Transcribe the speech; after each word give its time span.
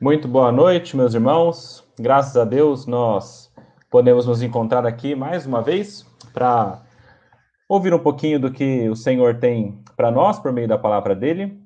Muito 0.00 0.28
boa 0.28 0.52
noite, 0.52 0.96
meus 0.96 1.12
irmãos. 1.12 1.84
Graças 1.98 2.36
a 2.36 2.44
Deus 2.44 2.86
nós 2.86 3.52
podemos 3.90 4.26
nos 4.26 4.42
encontrar 4.42 4.86
aqui 4.86 5.12
mais 5.12 5.44
uma 5.44 5.60
vez 5.60 6.06
para 6.32 6.80
ouvir 7.68 7.92
um 7.92 7.98
pouquinho 7.98 8.38
do 8.38 8.52
que 8.52 8.88
o 8.88 8.94
Senhor 8.94 9.40
tem 9.40 9.82
para 9.96 10.12
nós 10.12 10.38
por 10.38 10.52
meio 10.52 10.68
da 10.68 10.78
palavra 10.78 11.16
dele, 11.16 11.60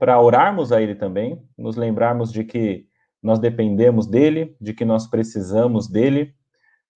para 0.00 0.20
orarmos 0.20 0.72
a 0.72 0.82
ele 0.82 0.96
também, 0.96 1.40
nos 1.56 1.76
lembrarmos 1.76 2.32
de 2.32 2.42
que 2.42 2.88
nós 3.22 3.38
dependemos 3.38 4.08
dele, 4.08 4.56
de 4.60 4.74
que 4.74 4.84
nós 4.84 5.06
precisamos 5.06 5.86
dele. 5.86 6.34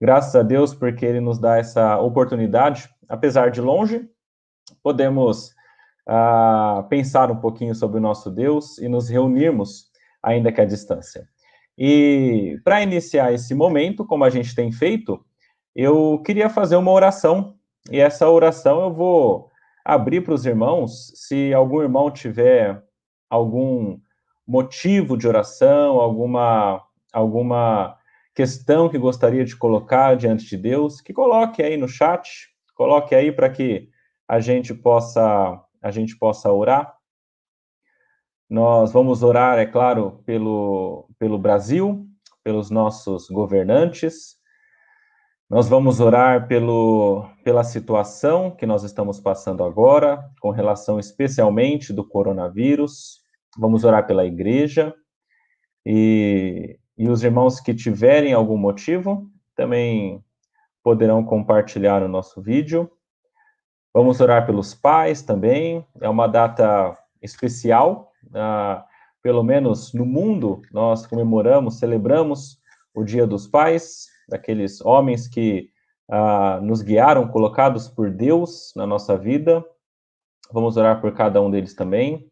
Graças 0.01 0.35
a 0.35 0.43
Deus 0.43 0.75
porque 0.75 1.07
ele 1.07 1.21
nos 1.21 1.39
dá 1.39 1.57
essa 1.57 2.01
oportunidade, 2.01 2.91
apesar 3.09 3.53
de 3.53 3.61
longe, 3.61 4.09
podemos 4.83 5.51
uh, 6.09 6.83
pensar 6.89 7.31
um 7.31 7.37
pouquinho 7.37 7.77
sobre 7.77 7.99
o 7.99 8.03
nosso 8.03 8.29
Deus 8.29 8.77
e 8.79 8.89
nos 8.89 9.09
reunirmos 9.09 9.90
ainda 10.23 10.53
que 10.53 10.61
à 10.61 10.65
distância. 10.65 11.29
E 11.79 12.61
para 12.65 12.83
iniciar 12.83 13.33
esse 13.33 13.55
momento, 13.55 14.05
como 14.05 14.25
a 14.25 14.31
gente 14.31 14.55
tem 14.55 14.71
feito, 14.71 15.25
eu 15.75 16.21
queria 16.25 16.51
fazer 16.51 16.77
uma 16.77 16.91
oração, 16.91 17.55
e 17.91 17.99
essa 17.99 18.29
oração 18.29 18.83
eu 18.83 18.93
vou 18.93 19.51
abrir 19.85 20.21
para 20.23 20.35
os 20.35 20.45
irmãos, 20.45 21.13
se 21.15 21.55
algum 21.55 21.81
irmão 21.81 22.11
tiver 22.11 22.83
algum 23.31 23.99
motivo 24.47 25.17
de 25.17 25.27
oração, 25.27 26.01
alguma 26.01 26.83
alguma 27.13 27.97
questão 28.35 28.89
que 28.89 28.99
gostaria 28.99 29.45
de 29.45 29.57
colocar 29.57 30.17
diante 30.17 30.47
de 30.47 30.57
Deus, 30.57 31.01
que 31.01 31.13
coloque 31.13 31.63
aí 31.63 31.77
no 31.77 31.89
chat, 31.89 32.49
coloque 32.75 33.15
aí 33.15 33.33
para 33.33 33.49
que 33.49 33.89
a 34.29 34.41
gente 34.41 34.75
possa 34.75 35.61
a 35.83 35.91
gente 35.91 36.17
possa 36.19 36.53
orar. 36.53 36.95
Nós 38.51 38.93
vamos 38.93 39.23
orar, 39.23 39.61
é 39.61 39.65
claro, 39.65 40.25
pelo, 40.27 41.09
pelo 41.21 41.39
Brasil, 41.39 42.05
pelos 42.43 42.69
nossos 42.69 43.29
governantes. 43.29 44.35
Nós 45.49 45.69
vamos 45.69 46.01
orar 46.01 46.49
pelo, 46.49 47.29
pela 47.45 47.63
situação 47.63 48.51
que 48.51 48.67
nós 48.67 48.83
estamos 48.83 49.21
passando 49.21 49.63
agora, 49.63 50.29
com 50.41 50.51
relação 50.51 50.99
especialmente 50.99 51.93
do 51.93 52.05
coronavírus. 52.05 53.21
Vamos 53.57 53.85
orar 53.85 54.05
pela 54.05 54.27
igreja. 54.27 54.93
E, 55.87 56.77
e 56.99 57.09
os 57.09 57.23
irmãos 57.23 57.61
que 57.61 57.73
tiverem 57.73 58.33
algum 58.33 58.57
motivo 58.57 59.31
também 59.55 60.25
poderão 60.83 61.25
compartilhar 61.25 62.03
o 62.03 62.09
nosso 62.09 62.43
vídeo. 62.43 62.91
Vamos 63.95 64.21
orar 64.21 64.45
pelos 64.45 64.75
pais 64.75 65.23
também. 65.23 65.87
É 66.01 66.09
uma 66.09 66.27
data 66.27 66.99
especial 67.23 68.10
ah, 68.35 68.85
pelo 69.23 69.43
menos 69.43 69.93
no 69.93 70.07
mundo, 70.07 70.63
nós 70.73 71.07
comemoramos, 71.07 71.79
celebramos 71.79 72.59
o 72.95 73.05
Dia 73.05 73.27
dos 73.27 73.47
Pais, 73.47 74.09
daqueles 74.29 74.81
homens 74.81 75.29
que 75.29 75.71
ah, 76.11 76.61
nos 76.63 76.83
guiaram, 76.83 77.29
colocados 77.29 77.89
por 77.89 78.11
Deus 78.11 78.73
na 78.75 78.87
nossa 78.87 79.17
vida. 79.17 79.65
Vamos 80.53 80.77
orar 80.77 81.01
por 81.01 81.15
cada 81.15 81.41
um 81.41 81.51
deles 81.51 81.75
também, 81.75 82.29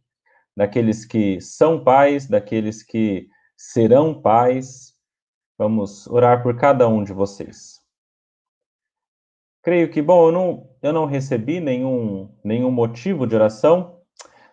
daqueles 0.57 1.05
que 1.05 1.41
são 1.41 1.85
pais, 1.85 2.27
daqueles 2.27 2.83
que 2.83 3.29
serão 3.57 4.21
pais. 4.21 4.95
Vamos 5.57 6.07
orar 6.09 6.43
por 6.43 6.57
cada 6.57 6.89
um 6.89 7.05
de 7.05 7.13
vocês. 7.13 7.79
Creio 9.63 9.91
que, 9.91 10.01
bom, 10.01 10.29
eu 10.29 10.33
não, 10.33 10.71
eu 10.83 10.93
não 10.93 11.05
recebi 11.05 11.61
nenhum, 11.61 12.33
nenhum 12.43 12.71
motivo 12.71 13.27
de 13.27 13.35
oração, 13.35 13.98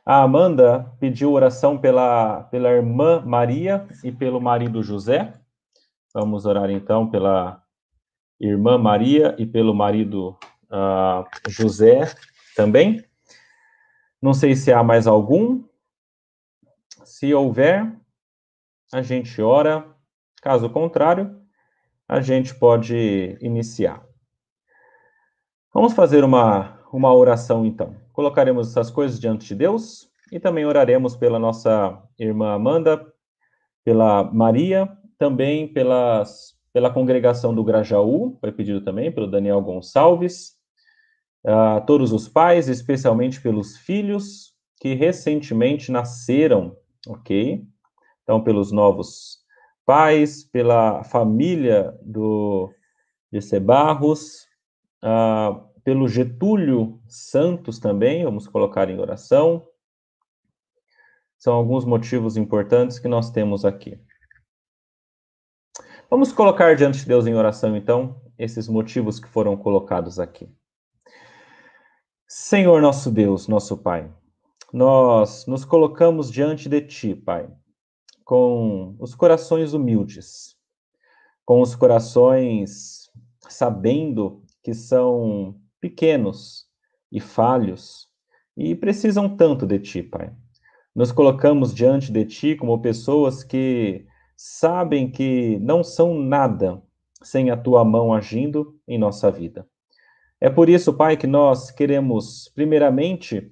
a 0.05 0.21
Amanda 0.21 0.93
pediu 0.99 1.31
oração 1.33 1.77
pela, 1.77 2.43
pela 2.43 2.69
irmã 2.69 3.23
Maria 3.25 3.87
e 4.03 4.11
pelo 4.11 4.39
marido 4.39 4.83
José. 4.83 5.33
Vamos 6.13 6.45
orar 6.45 6.69
então 6.69 7.09
pela 7.09 7.63
irmã 8.39 8.77
Maria 8.77 9.35
e 9.39 9.45
pelo 9.47 9.73
marido 9.73 10.37
uh, 10.65 11.25
José 11.49 12.13
também. 12.55 13.03
Não 14.21 14.33
sei 14.33 14.55
se 14.55 14.71
há 14.71 14.83
mais 14.83 15.07
algum. 15.07 15.63
Se 17.03 17.33
houver, 17.33 17.91
a 18.93 19.01
gente 19.01 19.41
ora. 19.41 19.91
Caso 20.39 20.69
contrário, 20.69 21.41
a 22.07 22.21
gente 22.21 22.53
pode 22.53 23.35
iniciar. 23.41 24.05
Vamos 25.73 25.93
fazer 25.93 26.23
uma, 26.23 26.79
uma 26.93 27.11
oração 27.11 27.65
então. 27.65 28.04
Colocaremos 28.15 28.69
essas 28.69 28.89
coisas 28.89 29.19
diante 29.19 29.45
de 29.45 29.55
Deus 29.55 30.09
e 30.31 30.39
também 30.39 30.65
oraremos 30.65 31.17
pela 31.17 31.37
nossa 31.37 32.01
irmã 32.17 32.53
Amanda, 32.53 33.05
pela 33.83 34.23
Maria, 34.23 34.89
também 35.17 35.67
pelas, 35.67 36.57
pela 36.71 36.89
congregação 36.89 37.53
do 37.53 37.61
Grajaú, 37.61 38.37
foi 38.39 38.53
pedido 38.53 38.79
também 38.79 39.11
pelo 39.11 39.29
Daniel 39.29 39.61
Gonçalves, 39.61 40.53
a 41.45 41.81
todos 41.81 42.13
os 42.13 42.29
pais, 42.29 42.69
especialmente 42.69 43.41
pelos 43.41 43.77
filhos 43.77 44.55
que 44.79 44.93
recentemente 44.93 45.91
nasceram, 45.91 46.75
ok? 47.05 47.67
Então, 48.23 48.41
pelos 48.41 48.71
novos 48.71 49.39
pais, 49.85 50.45
pela 50.45 51.03
família 51.03 51.93
do 52.01 52.73
de 53.29 53.41
Sebarros, 53.41 54.47
uh, 55.03 55.74
pelo 55.85 56.07
Getúlio 56.07 56.99
Santos 57.07 57.77
também, 57.77 58.23
vamos 58.23 58.47
colocar 58.47 58.89
em 58.89 58.99
oração. 58.99 59.67
São 61.37 61.53
alguns 61.53 61.85
motivos 61.85 62.35
importantes 62.35 62.97
que 62.97 63.07
nós 63.07 63.29
temos 63.29 63.63
aqui. 63.63 64.01
Vamos 66.09 66.33
colocar 66.33 66.75
diante 66.75 66.97
de 67.01 67.05
Deus 67.05 67.27
em 67.27 67.35
oração, 67.35 67.77
então, 67.77 68.19
esses 68.35 68.67
motivos 68.67 69.19
que 69.19 69.27
foram 69.27 69.55
colocados 69.55 70.19
aqui. 70.19 70.51
Senhor 72.27 72.81
nosso 72.81 73.11
Deus, 73.11 73.47
nosso 73.47 73.77
Pai, 73.77 74.11
nós 74.73 75.45
nos 75.45 75.63
colocamos 75.63 76.31
diante 76.31 76.67
de 76.67 76.81
Ti, 76.81 77.13
Pai, 77.15 77.47
com 78.23 78.95
os 78.99 79.13
corações 79.13 79.73
humildes, 79.73 80.55
com 81.45 81.61
os 81.61 81.75
corações 81.75 83.07
sabendo 83.47 84.43
que 84.63 84.73
são 84.73 85.61
pequenos 85.85 86.65
e 87.11 87.19
falhos 87.19 88.07
e 88.57 88.73
precisam 88.73 89.37
tanto 89.37 89.67
de 89.67 89.77
ti, 89.77 90.01
Pai. 90.01 90.31
Nos 90.95 91.11
colocamos 91.11 91.75
diante 91.75 92.11
de 92.11 92.25
ti 92.25 92.55
como 92.55 92.81
pessoas 92.81 93.43
que 93.43 94.03
sabem 94.35 95.11
que 95.11 95.59
não 95.59 95.83
são 95.83 96.17
nada 96.17 96.81
sem 97.21 97.51
a 97.51 97.57
tua 97.57 97.85
mão 97.85 98.11
agindo 98.11 98.75
em 98.87 98.97
nossa 98.97 99.29
vida. 99.29 99.67
É 100.41 100.49
por 100.49 100.69
isso, 100.69 100.91
Pai, 100.91 101.15
que 101.17 101.27
nós 101.27 101.69
queremos, 101.69 102.51
primeiramente, 102.55 103.51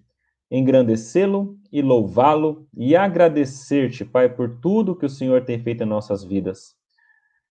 engrandecê-lo 0.50 1.56
e 1.72 1.84
louvá-lo 1.84 2.68
e 2.76 2.96
agradecer-te, 2.96 4.04
Pai, 4.04 4.28
por 4.28 4.58
tudo 4.60 4.96
que 4.96 5.06
o 5.06 5.10
Senhor 5.10 5.46
tem 5.46 5.62
feito 5.62 5.84
em 5.84 5.88
nossas 5.88 6.24
vidas. 6.24 6.76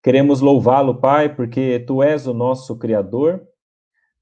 Queremos 0.02 0.42
louvá-lo, 0.42 1.00
Pai, 1.00 1.34
porque 1.34 1.80
tu 1.80 2.02
és 2.02 2.26
o 2.26 2.34
nosso 2.34 2.76
Criador 2.76 3.42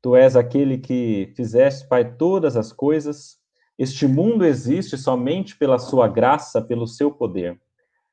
Tu 0.04 0.14
és 0.14 0.36
aquele 0.36 0.76
que 0.76 1.32
fizeste, 1.34 1.88
Pai, 1.88 2.04
todas 2.18 2.58
as 2.58 2.70
coisas. 2.70 3.38
Este 3.78 4.06
mundo 4.06 4.44
existe 4.44 4.98
somente 4.98 5.56
pela 5.56 5.78
sua 5.78 6.06
graça, 6.08 6.60
pelo 6.60 6.86
seu 6.86 7.10
poder. 7.10 7.58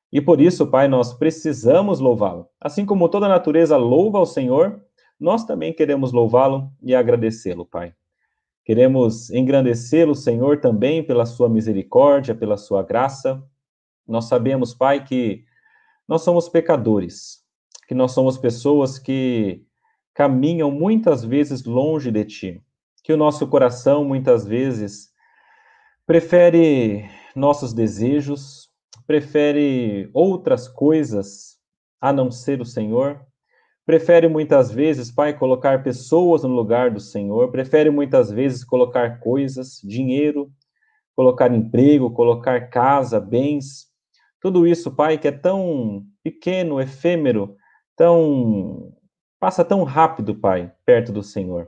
E 0.09 0.21
por 0.21 0.39
isso, 0.39 0.65
Pai, 0.67 0.87
nós 0.87 1.13
precisamos 1.13 1.99
louvá-lo. 1.99 2.47
Assim 2.61 2.85
como 2.85 3.09
toda 3.09 3.25
a 3.25 3.29
natureza 3.29 3.75
louva 3.75 4.19
ao 4.19 4.25
Senhor, 4.25 4.81
nós 5.19 5.43
também 5.43 5.73
queremos 5.73 6.13
louvá-lo 6.13 6.71
e 6.81 6.95
agradecê-lo, 6.95 7.65
Pai. 7.65 7.93
Queremos 8.63 9.29
engrandecê-lo, 9.29 10.15
Senhor, 10.15 10.61
também 10.61 11.03
pela 11.03 11.25
sua 11.25 11.49
misericórdia, 11.49 12.33
pela 12.33 12.55
sua 12.55 12.83
graça. 12.83 13.43
Nós 14.07 14.29
sabemos, 14.29 14.73
Pai, 14.73 15.03
que 15.03 15.43
nós 16.07 16.21
somos 16.21 16.47
pecadores, 16.47 17.43
que 17.85 17.93
nós 17.93 18.13
somos 18.13 18.37
pessoas 18.37 18.97
que 18.97 19.65
caminham 20.13 20.71
muitas 20.71 21.23
vezes 21.23 21.63
longe 21.63 22.11
de 22.11 22.25
ti, 22.25 22.63
que 23.03 23.13
o 23.13 23.17
nosso 23.17 23.47
coração 23.47 24.03
muitas 24.03 24.45
vezes 24.45 25.09
prefere 26.05 27.09
nossos 27.35 27.73
desejos, 27.73 28.69
prefere 29.07 30.09
outras 30.13 30.67
coisas 30.67 31.57
a 31.99 32.11
não 32.11 32.29
ser 32.29 32.61
o 32.61 32.65
Senhor, 32.65 33.21
prefere 33.85 34.27
muitas 34.27 34.71
vezes, 34.71 35.11
Pai, 35.11 35.37
colocar 35.37 35.83
pessoas 35.83 36.43
no 36.43 36.49
lugar 36.49 36.91
do 36.91 36.99
Senhor, 36.99 37.51
prefere 37.51 37.89
muitas 37.89 38.31
vezes 38.31 38.63
colocar 38.63 39.19
coisas, 39.19 39.79
dinheiro, 39.83 40.51
colocar 41.15 41.53
emprego, 41.53 42.11
colocar 42.11 42.69
casa, 42.69 43.19
bens, 43.19 43.87
tudo 44.39 44.65
isso, 44.65 44.95
Pai, 44.95 45.17
que 45.17 45.27
é 45.27 45.31
tão 45.31 46.03
pequeno, 46.23 46.81
efêmero, 46.81 47.55
tão 47.95 48.91
Passa 49.41 49.65
tão 49.65 49.83
rápido, 49.83 50.35
Pai, 50.35 50.71
perto 50.85 51.11
do 51.11 51.23
Senhor. 51.23 51.67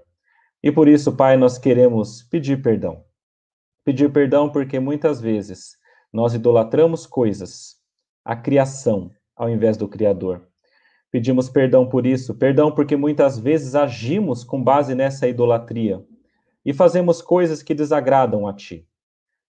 E 0.61 0.71
por 0.71 0.87
isso, 0.87 1.11
Pai, 1.17 1.35
nós 1.35 1.57
queremos 1.57 2.21
pedir 2.21 2.61
perdão. 2.61 3.03
Pedir 3.83 4.13
perdão 4.13 4.47
porque 4.47 4.79
muitas 4.79 5.19
vezes 5.19 5.75
nós 6.13 6.35
idolatramos 6.35 7.07
coisas 7.07 7.77
a 8.23 8.35
criação 8.35 9.09
ao 9.35 9.49
invés 9.49 9.75
do 9.75 9.87
Criador. 9.87 10.47
Pedimos 11.09 11.49
perdão 11.49 11.89
por 11.89 12.05
isso, 12.05 12.35
perdão 12.35 12.71
porque 12.71 12.95
muitas 12.95 13.39
vezes 13.39 13.73
agimos 13.73 14.43
com 14.43 14.63
base 14.63 14.93
nessa 14.93 15.27
idolatria 15.27 16.05
e 16.63 16.73
fazemos 16.73 17.23
coisas 17.23 17.63
que 17.63 17.73
desagradam 17.73 18.47
a 18.47 18.53
Ti. 18.53 18.87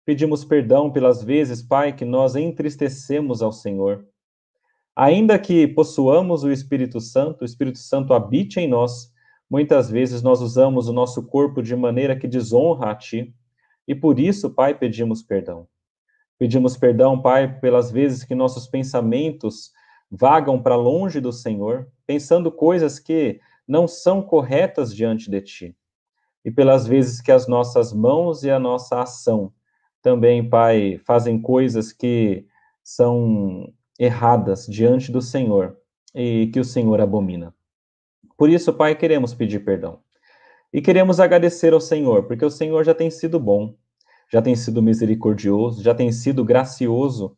Pedimos 0.05 0.45
perdão 0.45 0.91
pelas 0.91 1.23
vezes, 1.23 1.63
Pai, 1.63 1.95
que 1.95 2.05
nós 2.05 2.35
entristecemos 2.35 3.43
ao 3.43 3.53
Senhor. 3.53 4.05
Ainda 5.01 5.39
que 5.39 5.69
possuamos 5.69 6.43
o 6.43 6.51
Espírito 6.51 7.01
Santo, 7.01 7.43
o 7.43 7.45
Espírito 7.45 7.79
Santo 7.79 8.13
habite 8.13 8.59
em 8.59 8.67
nós, 8.67 9.13
muitas 9.49 9.89
vezes 9.89 10.23
nós 10.23 10.41
usamos 10.41 10.89
o 10.89 10.93
nosso 10.93 11.23
corpo 11.23 11.63
de 11.63 11.77
maneira 11.77 12.17
que 12.19 12.27
desonra 12.27 12.91
a 12.91 12.97
Ti, 12.97 13.33
e 13.87 13.95
por 13.95 14.19
isso, 14.19 14.51
Pai, 14.51 14.77
pedimos 14.77 15.23
perdão. 15.23 15.69
Pedimos 16.37 16.77
perdão, 16.77 17.23
Pai, 17.23 17.61
pelas 17.61 17.93
vezes 17.93 18.25
que 18.25 18.35
nossos 18.35 18.67
pensamentos 18.67 19.71
vagam 20.11 20.61
para 20.61 20.75
longe 20.75 21.21
do 21.21 21.33
Senhor, 21.33 21.87
pensando 22.05 22.51
coisas 22.51 22.99
que 22.99 23.39
não 23.69 23.87
são 23.87 24.21
corretas 24.21 24.93
diante 24.93 25.31
de 25.31 25.41
Ti. 25.41 25.77
E 26.45 26.51
pelas 26.51 26.89
vezes 26.89 27.21
que 27.21 27.31
as 27.31 27.47
nossas 27.47 27.93
mãos 27.93 28.43
e 28.43 28.51
a 28.51 28.59
nossa 28.59 29.01
ação 29.01 29.53
também, 30.03 30.51
Pai, 30.51 31.01
fazem 31.07 31.41
coisas 31.41 31.93
que 31.93 32.45
são 32.83 33.73
erradas 33.99 34.67
diante 34.67 35.11
do 35.11 35.21
Senhor 35.21 35.77
e 36.15 36.49
que 36.53 36.61
o 36.61 36.65
Senhor 36.65 37.01
abomina. 37.01 37.55
Por 38.37 38.49
isso, 38.49 38.73
Pai, 38.73 38.95
queremos 38.95 39.35
pedir 39.35 39.65
perdão. 39.65 40.01
E 40.73 40.81
queremos 40.81 41.19
agradecer 41.19 41.73
ao 41.73 41.81
Senhor, 41.81 42.25
porque 42.25 42.45
o 42.45 42.51
Senhor 42.51 42.85
já 42.85 42.95
tem 42.95 43.11
sido 43.11 43.41
bom, 43.41 43.75
já 44.31 44.41
tem 44.41 44.55
sido 44.55 44.83
misericordioso, 44.83 45.83
já 45.83 45.95
tem 45.95 46.13
sido 46.13 46.45
gracioso 46.45 47.37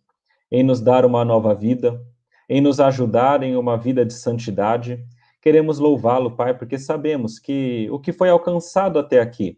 em 0.51 0.63
nos 0.63 0.81
dar 0.81 1.07
uma 1.07 1.25
nova 1.25 1.55
vida, 1.55 2.05
em 2.49 2.61
nos 2.61 2.81
ajudar 2.81 3.43
em 3.43 3.57
uma 3.57 3.79
vida 3.79 4.05
de 4.05 4.13
santidade. 4.13 5.03
Queremos 5.41 5.79
louvá-lo, 5.79 6.33
Pai, 6.33 6.53
porque 6.53 6.79
sabemos 6.79 7.39
que 7.39 7.89
o 7.91 7.99
que 8.01 8.13
foi 8.13 8.29
alcançado 8.29 8.99
até 8.99 9.21
aqui 9.21 9.57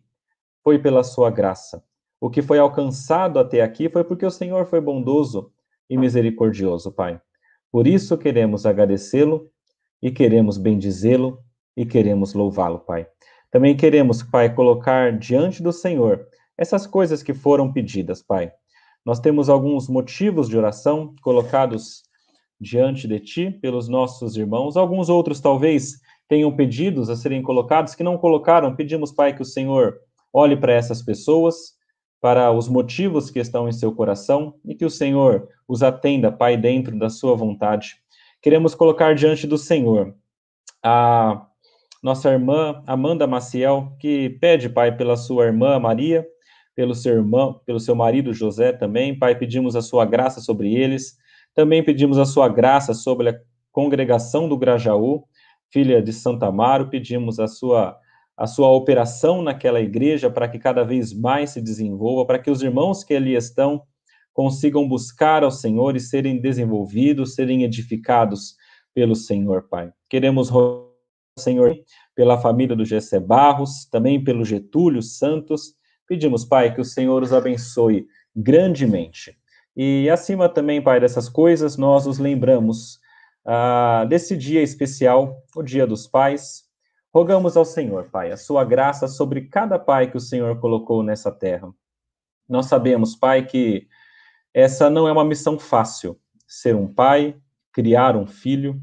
foi 0.62 0.78
pela 0.78 1.02
sua 1.02 1.30
graça. 1.30 1.82
O 2.20 2.30
que 2.30 2.42
foi 2.42 2.58
alcançado 2.58 3.38
até 3.38 3.62
aqui 3.62 3.88
foi 3.88 4.04
porque 4.04 4.24
o 4.24 4.30
Senhor 4.30 4.66
foi 4.66 4.80
bondoso 4.80 5.50
e 5.88 5.96
misericordioso, 5.96 6.92
Pai. 6.92 7.20
Por 7.70 7.86
isso 7.86 8.18
queremos 8.18 8.66
agradecê-lo 8.66 9.50
e 10.02 10.10
queremos 10.10 10.58
bendizê-lo 10.58 11.38
e 11.76 11.86
queremos 11.86 12.34
louvá-lo, 12.34 12.80
Pai. 12.80 13.06
Também 13.50 13.76
queremos, 13.76 14.22
Pai, 14.22 14.54
colocar 14.54 15.16
diante 15.18 15.62
do 15.62 15.72
Senhor 15.72 16.26
essas 16.56 16.86
coisas 16.86 17.22
que 17.22 17.34
foram 17.34 17.72
pedidas, 17.72 18.22
Pai. 18.22 18.52
Nós 19.04 19.20
temos 19.20 19.48
alguns 19.48 19.88
motivos 19.88 20.48
de 20.48 20.56
oração 20.56 21.14
colocados 21.22 22.02
diante 22.60 23.08
de 23.08 23.18
Ti 23.18 23.50
pelos 23.50 23.88
nossos 23.88 24.36
irmãos. 24.36 24.76
Alguns 24.76 25.08
outros 25.08 25.40
talvez 25.40 26.00
tenham 26.28 26.54
pedidos 26.54 27.10
a 27.10 27.16
serem 27.16 27.42
colocados 27.42 27.94
que 27.94 28.04
não 28.04 28.16
colocaram. 28.16 28.76
Pedimos, 28.76 29.12
Pai, 29.12 29.34
que 29.34 29.42
o 29.42 29.46
Senhor 29.46 29.98
olhe 30.32 30.56
para 30.56 30.72
essas 30.72 31.02
pessoas, 31.02 31.74
para 32.22 32.52
os 32.52 32.68
motivos 32.68 33.30
que 33.32 33.40
estão 33.40 33.68
em 33.68 33.72
seu 33.72 33.92
coração 33.92 34.54
e 34.64 34.76
que 34.76 34.84
o 34.84 34.90
Senhor 34.90 35.48
os 35.66 35.82
atenda, 35.82 36.30
Pai, 36.30 36.56
dentro 36.56 36.96
da 36.96 37.10
sua 37.10 37.34
vontade. 37.34 37.96
Queremos 38.40 38.76
colocar 38.76 39.12
diante 39.16 39.44
do 39.44 39.58
Senhor 39.58 40.14
a 40.80 41.44
nossa 42.00 42.30
irmã 42.30 42.80
Amanda 42.86 43.26
Maciel, 43.26 43.96
que 43.98 44.30
pede, 44.40 44.68
Pai, 44.68 44.96
pela 44.96 45.16
sua 45.16 45.46
irmã 45.46 45.80
Maria, 45.80 46.24
pelo 46.76 46.94
seu 46.94 47.14
irmão, 47.14 47.60
pelo 47.66 47.80
seu 47.80 47.96
marido 47.96 48.32
José 48.32 48.72
também. 48.72 49.18
Pai, 49.18 49.36
pedimos 49.36 49.74
a 49.74 49.82
sua 49.82 50.04
graça 50.04 50.40
sobre 50.40 50.72
eles. 50.76 51.16
Também 51.52 51.82
pedimos 51.82 52.18
a 52.18 52.24
sua 52.24 52.48
graça 52.48 52.94
sobre 52.94 53.30
a 53.30 53.40
congregação 53.72 54.48
do 54.48 54.56
Grajaú, 54.56 55.24
filha 55.72 56.00
de 56.00 56.12
Santa 56.12 56.46
Amaro. 56.46 56.88
Pedimos 56.88 57.40
a 57.40 57.48
sua 57.48 57.98
a 58.36 58.46
sua 58.46 58.68
operação 58.70 59.42
naquela 59.42 59.80
igreja 59.80 60.30
para 60.30 60.48
que 60.48 60.58
cada 60.58 60.82
vez 60.82 61.12
mais 61.12 61.50
se 61.50 61.60
desenvolva, 61.60 62.26
para 62.26 62.38
que 62.38 62.50
os 62.50 62.62
irmãos 62.62 63.04
que 63.04 63.14
ali 63.14 63.34
estão 63.34 63.82
consigam 64.32 64.88
buscar 64.88 65.44
ao 65.44 65.50
Senhor 65.50 65.94
e 65.94 66.00
serem 66.00 66.40
desenvolvidos, 66.40 67.34
serem 67.34 67.64
edificados 67.64 68.56
pelo 68.94 69.14
Senhor, 69.14 69.68
Pai. 69.68 69.92
Queremos 70.08 70.48
rogar, 70.48 70.88
Senhor, 71.38 71.76
pela 72.14 72.38
família 72.38 72.76
do 72.76 72.84
Gessé 72.84 73.20
Barros, 73.20 73.86
também 73.90 74.22
pelo 74.22 74.44
Getúlio 74.44 75.02
Santos, 75.02 75.74
Pedimos, 76.06 76.44
Pai, 76.44 76.74
que 76.74 76.80
o 76.80 76.84
Senhor 76.84 77.22
os 77.22 77.32
abençoe 77.32 78.06
grandemente. 78.36 79.34
E 79.74 80.10
acima 80.10 80.48
também, 80.48 80.82
Pai, 80.82 81.00
dessas 81.00 81.28
coisas, 81.28 81.76
nós 81.78 82.04
nos 82.06 82.18
lembramos 82.18 82.98
ah, 83.46 84.04
desse 84.08 84.36
dia 84.36 84.62
especial, 84.62 85.42
o 85.56 85.62
Dia 85.62 85.86
dos 85.86 86.06
Pais. 86.06 86.61
Rogamos 87.14 87.58
ao 87.58 87.64
Senhor, 87.66 88.08
Pai, 88.10 88.32
a 88.32 88.38
sua 88.38 88.64
graça 88.64 89.06
sobre 89.06 89.42
cada 89.42 89.78
pai 89.78 90.10
que 90.10 90.16
o 90.16 90.20
Senhor 90.20 90.58
colocou 90.58 91.02
nessa 91.02 91.30
terra. 91.30 91.70
Nós 92.48 92.66
sabemos, 92.66 93.14
Pai, 93.14 93.44
que 93.44 93.86
essa 94.54 94.88
não 94.88 95.06
é 95.06 95.12
uma 95.12 95.24
missão 95.24 95.58
fácil. 95.58 96.18
Ser 96.46 96.74
um 96.74 96.86
pai, 96.86 97.36
criar 97.70 98.16
um 98.16 98.26
filho, 98.26 98.80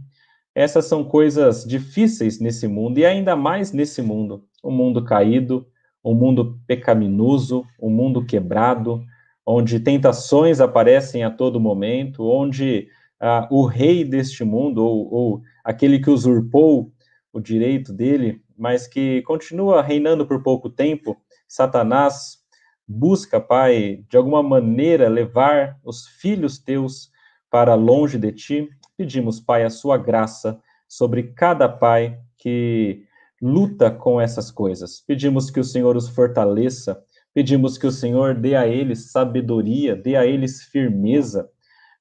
essas 0.54 0.86
são 0.86 1.04
coisas 1.04 1.66
difíceis 1.66 2.40
nesse 2.40 2.68
mundo 2.68 3.00
e 3.00 3.06
ainda 3.06 3.36
mais 3.36 3.72
nesse 3.72 4.00
mundo, 4.00 4.46
um 4.64 4.72
mundo 4.72 5.04
caído, 5.04 5.66
um 6.04 6.14
mundo 6.14 6.60
pecaminoso, 6.68 7.66
um 7.82 7.90
mundo 7.90 8.24
quebrado, 8.24 9.04
onde 9.44 9.80
tentações 9.80 10.62
aparecem 10.62 11.24
a 11.24 11.32
todo 11.32 11.60
momento, 11.60 12.24
onde 12.30 12.90
ah, 13.20 13.48
o 13.50 13.66
rei 13.66 14.04
deste 14.04 14.44
mundo, 14.44 14.86
ou, 14.86 15.12
ou 15.12 15.42
aquele 15.64 15.98
que 15.98 16.12
usurpou 16.12 16.92
o 17.32 17.40
direito 17.40 17.94
dele, 17.94 18.42
mas 18.58 18.88
que 18.88 19.22
continua 19.24 19.82
reinando 19.82 20.26
por 20.26 20.42
pouco 20.42 20.70
tempo, 20.70 21.18
Satanás 21.48 22.40
busca, 22.88 23.40
Pai, 23.40 24.04
de 24.10 24.18
alguma 24.18 24.42
maneira 24.42 25.08
levar 25.08 25.78
os 25.84 26.08
filhos 26.08 26.58
teus 26.58 27.12
para 27.50 27.76
longe 27.76 28.18
de 28.18 28.32
ti. 28.32 28.70
Pedimos, 28.98 29.40
Pai, 29.40 29.64
a 29.64 29.70
sua 29.70 29.98
graça 29.98 30.60
sobre 30.88 31.24
cada 31.34 31.70
pai 31.70 32.20
que 32.36 33.04
luta 33.40 33.92
com 33.92 34.20
essas 34.20 34.50
coisas. 34.50 35.02
Pedimos 35.06 35.52
que 35.52 35.60
o 35.60 35.64
Senhor 35.64 35.96
os 35.96 36.10
fortaleça, 36.10 37.02
pedimos 37.34 37.78
que 37.78 37.86
o 37.86 37.92
Senhor 37.92 38.34
dê 38.34 38.56
a 38.56 38.68
eles 38.68 39.12
sabedoria, 39.12 39.96
dê 39.96 40.16
a 40.16 40.26
eles 40.26 40.64
firmeza, 40.64 41.48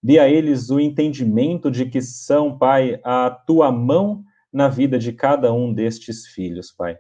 dê 0.03 0.19
a 0.19 0.29
eles 0.29 0.71
o 0.71 0.81
entendimento 0.81 1.71
de 1.71 1.85
que 1.85 2.01
são, 2.01 2.57
Pai, 2.57 2.99
a 3.05 3.31
tua 3.31 3.71
mão 3.71 4.25
na 4.53 4.69
vida 4.69 4.99
de 4.99 5.13
cada 5.13 5.53
um 5.53 5.73
destes 5.73 6.27
filhos, 6.27 6.73
Pai. 6.73 6.97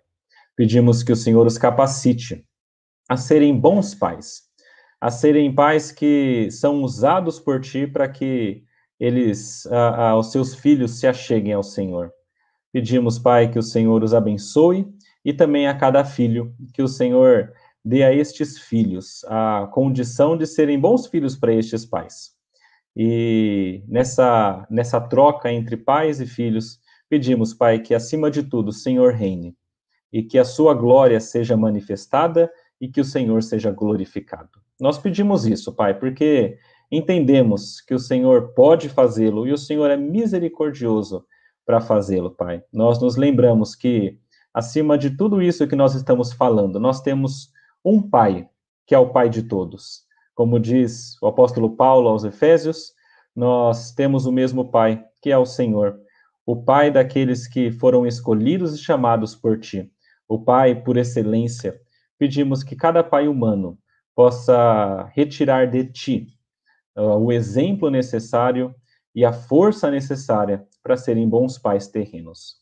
Pedimos 0.56 1.02
que 1.02 1.12
o 1.12 1.16
Senhor 1.16 1.46
os 1.46 1.56
capacite 1.56 2.44
a 3.08 3.16
serem 3.16 3.58
bons 3.58 3.94
pais, 3.94 4.42
a 5.00 5.10
serem 5.10 5.54
pais 5.54 5.92
que 5.92 6.48
são 6.50 6.82
usados 6.82 7.38
por 7.38 7.60
ti 7.60 7.86
para 7.86 8.08
que 8.08 8.64
eles, 8.98 9.66
a, 9.66 10.08
a, 10.08 10.18
os 10.18 10.32
seus 10.32 10.54
filhos 10.54 10.98
se 10.98 11.06
acheguem 11.06 11.52
ao 11.52 11.62
Senhor. 11.62 12.12
Pedimos, 12.72 13.18
Pai, 13.18 13.50
que 13.50 13.58
o 13.58 13.62
Senhor 13.62 14.02
os 14.02 14.12
abençoe 14.12 14.86
e 15.24 15.32
também 15.32 15.68
a 15.68 15.76
cada 15.76 16.04
filho, 16.04 16.54
que 16.74 16.82
o 16.82 16.88
Senhor 16.88 17.52
dê 17.84 18.02
a 18.02 18.12
estes 18.12 18.58
filhos 18.58 19.24
a 19.28 19.68
condição 19.72 20.36
de 20.36 20.46
serem 20.46 20.78
bons 20.78 21.06
filhos 21.06 21.36
para 21.36 21.54
estes 21.54 21.86
pais. 21.86 22.32
E 22.96 23.82
nessa, 23.86 24.66
nessa 24.68 25.00
troca 25.00 25.52
entre 25.52 25.76
pais 25.76 26.20
e 26.20 26.26
filhos, 26.26 26.80
pedimos, 27.08 27.54
Pai, 27.54 27.80
que 27.80 27.94
acima 27.94 28.30
de 28.30 28.42
tudo 28.42 28.68
o 28.68 28.72
Senhor 28.72 29.12
reine 29.12 29.56
e 30.12 30.22
que 30.22 30.38
a 30.38 30.44
sua 30.44 30.74
glória 30.74 31.20
seja 31.20 31.56
manifestada 31.56 32.50
e 32.80 32.88
que 32.88 33.00
o 33.00 33.04
Senhor 33.04 33.42
seja 33.42 33.70
glorificado. 33.70 34.50
Nós 34.80 34.98
pedimos 34.98 35.46
isso, 35.46 35.72
Pai, 35.72 35.98
porque 35.98 36.56
entendemos 36.90 37.80
que 37.80 37.94
o 37.94 37.98
Senhor 37.98 38.54
pode 38.54 38.88
fazê-lo 38.88 39.46
e 39.46 39.52
o 39.52 39.58
Senhor 39.58 39.90
é 39.90 39.96
misericordioso 39.96 41.26
para 41.66 41.80
fazê-lo, 41.80 42.30
Pai. 42.30 42.62
Nós 42.72 43.00
nos 43.00 43.16
lembramos 43.16 43.74
que, 43.74 44.18
acima 44.54 44.96
de 44.96 45.16
tudo 45.16 45.42
isso 45.42 45.66
que 45.66 45.76
nós 45.76 45.94
estamos 45.94 46.32
falando, 46.32 46.80
nós 46.80 47.02
temos 47.02 47.50
um 47.84 48.00
Pai, 48.00 48.48
que 48.86 48.94
é 48.94 48.98
o 48.98 49.10
Pai 49.10 49.28
de 49.28 49.42
todos. 49.42 50.06
Como 50.34 50.58
diz 50.58 51.20
o 51.20 51.26
apóstolo 51.26 51.76
Paulo 51.76 52.08
aos 52.08 52.24
Efésios, 52.24 52.94
nós 53.34 53.92
temos 53.92 54.24
o 54.24 54.32
mesmo 54.32 54.70
Pai, 54.70 55.04
que 55.20 55.30
é 55.30 55.36
o 55.36 55.44
Senhor, 55.44 56.00
o 56.48 56.56
Pai 56.56 56.90
daqueles 56.90 57.46
que 57.46 57.70
foram 57.70 58.06
escolhidos 58.06 58.74
e 58.74 58.78
chamados 58.78 59.34
por 59.34 59.60
Ti, 59.60 59.92
o 60.26 60.42
Pai 60.42 60.74
por 60.74 60.96
excelência. 60.96 61.78
Pedimos 62.16 62.62
que 62.64 62.74
cada 62.74 63.04
pai 63.04 63.28
humano 63.28 63.78
possa 64.14 65.04
retirar 65.14 65.66
de 65.66 65.84
Ti 65.84 66.26
uh, 66.96 67.18
o 67.18 67.30
exemplo 67.30 67.90
necessário 67.90 68.74
e 69.14 69.26
a 69.26 69.32
força 69.32 69.90
necessária 69.90 70.66
para 70.82 70.96
serem 70.96 71.28
bons 71.28 71.58
pais 71.58 71.86
terrenos. 71.86 72.56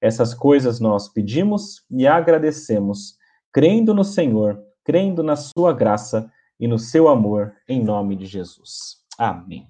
Essas 0.00 0.32
coisas 0.32 0.78
nós 0.78 1.08
pedimos 1.08 1.84
e 1.90 2.06
agradecemos, 2.06 3.16
crendo 3.52 3.92
no 3.92 4.04
Senhor, 4.04 4.62
crendo 4.84 5.20
na 5.20 5.34
Sua 5.34 5.72
graça 5.72 6.30
e 6.60 6.68
no 6.68 6.78
seu 6.78 7.08
amor, 7.08 7.56
em 7.68 7.82
nome 7.82 8.14
de 8.14 8.24
Jesus. 8.24 8.98
Amém. 9.18 9.66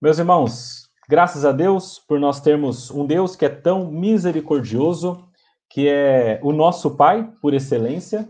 Meus 0.00 0.18
irmãos, 0.18 0.81
graças 1.08 1.44
a 1.44 1.52
Deus 1.52 1.98
por 1.98 2.18
nós 2.18 2.40
termos 2.40 2.90
um 2.90 3.06
Deus 3.06 3.36
que 3.36 3.44
é 3.44 3.48
tão 3.48 3.90
misericordioso, 3.90 5.28
que 5.68 5.88
é 5.88 6.40
o 6.42 6.52
nosso 6.52 6.96
Pai 6.96 7.30
por 7.40 7.54
excelência, 7.54 8.28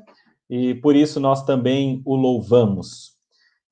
e 0.49 0.75
por 0.75 0.95
isso 0.95 1.19
nós 1.19 1.45
também 1.45 2.03
o 2.05 2.15
louvamos. 2.15 3.13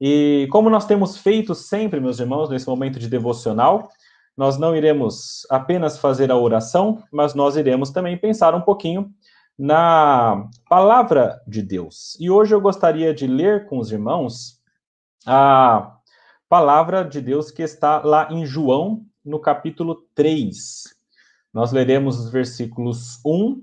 E 0.01 0.49
como 0.51 0.71
nós 0.71 0.87
temos 0.87 1.19
feito 1.19 1.55
sempre, 1.55 2.01
meus 2.01 2.19
irmãos, 2.19 2.49
nesse 2.49 2.67
momento 2.67 2.99
de 2.99 3.09
devocional, 3.09 3.91
nós 4.37 4.57
não 4.57 4.75
iremos 4.75 5.47
apenas 5.51 5.99
fazer 5.99 6.31
a 6.31 6.37
oração, 6.37 7.03
mas 7.13 7.35
nós 7.35 7.57
iremos 7.57 7.91
também 7.91 8.17
pensar 8.17 8.55
um 8.55 8.63
pouquinho 8.63 9.11
na 9.59 10.49
palavra 10.71 11.39
de 11.47 11.63
Deus. 11.63 12.17
E 12.19 12.31
hoje 12.31 12.55
eu 12.55 12.61
gostaria 12.61 13.13
de 13.13 13.27
ler 13.27 13.67
com 13.67 13.79
os 13.79 13.93
irmãos 13.93 14.59
a 15.27 15.99
palavra 16.51 17.05
de 17.05 17.21
Deus 17.21 17.53
que 17.53 17.63
está 17.63 18.01
lá 18.01 18.27
em 18.33 18.45
João, 18.45 19.07
no 19.25 19.39
capítulo 19.39 20.05
3. 20.17 20.83
Nós 21.55 21.71
leremos 21.71 22.19
os 22.19 22.29
versículos 22.29 23.21
1 23.25 23.63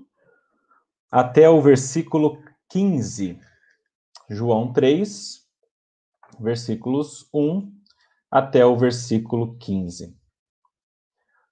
até 1.12 1.50
o 1.50 1.60
versículo 1.60 2.42
15. 2.70 3.38
João 4.30 4.72
3, 4.72 5.46
versículos 6.40 7.28
1 7.34 7.70
até 8.30 8.64
o 8.64 8.74
versículo 8.74 9.58
15. 9.58 10.16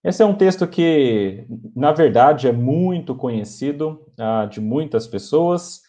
Esse 0.03 0.23
é 0.23 0.27
um 0.27 0.35
texto 0.35 0.67
que, 0.67 1.47
na 1.75 1.93
verdade, 1.93 2.49
é 2.49 2.53
muito 2.53 3.15
conhecido 3.15 4.07
uh, 4.19 4.49
de 4.49 4.59
muitas 4.59 5.07
pessoas. 5.07 5.83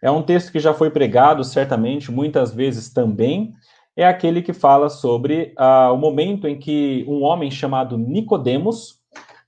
É 0.00 0.10
um 0.12 0.22
texto 0.22 0.52
que 0.52 0.60
já 0.60 0.72
foi 0.72 0.90
pregado, 0.90 1.42
certamente, 1.42 2.12
muitas 2.12 2.54
vezes 2.54 2.92
também, 2.92 3.52
é 3.96 4.06
aquele 4.06 4.42
que 4.42 4.52
fala 4.52 4.88
sobre 4.88 5.52
ah, 5.56 5.92
o 5.92 5.96
momento 5.96 6.46
em 6.46 6.58
que 6.58 7.04
um 7.06 7.22
homem 7.22 7.50
chamado 7.50 7.98
Nicodemos 7.98 9.00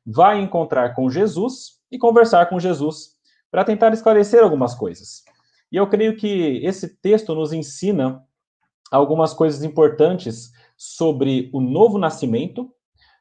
vai 0.07 0.41
encontrar 0.41 0.95
com 0.95 1.09
Jesus 1.09 1.79
e 1.91 1.99
conversar 1.99 2.49
com 2.49 2.61
Jesus 2.61 3.15
para 3.51 3.65
tentar 3.65 3.93
esclarecer 3.93 4.43
algumas 4.43 4.75
coisas. 4.75 5.23
E 5.73 5.77
eu 5.77 5.87
creio 5.89 6.17
que 6.17 6.61
esse 6.65 6.97
texto 7.01 7.35
nos 7.35 7.53
ensina 7.53 8.23
algumas 8.91 9.33
coisas 9.33 9.63
importantes 9.63 10.53
sobre 10.77 11.51
o 11.53 11.61
novo 11.61 11.99
nascimento, 11.99 12.71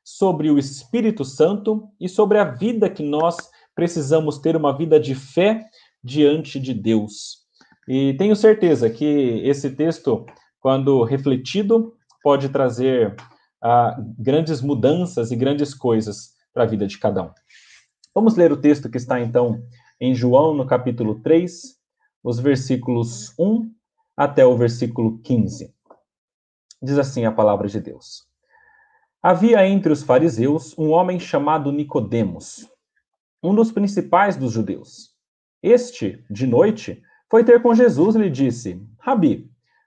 sobre 0.03 0.51
o 0.51 0.59
Espírito 0.59 1.23
Santo 1.23 1.87
e 1.99 2.09
sobre 2.09 2.37
a 2.37 2.43
vida 2.43 2.89
que 2.89 3.03
nós 3.03 3.37
precisamos 3.73 4.37
ter 4.37 4.55
uma 4.55 4.75
vida 4.75 4.99
de 4.99 5.15
fé 5.15 5.65
diante 6.03 6.59
de 6.59 6.73
Deus. 6.73 7.43
E 7.87 8.13
tenho 8.15 8.35
certeza 8.35 8.89
que 8.89 9.41
esse 9.45 9.71
texto 9.71 10.25
quando 10.63 11.03
refletido, 11.03 11.93
pode 12.23 12.47
trazer 12.47 13.13
ah, 13.61 13.97
grandes 14.17 14.61
mudanças 14.61 15.29
e 15.29 15.35
grandes 15.35 15.73
coisas 15.73 16.29
para 16.53 16.63
a 16.63 16.65
vida 16.65 16.87
de 16.87 16.97
cada 16.97 17.21
um. 17.21 17.31
Vamos 18.15 18.37
ler 18.37 18.49
o 18.49 18.55
texto 18.55 18.89
que 18.89 18.95
está, 18.95 19.19
então, 19.19 19.61
em 19.99 20.15
João, 20.15 20.53
no 20.53 20.65
capítulo 20.65 21.19
3, 21.21 21.77
os 22.23 22.39
versículos 22.39 23.37
1 23.37 23.69
até 24.15 24.45
o 24.45 24.55
versículo 24.55 25.19
15. 25.19 25.75
Diz 26.81 26.97
assim 26.97 27.25
a 27.25 27.31
palavra 27.31 27.67
de 27.67 27.81
Deus. 27.81 28.25
Havia 29.21 29.67
entre 29.67 29.91
os 29.91 30.01
fariseus 30.01 30.77
um 30.77 30.91
homem 30.91 31.19
chamado 31.19 31.73
Nicodemos, 31.73 32.69
um 33.43 33.53
dos 33.53 33.69
principais 33.69 34.37
dos 34.37 34.53
judeus. 34.53 35.09
Este, 35.61 36.23
de 36.29 36.47
noite, 36.47 37.01
foi 37.29 37.43
ter 37.43 37.61
com 37.61 37.75
Jesus 37.75 38.15
e 38.15 38.19
lhe 38.19 38.29
disse: 38.29 38.81
Rabi, 38.99 39.52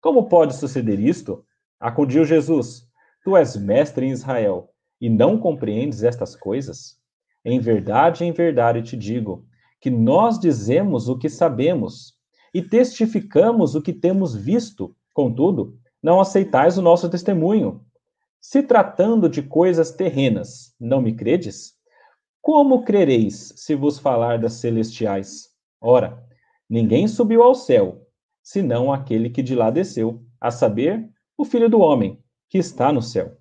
como 0.00 0.28
pode 0.28 0.54
suceder 0.54 1.00
isto? 1.00 1.44
Acudiu 1.80 2.24
Jesus: 2.24 2.88
Tu 3.24 3.36
és 3.36 3.56
mestre 3.56 4.06
em 4.06 4.10
Israel 4.10 4.70
e 5.00 5.10
não 5.10 5.38
compreendes 5.38 6.02
estas 6.02 6.36
coisas? 6.36 6.96
Em 7.44 7.58
verdade, 7.58 8.24
em 8.24 8.32
verdade 8.32 8.82
te 8.82 8.96
digo 8.96 9.46
que 9.80 9.90
nós 9.90 10.38
dizemos 10.38 11.08
o 11.08 11.16
que 11.16 11.28
sabemos 11.28 12.14
e 12.52 12.62
testificamos 12.62 13.74
o 13.74 13.82
que 13.82 13.92
temos 13.92 14.34
visto, 14.34 14.94
contudo, 15.14 15.78
não 16.02 16.20
aceitais 16.20 16.78
o 16.78 16.82
nosso 16.82 17.08
testemunho. 17.08 17.84
Se 18.40 18.62
tratando 18.62 19.28
de 19.28 19.42
coisas 19.42 19.90
terrenas, 19.90 20.74
não 20.80 21.00
me 21.00 21.14
credes? 21.14 21.74
Como 22.40 22.84
crereis 22.84 23.52
se 23.56 23.74
vos 23.74 23.98
falar 23.98 24.38
das 24.38 24.54
celestiais? 24.54 25.48
Ora, 25.80 26.24
ninguém 26.68 27.06
subiu 27.06 27.42
ao 27.42 27.54
céu, 27.54 28.07
senão 28.48 28.90
aquele 28.90 29.28
que 29.28 29.42
de 29.42 29.54
lá 29.54 29.68
desceu, 29.68 30.24
a 30.40 30.50
saber, 30.50 31.06
o 31.36 31.44
Filho 31.44 31.68
do 31.68 31.80
Homem, 31.80 32.18
que 32.48 32.56
está 32.56 32.90
no 32.90 33.02
céu. 33.02 33.36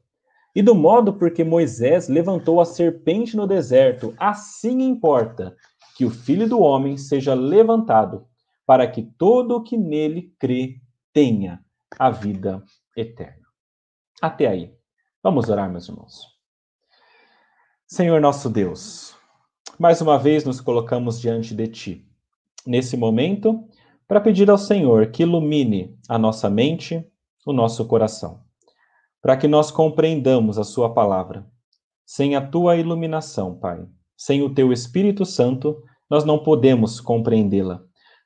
E 0.53 0.61
do 0.61 0.75
modo 0.75 1.13
porque 1.13 1.45
Moisés 1.45 2.09
levantou 2.09 2.59
a 2.59 2.65
serpente 2.65 3.37
no 3.37 3.47
deserto, 3.47 4.13
assim 4.17 4.81
importa 4.81 5.55
que 5.95 6.03
o 6.03 6.09
Filho 6.09 6.49
do 6.49 6.59
Homem 6.59 6.97
seja 6.97 7.33
levantado, 7.33 8.27
para 8.65 8.85
que 8.85 9.01
todo 9.01 9.55
o 9.55 9.63
que 9.63 9.77
nele 9.77 10.35
crê 10.37 10.81
tenha 11.13 11.63
a 11.97 12.09
vida 12.09 12.61
eterna. 12.93 13.47
Até 14.21 14.47
aí. 14.47 14.75
Vamos 15.23 15.47
orar, 15.47 15.71
meus 15.71 15.87
irmãos. 15.87 16.21
Senhor 17.87 18.19
nosso 18.19 18.49
Deus, 18.49 19.15
mais 19.79 20.01
uma 20.01 20.19
vez 20.19 20.43
nos 20.43 20.59
colocamos 20.59 21.17
diante 21.17 21.55
de 21.55 21.67
Ti. 21.69 22.07
Nesse 22.65 22.97
momento, 22.97 23.65
para 24.07 24.21
pedir 24.21 24.49
ao 24.49 24.57
Senhor 24.57 25.07
que 25.07 25.23
ilumine 25.23 25.97
a 26.07 26.17
nossa 26.17 26.49
mente, 26.49 27.05
o 27.45 27.51
nosso 27.51 27.85
coração, 27.85 28.41
para 29.21 29.35
que 29.35 29.47
nós 29.47 29.69
compreendamos 29.69 30.57
a 30.57 30.63
Sua 30.63 30.93
palavra. 30.93 31.45
Sem 32.05 32.35
a 32.35 32.41
Tua 32.41 32.77
iluminação, 32.77 33.55
Pai, 33.59 33.85
sem 34.15 34.41
o 34.41 34.53
Teu 34.53 34.71
Espírito 34.71 35.25
Santo, 35.25 35.83
nós 36.09 36.23
não 36.23 36.39
podemos 36.39 37.01
compreendê-la, 37.01 37.83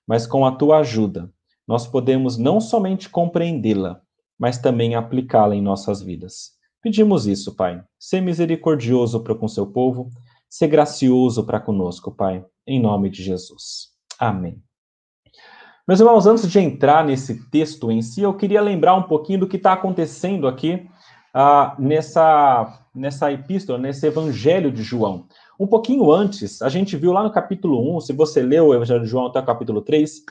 mas 0.07 0.27
com 0.27 0.45
a 0.45 0.51
Tua 0.51 0.79
ajuda, 0.79 1.33
nós 1.67 1.87
podemos 1.87 2.37
não 2.37 2.59
somente 2.59 3.09
compreendê-la, 3.09 4.01
mas 4.37 4.57
também 4.57 4.95
aplicá-la 4.95 5.55
em 5.55 5.61
nossas 5.61 6.01
vidas. 6.01 6.51
Pedimos 6.81 7.27
isso, 7.27 7.55
Pai. 7.55 7.83
Ser 7.99 8.21
misericordioso 8.21 9.23
para 9.23 9.35
com 9.35 9.47
seu 9.47 9.67
povo, 9.67 10.09
ser 10.49 10.67
gracioso 10.67 11.45
para 11.45 11.59
conosco, 11.59 12.11
Pai, 12.11 12.43
em 12.67 12.81
nome 12.81 13.09
de 13.09 13.23
Jesus. 13.23 13.89
Amém. 14.19 14.61
Meus 15.91 15.99
irmãos, 15.99 16.25
antes 16.25 16.49
de 16.49 16.57
entrar 16.57 17.03
nesse 17.03 17.43
texto 17.49 17.91
em 17.91 18.01
si, 18.01 18.21
eu 18.21 18.33
queria 18.33 18.61
lembrar 18.61 18.95
um 18.95 19.03
pouquinho 19.03 19.41
do 19.41 19.45
que 19.45 19.57
está 19.57 19.73
acontecendo 19.73 20.47
aqui 20.47 20.87
uh, 21.35 21.81
nessa, 21.81 22.81
nessa 22.95 23.29
epístola, 23.29 23.77
nesse 23.77 24.07
evangelho 24.07 24.71
de 24.71 24.83
João. 24.83 25.25
Um 25.59 25.67
pouquinho 25.67 26.09
antes, 26.09 26.61
a 26.61 26.69
gente 26.69 26.95
viu 26.95 27.11
lá 27.11 27.21
no 27.21 27.29
capítulo 27.29 27.97
1, 27.97 27.99
se 27.99 28.13
você 28.13 28.41
leu 28.41 28.67
o 28.67 28.73
evangelho 28.73 29.01
de 29.01 29.07
João 29.07 29.25
até 29.25 29.41
o 29.41 29.45
capítulo 29.45 29.81
3, 29.81 30.23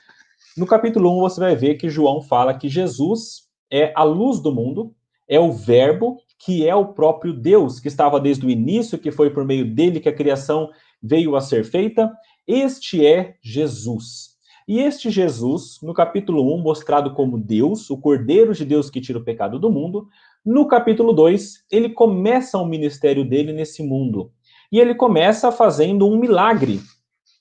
no 0.56 0.64
capítulo 0.64 1.14
1 1.18 1.20
você 1.20 1.40
vai 1.40 1.54
ver 1.54 1.74
que 1.74 1.90
João 1.90 2.22
fala 2.22 2.54
que 2.54 2.66
Jesus 2.66 3.42
é 3.70 3.92
a 3.94 4.02
luz 4.02 4.40
do 4.40 4.50
mundo, 4.50 4.94
é 5.28 5.38
o 5.38 5.52
verbo 5.52 6.16
que 6.38 6.66
é 6.66 6.74
o 6.74 6.86
próprio 6.86 7.34
Deus, 7.34 7.78
que 7.78 7.88
estava 7.88 8.18
desde 8.18 8.46
o 8.46 8.50
início, 8.50 8.96
que 8.96 9.10
foi 9.10 9.28
por 9.28 9.44
meio 9.44 9.74
dele 9.74 10.00
que 10.00 10.08
a 10.08 10.16
criação 10.16 10.70
veio 11.02 11.36
a 11.36 11.40
ser 11.42 11.66
feita. 11.66 12.10
Este 12.48 13.04
é 13.04 13.34
Jesus. 13.42 14.29
E 14.70 14.78
este 14.78 15.10
Jesus, 15.10 15.80
no 15.82 15.92
capítulo 15.92 16.54
1, 16.54 16.62
mostrado 16.62 17.12
como 17.12 17.36
Deus, 17.36 17.90
o 17.90 17.98
Cordeiro 17.98 18.54
de 18.54 18.64
Deus 18.64 18.88
que 18.88 19.00
tira 19.00 19.18
o 19.18 19.24
pecado 19.24 19.58
do 19.58 19.68
mundo, 19.68 20.06
no 20.46 20.68
capítulo 20.68 21.12
2, 21.12 21.64
ele 21.72 21.88
começa 21.88 22.56
o 22.56 22.64
ministério 22.64 23.28
dele 23.28 23.52
nesse 23.52 23.82
mundo. 23.82 24.30
E 24.70 24.78
ele 24.78 24.94
começa 24.94 25.50
fazendo 25.50 26.06
um 26.06 26.16
milagre, 26.16 26.80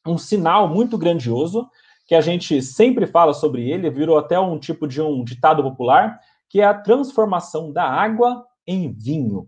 um 0.07 0.17
sinal 0.17 0.67
muito 0.67 0.98
grandioso, 0.98 1.69
que 2.07 2.15
a 2.15 2.21
gente 2.21 2.63
sempre 2.63 3.05
fala 3.05 3.31
sobre 3.31 3.69
ele, 3.69 3.91
virou 3.91 4.17
até 4.17 4.39
um 4.39 4.57
tipo 4.57 4.88
de 4.88 5.00
um 5.00 5.24
ditado 5.24 5.62
popular, 5.62 6.19
que 6.50 6.62
é 6.62 6.65
a 6.65 6.74
transformação 6.74 7.71
da 7.71 7.83
água 7.83 8.43
em 8.65 8.91
vinho. 8.91 9.48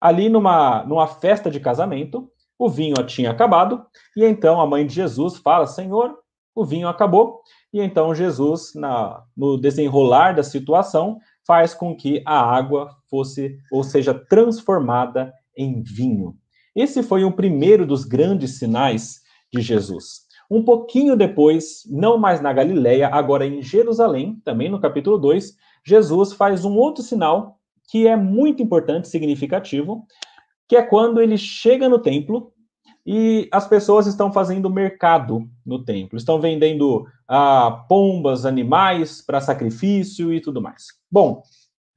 Ali 0.00 0.28
numa, 0.28 0.84
numa 0.84 1.08
festa 1.08 1.50
de 1.50 1.58
casamento, 1.58 2.30
o 2.56 2.68
vinho 2.68 2.94
tinha 3.04 3.32
acabado, 3.32 3.84
e 4.16 4.24
então 4.24 4.60
a 4.60 4.66
mãe 4.66 4.86
de 4.86 4.94
Jesus 4.94 5.38
fala: 5.38 5.66
Senhor, 5.66 6.16
o 6.56 6.64
vinho 6.64 6.88
acabou. 6.88 7.42
E 7.72 7.80
então 7.80 8.14
Jesus, 8.14 8.72
na, 8.74 9.22
no 9.36 9.60
desenrolar 9.60 10.32
da 10.32 10.42
situação, 10.42 11.18
faz 11.46 11.74
com 11.74 11.94
que 11.94 12.22
a 12.24 12.40
água 12.40 12.96
fosse, 13.10 13.58
ou 13.70 13.84
seja, 13.84 14.14
transformada 14.14 15.32
em 15.56 15.82
vinho. 15.82 16.34
Esse 16.74 17.02
foi 17.02 17.22
o 17.24 17.32
primeiro 17.32 17.86
dos 17.86 18.04
grandes 18.04 18.58
sinais 18.58 19.20
de 19.52 19.60
Jesus. 19.60 20.26
Um 20.50 20.62
pouquinho 20.62 21.16
depois, 21.16 21.82
não 21.90 22.16
mais 22.16 22.40
na 22.40 22.52
Galileia, 22.52 23.08
agora 23.08 23.46
em 23.46 23.60
Jerusalém, 23.62 24.40
também 24.44 24.70
no 24.70 24.80
capítulo 24.80 25.18
2, 25.18 25.54
Jesus 25.84 26.32
faz 26.32 26.64
um 26.64 26.76
outro 26.76 27.02
sinal 27.02 27.58
que 27.88 28.06
é 28.06 28.16
muito 28.16 28.62
importante, 28.62 29.08
significativo, 29.08 30.04
que 30.68 30.76
é 30.76 30.82
quando 30.82 31.20
ele 31.20 31.36
chega 31.36 31.88
no 31.88 31.98
templo 31.98 32.52
e 33.06 33.48
as 33.52 33.68
pessoas 33.68 34.08
estão 34.08 34.32
fazendo 34.32 34.68
mercado 34.68 35.48
no 35.64 35.84
templo, 35.84 36.18
estão 36.18 36.40
vendendo 36.40 37.06
ah, 37.28 37.84
pombas, 37.88 38.44
animais 38.44 39.22
para 39.24 39.40
sacrifício 39.40 40.34
e 40.34 40.40
tudo 40.40 40.60
mais. 40.60 40.86
Bom, 41.08 41.42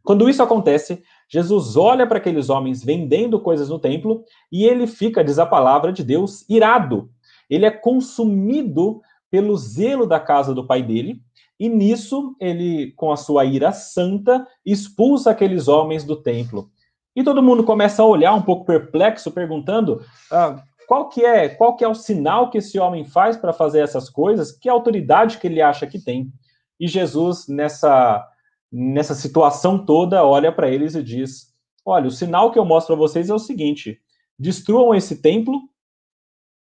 quando 0.04 0.30
isso 0.30 0.44
acontece, 0.44 1.02
Jesus 1.28 1.76
olha 1.76 2.06
para 2.06 2.20
aqueles 2.20 2.50
homens 2.50 2.84
vendendo 2.84 3.40
coisas 3.40 3.70
no 3.70 3.80
templo 3.80 4.24
e 4.52 4.66
ele 4.66 4.86
fica, 4.86 5.24
diz 5.24 5.40
a 5.40 5.48
palavra 5.48 5.92
de 5.92 6.04
Deus, 6.04 6.48
irado. 6.48 7.10
Ele 7.50 7.66
é 7.66 7.72
consumido 7.72 9.02
pelo 9.32 9.58
zelo 9.58 10.06
da 10.06 10.20
casa 10.20 10.54
do 10.54 10.66
pai 10.66 10.84
dele, 10.84 11.22
e 11.60 11.68
nisso 11.68 12.36
ele, 12.40 12.94
com 12.96 13.12
a 13.12 13.18
sua 13.18 13.46
ira 13.46 13.72
santa, 13.72 14.48
expulsa 14.66 15.32
aqueles 15.32 15.68
homens 15.68 16.04
do 16.04 16.16
templo. 16.16 16.70
E 17.16 17.24
todo 17.24 17.44
mundo 17.44 17.64
começa 17.64 18.02
a 18.02 18.06
olhar 18.06 18.34
um 18.34 18.42
pouco 18.42 18.66
perplexo, 18.66 19.32
perguntando: 19.32 20.02
ah, 20.32 20.64
qual 20.90 21.08
que 21.08 21.24
é, 21.24 21.48
qual 21.48 21.76
que 21.76 21.84
é 21.84 21.88
o 21.88 21.94
sinal 21.94 22.50
que 22.50 22.58
esse 22.58 22.80
homem 22.80 23.06
faz 23.06 23.38
para 23.38 23.54
fazer 23.54 23.82
essas 23.82 24.10
coisas? 24.10 24.52
Que 24.52 24.68
autoridade 24.68 25.38
que 25.38 25.46
ele 25.46 25.62
acha 25.62 25.86
que 25.86 26.00
tem? 26.04 26.34
E 26.80 26.88
Jesus 26.88 27.48
nessa 27.48 28.28
nessa 28.72 29.14
situação 29.14 29.86
toda 29.86 30.26
olha 30.26 30.52
para 30.52 30.68
eles 30.68 30.96
e 30.96 31.04
diz: 31.04 31.54
"Olha, 31.86 32.08
o 32.08 32.12
sinal 32.12 32.52
que 32.52 32.58
eu 32.58 32.66
mostro 32.66 32.96
para 32.96 33.06
vocês 33.06 33.30
é 33.30 33.34
o 33.34 33.38
seguinte: 33.38 34.02
destruam 34.38 34.96
esse 34.96 35.22
templo 35.22 35.62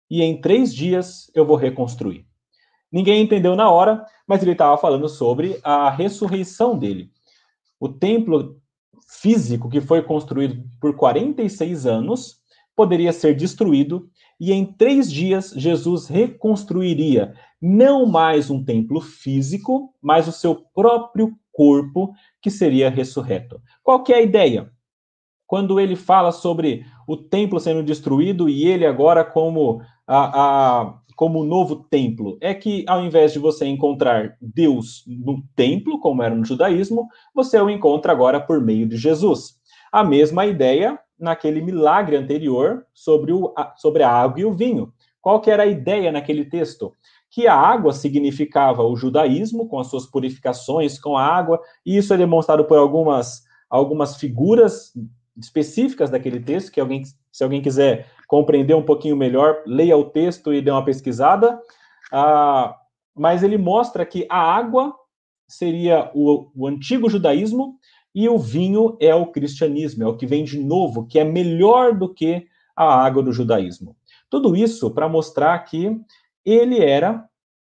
e 0.08 0.22
em 0.22 0.40
três 0.40 0.72
dias 0.72 1.28
eu 1.34 1.44
vou 1.44 1.56
reconstruir." 1.56 2.24
Ninguém 2.92 3.24
entendeu 3.24 3.56
na 3.56 3.68
hora, 3.72 4.06
mas 4.24 4.40
ele 4.40 4.52
estava 4.52 4.78
falando 4.78 5.08
sobre 5.08 5.58
a 5.64 5.90
ressurreição 5.90 6.78
dele. 6.78 7.10
O 7.80 7.88
templo 7.88 8.56
físico 9.08 9.68
que 9.68 9.80
foi 9.80 10.00
construído 10.00 10.62
por 10.80 10.94
46 10.94 11.86
anos 11.86 12.41
poderia 12.74 13.12
ser 13.12 13.34
destruído 13.34 14.08
e 14.40 14.52
em 14.52 14.64
três 14.64 15.10
dias 15.10 15.52
Jesus 15.56 16.08
reconstruiria 16.08 17.34
não 17.60 18.06
mais 18.06 18.50
um 18.50 18.64
templo 18.64 19.00
físico, 19.00 19.94
mas 20.02 20.26
o 20.26 20.32
seu 20.32 20.56
próprio 20.74 21.32
corpo 21.52 22.12
que 22.40 22.50
seria 22.50 22.90
ressurreto. 22.90 23.60
Qual 23.82 24.02
que 24.02 24.12
é 24.12 24.16
a 24.16 24.22
ideia? 24.22 24.70
Quando 25.46 25.78
ele 25.78 25.94
fala 25.94 26.32
sobre 26.32 26.84
o 27.06 27.16
templo 27.16 27.60
sendo 27.60 27.82
destruído 27.82 28.48
e 28.48 28.66
ele 28.66 28.86
agora 28.86 29.24
como 29.24 29.82
a, 30.06 30.80
a 30.80 30.98
como 31.14 31.44
novo 31.44 31.76
templo, 31.76 32.36
é 32.40 32.52
que 32.52 32.84
ao 32.88 33.04
invés 33.04 33.32
de 33.32 33.38
você 33.38 33.66
encontrar 33.66 34.36
Deus 34.40 35.04
no 35.06 35.40
templo, 35.54 36.00
como 36.00 36.22
era 36.22 36.34
no 36.34 36.44
judaísmo, 36.44 37.06
você 37.32 37.60
o 37.60 37.70
encontra 37.70 38.10
agora 38.10 38.40
por 38.40 38.60
meio 38.60 38.88
de 38.88 38.96
Jesus. 38.96 39.60
A 39.92 40.02
mesma 40.02 40.46
ideia 40.46 40.98
naquele 41.22 41.62
milagre 41.62 42.16
anterior 42.16 42.84
sobre, 42.92 43.32
o, 43.32 43.54
sobre 43.76 44.02
a 44.02 44.10
água 44.10 44.40
e 44.40 44.44
o 44.44 44.52
vinho. 44.52 44.92
Qual 45.20 45.40
que 45.40 45.50
era 45.50 45.62
a 45.62 45.66
ideia 45.66 46.10
naquele 46.10 46.44
texto? 46.44 46.92
Que 47.30 47.46
a 47.46 47.54
água 47.54 47.92
significava 47.92 48.82
o 48.82 48.96
judaísmo, 48.96 49.68
com 49.68 49.78
as 49.78 49.86
suas 49.86 50.04
purificações 50.04 50.98
com 50.98 51.16
a 51.16 51.24
água, 51.24 51.60
e 51.86 51.96
isso 51.96 52.12
é 52.12 52.16
demonstrado 52.16 52.64
por 52.64 52.76
algumas, 52.76 53.44
algumas 53.70 54.16
figuras 54.16 54.92
específicas 55.36 56.10
daquele 56.10 56.40
texto, 56.40 56.72
que 56.72 56.80
alguém, 56.80 57.04
se 57.30 57.44
alguém 57.44 57.62
quiser 57.62 58.10
compreender 58.26 58.74
um 58.74 58.84
pouquinho 58.84 59.16
melhor, 59.16 59.62
leia 59.64 59.96
o 59.96 60.10
texto 60.10 60.52
e 60.52 60.60
dê 60.60 60.72
uma 60.72 60.84
pesquisada. 60.84 61.58
Ah, 62.12 62.76
mas 63.14 63.44
ele 63.44 63.56
mostra 63.56 64.04
que 64.04 64.26
a 64.28 64.38
água 64.38 64.92
seria 65.46 66.10
o, 66.14 66.50
o 66.54 66.66
antigo 66.66 67.08
judaísmo 67.08 67.78
e 68.14 68.28
o 68.28 68.38
vinho 68.38 68.96
é 69.00 69.14
o 69.14 69.26
cristianismo, 69.26 70.04
é 70.04 70.06
o 70.06 70.16
que 70.16 70.26
vem 70.26 70.44
de 70.44 70.58
novo, 70.58 71.06
que 71.06 71.18
é 71.18 71.24
melhor 71.24 71.96
do 71.96 72.12
que 72.12 72.46
a 72.76 72.84
água 72.84 73.22
do 73.22 73.32
judaísmo. 73.32 73.96
Tudo 74.28 74.56
isso 74.56 74.90
para 74.90 75.08
mostrar 75.08 75.58
que 75.60 75.98
ele 76.44 76.82
era 76.82 77.24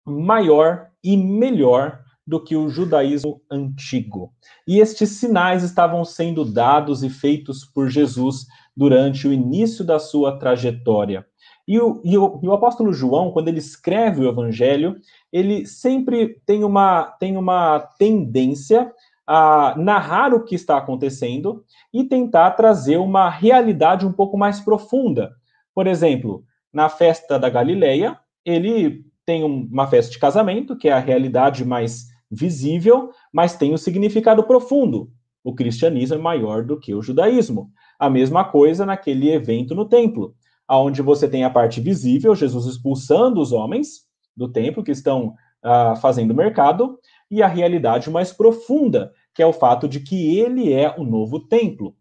maior 0.05 0.88
e 1.03 1.16
melhor 1.16 2.01
do 2.27 2.42
que 2.42 2.57
o 2.57 2.68
judaísmo 2.68 3.40
antigo. 3.51 4.33
E 4.66 4.79
estes 4.79 5.11
sinais 5.11 5.62
estavam 5.62 6.05
sendo 6.05 6.44
dados 6.44 7.03
e 7.03 7.11
feitos 7.11 7.64
por 7.64 7.88
Jesus 7.88 8.47
durante 8.75 9.29
o 9.29 9.33
início 9.33 9.85
da 9.85 9.99
sua 9.99 10.38
trajetória. 10.38 11.27
E 11.66 11.79
o, 11.79 12.01
e 12.05 12.16
o, 12.16 12.40
e 12.42 12.49
o 12.49 12.53
apóstolo 12.53 12.92
João, 12.92 13.31
quando 13.31 13.49
ele 13.49 13.59
escreve 13.59 14.20
o 14.20 14.29
evangelho, 14.29 14.97
ele 15.33 15.66
sempre 15.66 16.40
tem 16.47 16.62
uma, 16.62 17.05
tem 17.05 17.37
uma 17.37 17.81
tendência 17.99 18.92
a 19.27 19.75
narrar 19.77 20.35
o 20.35 20.45
que 20.45 20.55
está 20.55 20.77
acontecendo 20.77 21.65
e 21.93 22.05
tentar 22.05 22.51
trazer 22.53 22.99
uma 22.99 23.31
realidade 23.31 24.07
um 24.07 24.13
pouco 24.13 24.37
mais 24.37 24.61
profunda. 24.61 25.33
Por 25.75 25.87
exemplo, 25.87 26.45
na 26.73 26.89
festa 26.89 27.39
da 27.39 27.49
Galileia, 27.49 28.19
ele 28.45 29.05
tem 29.25 29.43
uma 29.43 29.87
festa 29.87 30.13
de 30.13 30.19
casamento, 30.19 30.77
que 30.77 30.89
é 30.89 30.93
a 30.93 30.99
realidade 30.99 31.65
mais 31.65 32.07
visível, 32.31 33.11
mas 33.33 33.57
tem 33.57 33.73
um 33.73 33.79
significado 33.79 34.45
profundo. 34.45 35.11
O 35.43 35.55
cristianismo 35.55 36.17
é 36.17 36.19
maior 36.19 36.65
do 36.65 36.79
que 36.79 36.95
o 36.95 37.03
judaísmo. 37.03 37.71
A 37.99 38.11
mesma 38.11 38.45
coisa 38.45 38.85
naquele 38.85 39.31
evento 39.31 39.75
no 39.75 39.85
templo, 39.85 40.35
aonde 40.67 41.01
você 41.03 41.29
tem 41.29 41.45
a 41.45 41.51
parte 41.51 41.81
visível, 41.81 42.35
Jesus 42.35 42.67
expulsando 42.67 43.41
os 43.41 43.53
homens 43.53 44.05
do 44.37 44.49
templo 44.49 44.83
que 44.83 44.91
estão 44.91 45.35
uh, 45.65 45.97
fazendo 46.01 46.35
mercado, 46.35 46.99
e 47.31 47.43
a 47.43 47.47
realidade 47.47 48.11
mais 48.11 48.33
profunda, 48.33 49.13
que 49.35 49.43
é 49.43 49.47
o 49.47 49.53
fato 49.53 49.89
de 49.89 50.01
que 50.01 50.39
ele 50.39 50.73
é 50.73 50.95
o 50.99 51.05
novo 51.05 51.41
templo. 51.41 51.97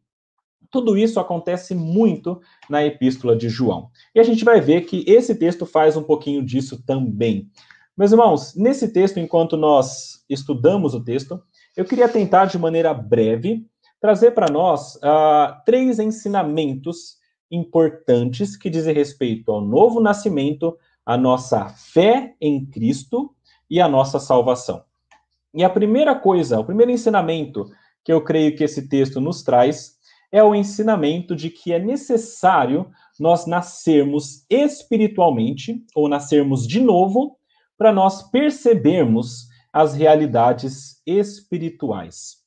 Tudo 0.70 0.98
isso 0.98 1.20
acontece 1.20 1.76
muito 1.76 2.42
na 2.70 2.84
epístola 2.84 3.36
de 3.36 3.48
João. 3.48 3.90
E 4.14 4.20
a 4.20 4.24
gente 4.24 4.44
vai 4.44 4.60
ver 4.60 4.82
que 4.82 5.04
esse 5.08 5.36
texto 5.36 5.66
faz 5.66 5.96
um 5.96 6.04
pouquinho 6.04 6.44
disso 6.44 6.84
também. 6.84 7.50
Meus 7.96 8.12
irmãos, 8.12 8.56
nesse 8.56 8.92
texto, 8.92 9.20
enquanto 9.20 9.56
nós 9.56 10.24
estudamos 10.28 10.96
o 10.96 11.04
texto, 11.04 11.42
eu 11.78 11.86
queria 11.86 12.10
tentar 12.10 12.46
de 12.46 12.58
maneira 12.58 12.94
breve 12.94 13.66
trazer 14.00 14.32
para 14.32 14.52
nós 14.52 14.96
uh, 14.96 15.64
três 15.66 16.00
ensinamentos 16.00 17.18
importantes 17.50 18.58
que 18.58 18.70
dizem 18.70 18.94
respeito 18.94 19.52
ao 19.52 19.62
novo 19.62 20.00
nascimento, 20.00 20.78
a 21.06 21.16
nossa 21.16 21.70
fé 21.70 22.36
em 22.42 22.66
Cristo 22.66 23.34
e 23.70 23.80
a 23.80 23.88
nossa 23.88 24.20
salvação. 24.20 24.84
E 25.54 25.64
a 25.64 25.70
primeira 25.70 26.16
coisa, 26.16 26.60
o 26.60 26.66
primeiro 26.66 26.92
ensinamento 26.92 27.70
que 28.04 28.12
eu 28.12 28.24
creio 28.24 28.56
que 28.56 28.64
esse 28.64 28.88
texto 28.88 29.22
nos 29.22 29.44
traz 29.44 29.96
é 30.32 30.44
o 30.44 30.56
ensinamento 30.56 31.36
de 31.36 31.50
que 31.50 31.72
é 31.72 31.78
necessário 31.78 32.90
nós 33.20 33.46
nascermos 33.46 34.46
espiritualmente, 34.50 35.86
ou 35.94 36.10
nascermos 36.10 36.68
de 36.68 36.82
novo, 36.82 37.38
para 37.78 37.94
nós 37.94 38.24
percebermos 38.32 39.48
as 39.72 39.94
realidades 39.94 41.02
espirituais. 41.06 42.38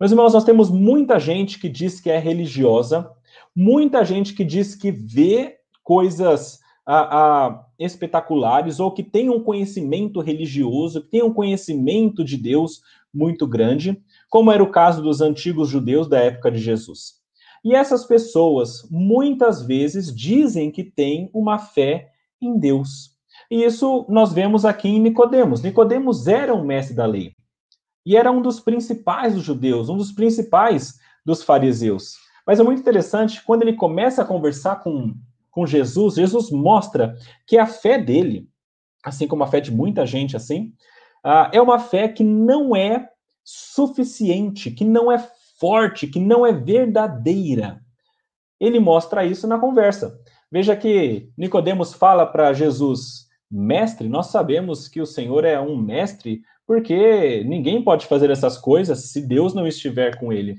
Meus 0.00 0.10
irmãos, 0.10 0.32
nós 0.32 0.44
temos 0.44 0.70
muita 0.70 1.18
gente 1.18 1.58
que 1.58 1.68
diz 1.68 2.00
que 2.00 2.08
é 2.08 2.18
religiosa, 2.18 3.10
muita 3.54 4.04
gente 4.04 4.32
que 4.32 4.44
diz 4.44 4.74
que 4.74 4.90
vê 4.90 5.58
coisas 5.82 6.60
a, 6.90 7.66
espetaculares 7.78 8.80
ou 8.80 8.90
que 8.90 9.02
tem 9.02 9.28
um 9.28 9.42
conhecimento 9.42 10.20
religioso, 10.20 11.02
que 11.02 11.10
tem 11.10 11.22
um 11.22 11.32
conhecimento 11.32 12.24
de 12.24 12.36
Deus 12.36 12.80
muito 13.12 13.46
grande, 13.46 14.02
como 14.30 14.50
era 14.50 14.62
o 14.62 14.70
caso 14.70 15.02
dos 15.02 15.20
antigos 15.20 15.68
judeus 15.68 16.08
da 16.08 16.18
época 16.18 16.50
de 16.50 16.58
Jesus. 16.58 17.18
E 17.64 17.74
essas 17.74 18.06
pessoas 18.06 18.88
muitas 18.90 19.62
vezes 19.62 20.14
dizem 20.14 20.70
que 20.70 20.82
têm 20.82 21.28
uma 21.34 21.58
fé 21.58 22.10
em 22.40 22.58
Deus. 22.58 23.16
E 23.50 23.64
isso 23.64 24.06
nós 24.08 24.32
vemos 24.32 24.64
aqui 24.64 24.88
em 24.88 25.00
Nicodemos. 25.00 25.60
Nicodemos 25.60 26.26
era 26.26 26.54
um 26.54 26.64
mestre 26.64 26.96
da 26.96 27.04
lei. 27.04 27.32
E 28.06 28.16
era 28.16 28.30
um 28.30 28.40
dos 28.40 28.60
principais 28.60 29.34
dos 29.34 29.44
judeus, 29.44 29.88
um 29.88 29.96
dos 29.96 30.12
principais 30.12 30.94
dos 31.24 31.42
fariseus. 31.42 32.14
Mas 32.46 32.58
é 32.58 32.62
muito 32.62 32.80
interessante, 32.80 33.44
quando 33.44 33.62
ele 33.62 33.74
começa 33.74 34.22
a 34.22 34.24
conversar 34.24 34.76
com 34.76 35.14
com 35.58 35.66
Jesus, 35.66 36.14
Jesus 36.14 36.52
mostra 36.52 37.16
que 37.44 37.58
a 37.58 37.66
fé 37.66 37.98
dele, 37.98 38.48
assim 39.04 39.26
como 39.26 39.42
a 39.42 39.48
fé 39.48 39.60
de 39.60 39.72
muita 39.72 40.06
gente 40.06 40.36
assim, 40.36 40.72
uh, 41.26 41.50
é 41.52 41.60
uma 41.60 41.80
fé 41.80 42.06
que 42.06 42.22
não 42.22 42.76
é 42.76 43.08
suficiente, 43.42 44.70
que 44.70 44.84
não 44.84 45.10
é 45.10 45.18
forte, 45.58 46.06
que 46.06 46.20
não 46.20 46.46
é 46.46 46.52
verdadeira. 46.52 47.80
Ele 48.60 48.78
mostra 48.78 49.24
isso 49.24 49.48
na 49.48 49.58
conversa. 49.58 50.16
Veja 50.48 50.76
que 50.76 51.28
Nicodemos 51.36 51.92
fala 51.92 52.24
para 52.24 52.52
Jesus: 52.52 53.26
"Mestre, 53.50 54.08
nós 54.08 54.28
sabemos 54.28 54.86
que 54.86 55.00
o 55.00 55.06
Senhor 55.06 55.44
é 55.44 55.58
um 55.58 55.76
mestre, 55.76 56.40
porque 56.68 57.42
ninguém 57.44 57.82
pode 57.82 58.06
fazer 58.06 58.30
essas 58.30 58.56
coisas 58.56 59.10
se 59.10 59.26
Deus 59.26 59.54
não 59.54 59.66
estiver 59.66 60.20
com 60.20 60.32
ele." 60.32 60.54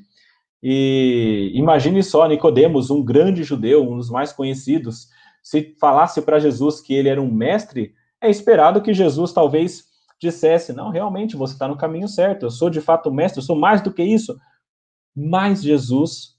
E 0.62 1.52
imagine 1.54 2.04
só 2.04 2.28
Nicodemos, 2.28 2.90
um 2.90 3.04
grande 3.04 3.44
judeu, 3.44 3.90
um 3.90 3.98
dos 3.98 4.10
mais 4.10 4.34
conhecidos, 4.34 5.08
se 5.42 5.76
falasse 5.80 6.22
para 6.22 6.40
Jesus 6.40 6.82
que 6.82 6.94
ele 6.94 7.10
era 7.10 7.22
um 7.22 7.32
mestre, 7.32 7.94
é 8.22 8.30
esperado 8.30 8.82
que 8.82 8.94
Jesus 8.94 9.32
talvez 9.32 9.86
dissesse: 10.20 10.74
Não, 10.74 10.90
realmente 10.90 11.38
você 11.38 11.54
está 11.54 11.68
no 11.68 11.78
caminho 11.78 12.08
certo, 12.08 12.44
eu 12.46 12.52
sou 12.52 12.70
de 12.70 12.82
fato 12.82 13.12
mestre, 13.12 13.40
eu 13.40 13.46
sou 13.46 13.56
mais 13.56 13.82
do 13.82 13.94
que 13.94 14.04
isso. 14.04 14.38
Mas 15.16 15.64
Jesus 15.64 16.36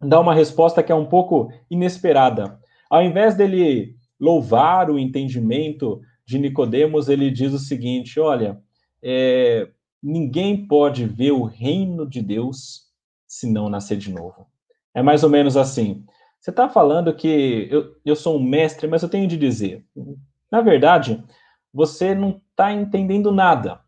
dá 0.00 0.20
uma 0.20 0.34
resposta 0.34 0.82
que 0.82 0.92
é 0.92 0.94
um 0.94 1.06
pouco 1.06 1.50
inesperada. 1.70 2.58
Ao 2.88 3.02
invés 3.02 3.36
dele 3.36 3.96
louvar 4.18 4.90
o 4.90 4.98
entendimento 4.98 6.00
de 6.24 6.38
Nicodemos, 6.38 7.08
ele 7.08 7.30
diz 7.30 7.52
o 7.52 7.58
seguinte: 7.58 8.20
Olha, 8.20 8.60
é, 9.02 9.68
ninguém 10.02 10.66
pode 10.66 11.04
ver 11.04 11.32
o 11.32 11.44
reino 11.44 12.08
de 12.08 12.22
Deus 12.22 12.85
se 13.36 13.46
não 13.46 13.68
nascer 13.68 13.98
de 13.98 14.10
novo. 14.10 14.46
É 14.94 15.02
mais 15.02 15.22
ou 15.22 15.28
menos 15.28 15.58
assim. 15.58 16.04
Você 16.40 16.48
está 16.48 16.70
falando 16.70 17.14
que 17.14 17.68
eu, 17.70 17.94
eu 18.02 18.16
sou 18.16 18.38
um 18.38 18.42
mestre, 18.42 18.88
mas 18.88 19.02
eu 19.02 19.10
tenho 19.10 19.28
de 19.28 19.36
dizer. 19.36 19.84
Na 20.50 20.62
verdade, 20.62 21.22
você 21.72 22.14
não 22.14 22.40
está 22.50 22.72
entendendo 22.72 23.30
nada. 23.30 23.80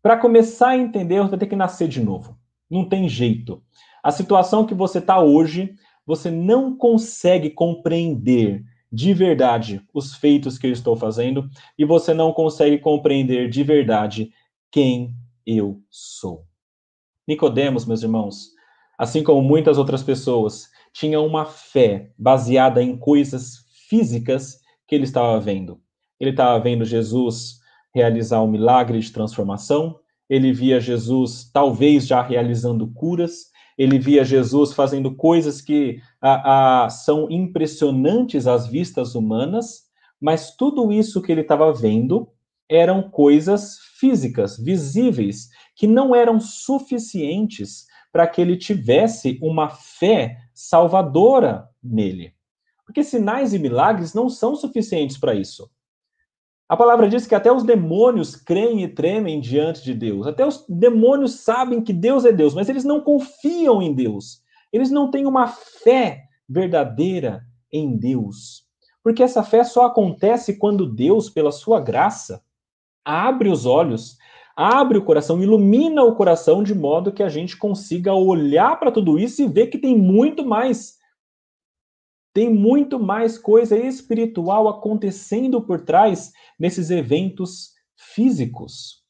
Para 0.00 0.16
começar 0.16 0.68
a 0.68 0.76
entender, 0.76 1.20
você 1.20 1.30
vai 1.30 1.38
ter 1.40 1.46
que 1.48 1.56
nascer 1.56 1.88
de 1.88 2.00
novo. 2.00 2.38
Não 2.70 2.88
tem 2.88 3.08
jeito. 3.08 3.60
A 4.04 4.12
situação 4.12 4.64
que 4.64 4.74
você 4.74 4.98
está 4.98 5.20
hoje, 5.20 5.74
você 6.06 6.30
não 6.30 6.76
consegue 6.76 7.50
compreender 7.50 8.64
de 8.92 9.12
verdade 9.12 9.84
os 9.92 10.14
feitos 10.14 10.58
que 10.58 10.68
eu 10.68 10.72
estou 10.72 10.94
fazendo 10.94 11.50
e 11.76 11.84
você 11.84 12.14
não 12.14 12.32
consegue 12.32 12.78
compreender 12.78 13.50
de 13.50 13.64
verdade 13.64 14.30
quem 14.70 15.12
eu 15.44 15.82
sou. 15.90 16.46
Nicodemos, 17.26 17.84
meus 17.84 18.04
irmãos, 18.04 18.54
assim 18.98 19.22
como 19.22 19.42
muitas 19.42 19.78
outras 19.78 20.02
pessoas, 20.02 20.68
tinha 20.92 21.20
uma 21.20 21.44
fé 21.44 22.10
baseada 22.18 22.82
em 22.82 22.96
coisas 22.96 23.64
físicas 23.88 24.58
que 24.86 24.94
ele 24.94 25.04
estava 25.04 25.38
vendo. 25.38 25.80
Ele 26.18 26.30
estava 26.30 26.58
vendo 26.58 26.84
Jesus 26.84 27.60
realizar 27.94 28.42
um 28.42 28.50
milagre 28.50 28.98
de 28.98 29.12
transformação, 29.12 29.98
ele 30.28 30.52
via 30.52 30.80
Jesus 30.80 31.50
talvez 31.52 32.06
já 32.06 32.22
realizando 32.22 32.86
curas, 32.88 33.50
ele 33.78 33.98
via 33.98 34.24
Jesus 34.24 34.72
fazendo 34.72 35.14
coisas 35.14 35.60
que 35.60 36.00
a, 36.20 36.84
a, 36.84 36.90
são 36.90 37.30
impressionantes 37.30 38.46
às 38.46 38.66
vistas 38.66 39.14
humanas, 39.14 39.84
mas 40.20 40.56
tudo 40.56 40.90
isso 40.90 41.20
que 41.20 41.30
ele 41.30 41.42
estava 41.42 41.72
vendo 41.72 42.28
eram 42.68 43.10
coisas 43.10 43.76
físicas, 43.98 44.58
visíveis, 44.58 45.48
que 45.76 45.86
não 45.86 46.14
eram 46.14 46.40
suficientes 46.40 47.86
para 48.16 48.26
que 48.26 48.40
ele 48.40 48.56
tivesse 48.56 49.38
uma 49.42 49.68
fé 49.68 50.38
salvadora 50.54 51.68
nele. 51.84 52.32
Porque 52.86 53.04
sinais 53.04 53.52
e 53.52 53.58
milagres 53.58 54.14
não 54.14 54.30
são 54.30 54.56
suficientes 54.56 55.18
para 55.18 55.34
isso. 55.34 55.70
A 56.66 56.74
palavra 56.78 57.10
diz 57.10 57.26
que 57.26 57.34
até 57.34 57.52
os 57.52 57.62
demônios 57.62 58.34
creem 58.34 58.82
e 58.82 58.88
tremem 58.88 59.38
diante 59.38 59.84
de 59.84 59.92
Deus. 59.92 60.26
Até 60.26 60.46
os 60.46 60.64
demônios 60.66 61.40
sabem 61.40 61.82
que 61.82 61.92
Deus 61.92 62.24
é 62.24 62.32
Deus, 62.32 62.54
mas 62.54 62.70
eles 62.70 62.84
não 62.84 63.02
confiam 63.02 63.82
em 63.82 63.92
Deus. 63.92 64.42
Eles 64.72 64.90
não 64.90 65.10
têm 65.10 65.26
uma 65.26 65.48
fé 65.48 66.22
verdadeira 66.48 67.44
em 67.70 67.98
Deus. 67.98 68.64
Porque 69.02 69.22
essa 69.22 69.42
fé 69.42 69.62
só 69.62 69.84
acontece 69.84 70.56
quando 70.56 70.90
Deus, 70.90 71.28
pela 71.28 71.52
sua 71.52 71.80
graça, 71.80 72.42
abre 73.04 73.50
os 73.50 73.66
olhos, 73.66 74.16
abre 74.56 74.96
o 74.96 75.04
coração, 75.04 75.42
ilumina 75.42 76.02
o 76.02 76.16
coração 76.16 76.62
de 76.62 76.74
modo 76.74 77.12
que 77.12 77.22
a 77.22 77.28
gente 77.28 77.56
consiga 77.56 78.14
olhar 78.14 78.80
para 78.80 78.90
tudo 78.90 79.18
isso 79.18 79.42
e 79.42 79.46
ver 79.46 79.66
que 79.66 79.76
tem 79.76 79.96
muito 79.96 80.44
mais 80.44 80.96
tem 82.32 82.52
muito 82.52 82.98
mais 83.00 83.38
coisa 83.38 83.78
espiritual 83.78 84.68
acontecendo 84.68 85.62
por 85.62 85.80
trás 85.80 86.32
nesses 86.58 86.90
eventos 86.90 87.70
físicos. 87.96 89.02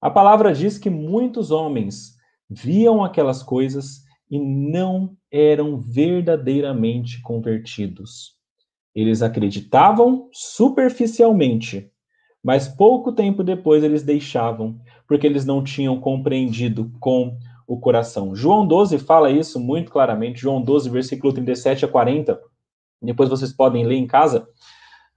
A 0.00 0.10
palavra 0.10 0.54
diz 0.54 0.78
que 0.78 0.88
muitos 0.88 1.50
homens 1.50 2.16
viam 2.48 3.04
aquelas 3.04 3.42
coisas 3.42 4.00
e 4.30 4.38
não 4.38 5.14
eram 5.30 5.78
verdadeiramente 5.78 7.20
convertidos. 7.20 8.34
Eles 8.94 9.20
acreditavam 9.20 10.30
superficialmente, 10.32 11.92
mas 12.46 12.68
pouco 12.68 13.10
tempo 13.10 13.42
depois 13.42 13.82
eles 13.82 14.04
deixavam, 14.04 14.80
porque 15.08 15.26
eles 15.26 15.44
não 15.44 15.64
tinham 15.64 16.00
compreendido 16.00 16.92
com 17.00 17.36
o 17.66 17.76
coração. 17.76 18.36
João 18.36 18.64
12 18.64 19.00
fala 19.00 19.32
isso 19.32 19.58
muito 19.58 19.90
claramente, 19.90 20.42
João 20.42 20.62
12, 20.62 20.88
versículo 20.88 21.32
37 21.32 21.84
a 21.84 21.88
40. 21.88 22.40
Depois 23.02 23.28
vocês 23.28 23.52
podem 23.52 23.84
ler 23.84 23.96
em 23.96 24.06
casa. 24.06 24.48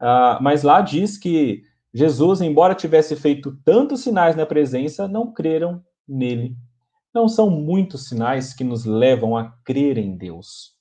Uh, 0.02 0.42
mas 0.42 0.64
lá 0.64 0.82
diz 0.82 1.20
que 1.20 1.62
Jesus, 1.94 2.42
embora 2.42 2.74
tivesse 2.74 3.16
feito 3.16 3.56
tantos 3.64 4.02
sinais 4.02 4.36
na 4.36 4.48
presença, 4.48 5.08
não 5.08 5.32
creram 5.32 5.84
nele. 6.08 6.58
Não 7.14 7.30
são 7.30 7.48
muitos 7.48 8.10
sinais 8.10 8.56
que 8.56 8.64
nos 8.64 8.86
levam 8.86 9.38
a 9.38 9.52
crer 9.64 10.00
em 10.00 10.18
Deus. 10.18 10.74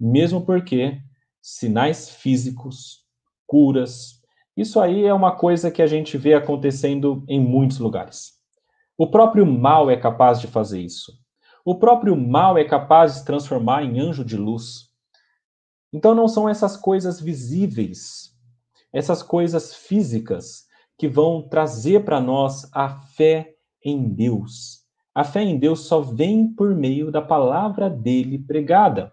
Mesmo 0.00 0.40
porque 0.40 0.98
sinais 1.42 2.08
físicos, 2.08 3.04
curas, 3.46 4.22
isso 4.56 4.80
aí 4.80 5.04
é 5.04 5.12
uma 5.12 5.36
coisa 5.36 5.70
que 5.70 5.82
a 5.82 5.86
gente 5.86 6.16
vê 6.16 6.32
acontecendo 6.32 7.22
em 7.28 7.38
muitos 7.38 7.78
lugares. 7.78 8.32
O 8.96 9.10
próprio 9.10 9.44
mal 9.44 9.90
é 9.90 9.96
capaz 9.96 10.40
de 10.40 10.46
fazer 10.46 10.80
isso. 10.80 11.12
O 11.64 11.74
próprio 11.74 12.16
mal 12.16 12.56
é 12.56 12.64
capaz 12.64 13.12
de 13.12 13.18
se 13.18 13.24
transformar 13.26 13.82
em 13.82 14.00
anjo 14.00 14.24
de 14.24 14.36
luz. 14.36 14.88
Então 15.92 16.14
não 16.14 16.26
são 16.28 16.48
essas 16.48 16.76
coisas 16.76 17.20
visíveis, 17.20 18.32
essas 18.92 19.22
coisas 19.22 19.74
físicas 19.74 20.64
que 20.96 21.06
vão 21.06 21.46
trazer 21.46 22.04
para 22.04 22.20
nós 22.20 22.66
a 22.72 22.88
fé 22.88 23.54
em 23.84 24.08
Deus. 24.08 24.86
A 25.14 25.24
fé 25.24 25.42
em 25.42 25.58
Deus 25.58 25.80
só 25.80 26.00
vem 26.00 26.48
por 26.48 26.74
meio 26.74 27.10
da 27.10 27.20
palavra 27.20 27.90
dele 27.90 28.38
pregada. 28.38 29.12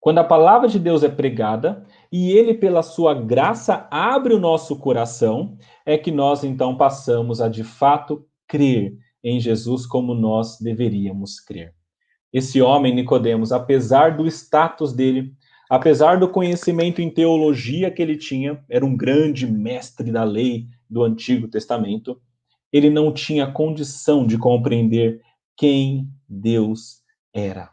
Quando 0.00 0.18
a 0.18 0.24
palavra 0.24 0.66
de 0.66 0.78
Deus 0.78 1.02
é 1.02 1.10
pregada 1.10 1.84
e 2.10 2.32
ele, 2.32 2.54
pela 2.54 2.82
sua 2.82 3.12
graça, 3.12 3.86
abre 3.90 4.32
o 4.32 4.40
nosso 4.40 4.76
coração, 4.76 5.58
é 5.84 5.98
que 5.98 6.10
nós 6.10 6.42
então 6.42 6.74
passamos 6.74 7.38
a 7.38 7.48
de 7.48 7.62
fato 7.62 8.26
crer 8.48 8.96
em 9.22 9.38
Jesus 9.38 9.86
como 9.86 10.14
nós 10.14 10.58
deveríamos 10.58 11.38
crer. 11.38 11.74
Esse 12.32 12.62
homem, 12.62 12.94
Nicodemos, 12.94 13.52
apesar 13.52 14.16
do 14.16 14.26
status 14.26 14.94
dele, 14.94 15.34
apesar 15.68 16.18
do 16.18 16.30
conhecimento 16.30 17.02
em 17.02 17.10
teologia 17.10 17.90
que 17.90 18.00
ele 18.00 18.16
tinha, 18.16 18.64
era 18.70 18.86
um 18.86 18.96
grande 18.96 19.46
mestre 19.46 20.10
da 20.10 20.24
lei 20.24 20.66
do 20.88 21.02
Antigo 21.02 21.46
Testamento, 21.46 22.18
ele 22.72 22.88
não 22.88 23.12
tinha 23.12 23.50
condição 23.52 24.26
de 24.26 24.38
compreender 24.38 25.20
quem 25.56 26.08
Deus 26.26 27.02
era. 27.34 27.70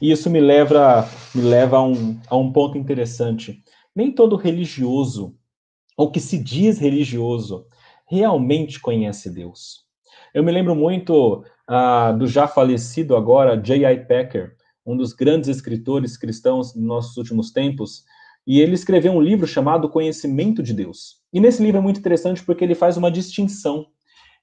E 0.00 0.10
isso 0.10 0.30
me 0.30 0.40
leva, 0.40 1.08
me 1.34 1.42
leva 1.42 1.78
a, 1.78 1.82
um, 1.82 2.18
a 2.28 2.36
um 2.36 2.52
ponto 2.52 2.78
interessante. 2.78 3.62
Nem 3.94 4.10
todo 4.10 4.36
religioso, 4.36 5.36
ou 5.96 6.10
que 6.10 6.20
se 6.20 6.38
diz 6.38 6.78
religioso, 6.78 7.66
realmente 8.06 8.80
conhece 8.80 9.30
Deus. 9.30 9.84
Eu 10.32 10.42
me 10.42 10.50
lembro 10.50 10.74
muito 10.74 11.44
uh, 11.68 12.16
do 12.18 12.26
já 12.26 12.46
falecido 12.48 13.16
agora 13.16 13.56
J.I. 13.56 14.04
Packer, 14.06 14.56
um 14.84 14.96
dos 14.96 15.12
grandes 15.12 15.48
escritores 15.48 16.16
cristãos 16.16 16.72
dos 16.72 16.82
nossos 16.82 17.16
últimos 17.16 17.52
tempos, 17.52 18.04
e 18.46 18.60
ele 18.60 18.74
escreveu 18.74 19.12
um 19.12 19.20
livro 19.20 19.46
chamado 19.46 19.88
Conhecimento 19.88 20.62
de 20.62 20.74
Deus. 20.74 21.20
E 21.32 21.40
nesse 21.40 21.62
livro 21.62 21.78
é 21.78 21.80
muito 21.80 21.98
interessante 21.98 22.44
porque 22.44 22.62
ele 22.62 22.74
faz 22.74 22.96
uma 22.96 23.10
distinção 23.10 23.86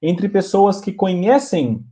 entre 0.01 0.27
pessoas 0.27 0.81
que 0.81 0.91
conhecem 0.91 1.85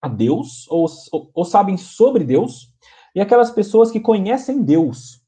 a 0.00 0.08
Deus 0.08 0.66
ou, 0.68 0.86
ou, 1.12 1.30
ou 1.34 1.44
sabem 1.44 1.76
sobre 1.76 2.24
Deus 2.24 2.72
e 3.14 3.20
aquelas 3.20 3.50
pessoas 3.50 3.90
que 3.90 4.00
conhecem 4.00 4.62
Deus 4.62 5.22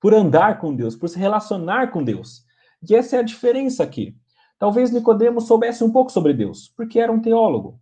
por 0.00 0.14
andar 0.14 0.58
com 0.58 0.74
Deus, 0.74 0.96
por 0.96 1.08
se 1.08 1.18
relacionar 1.18 1.90
com 1.90 2.02
Deus. 2.02 2.44
E 2.88 2.94
essa 2.94 3.16
é 3.16 3.18
a 3.18 3.24
diferença 3.24 3.82
aqui. 3.82 4.16
Talvez 4.58 4.90
Nicodemos 4.90 5.46
soubesse 5.46 5.84
um 5.84 5.90
pouco 5.90 6.10
sobre 6.10 6.34
Deus, 6.34 6.72
porque 6.76 6.98
era 6.98 7.12
um 7.12 7.20
teólogo, 7.20 7.80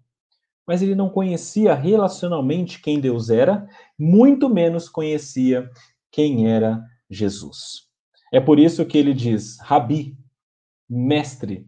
mas 0.66 0.82
ele 0.82 0.94
não 0.94 1.08
conhecia 1.08 1.74
relacionalmente 1.74 2.80
quem 2.80 3.00
Deus 3.00 3.30
era, 3.30 3.68
muito 3.98 4.48
menos 4.48 4.88
conhecia 4.88 5.68
quem 6.10 6.48
era 6.48 6.82
Jesus. 7.10 7.88
É 8.32 8.40
por 8.40 8.58
isso 8.58 8.84
que 8.84 8.98
ele 8.98 9.14
diz, 9.14 9.58
Rabi, 9.60 10.16
mestre, 10.88 11.66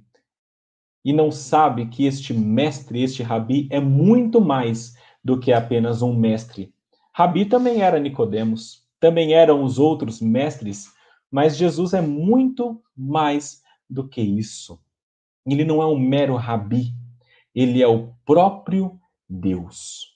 e 1.05 1.13
não 1.13 1.31
sabe 1.31 1.87
que 1.87 2.05
este 2.05 2.35
mestre, 2.35 3.03
este 3.03 3.23
Rabi, 3.23 3.69
é 3.71 3.81
muito 3.81 4.41
mais 4.41 4.95
do 5.25 5.39
que 5.39 5.53
apenas 5.53 6.03
um 6.03 6.15
mestre. 6.15 6.73
Rabi 7.13 7.47
também 7.47 7.83
era 7.83 7.99
Nicodemos, 7.99 8.87
também 8.99 9.33
eram 9.33 9.65
os 9.65 9.79
outros 9.79 10.21
mestres, 10.21 10.93
mas 11.31 11.57
Jesus 11.57 11.95
é 11.95 12.01
muito 12.01 12.83
mais 12.97 13.63
do 13.89 14.07
que 14.07 14.21
isso. 14.21 14.79
Ele 15.47 15.65
não 15.65 15.83
é 15.83 15.87
um 15.87 15.99
mero 15.99 16.37
Rabi, 16.37 16.95
ele 17.55 17.83
é 17.83 17.89
o 17.89 18.13
próprio 18.25 19.01
Deus. 19.29 20.11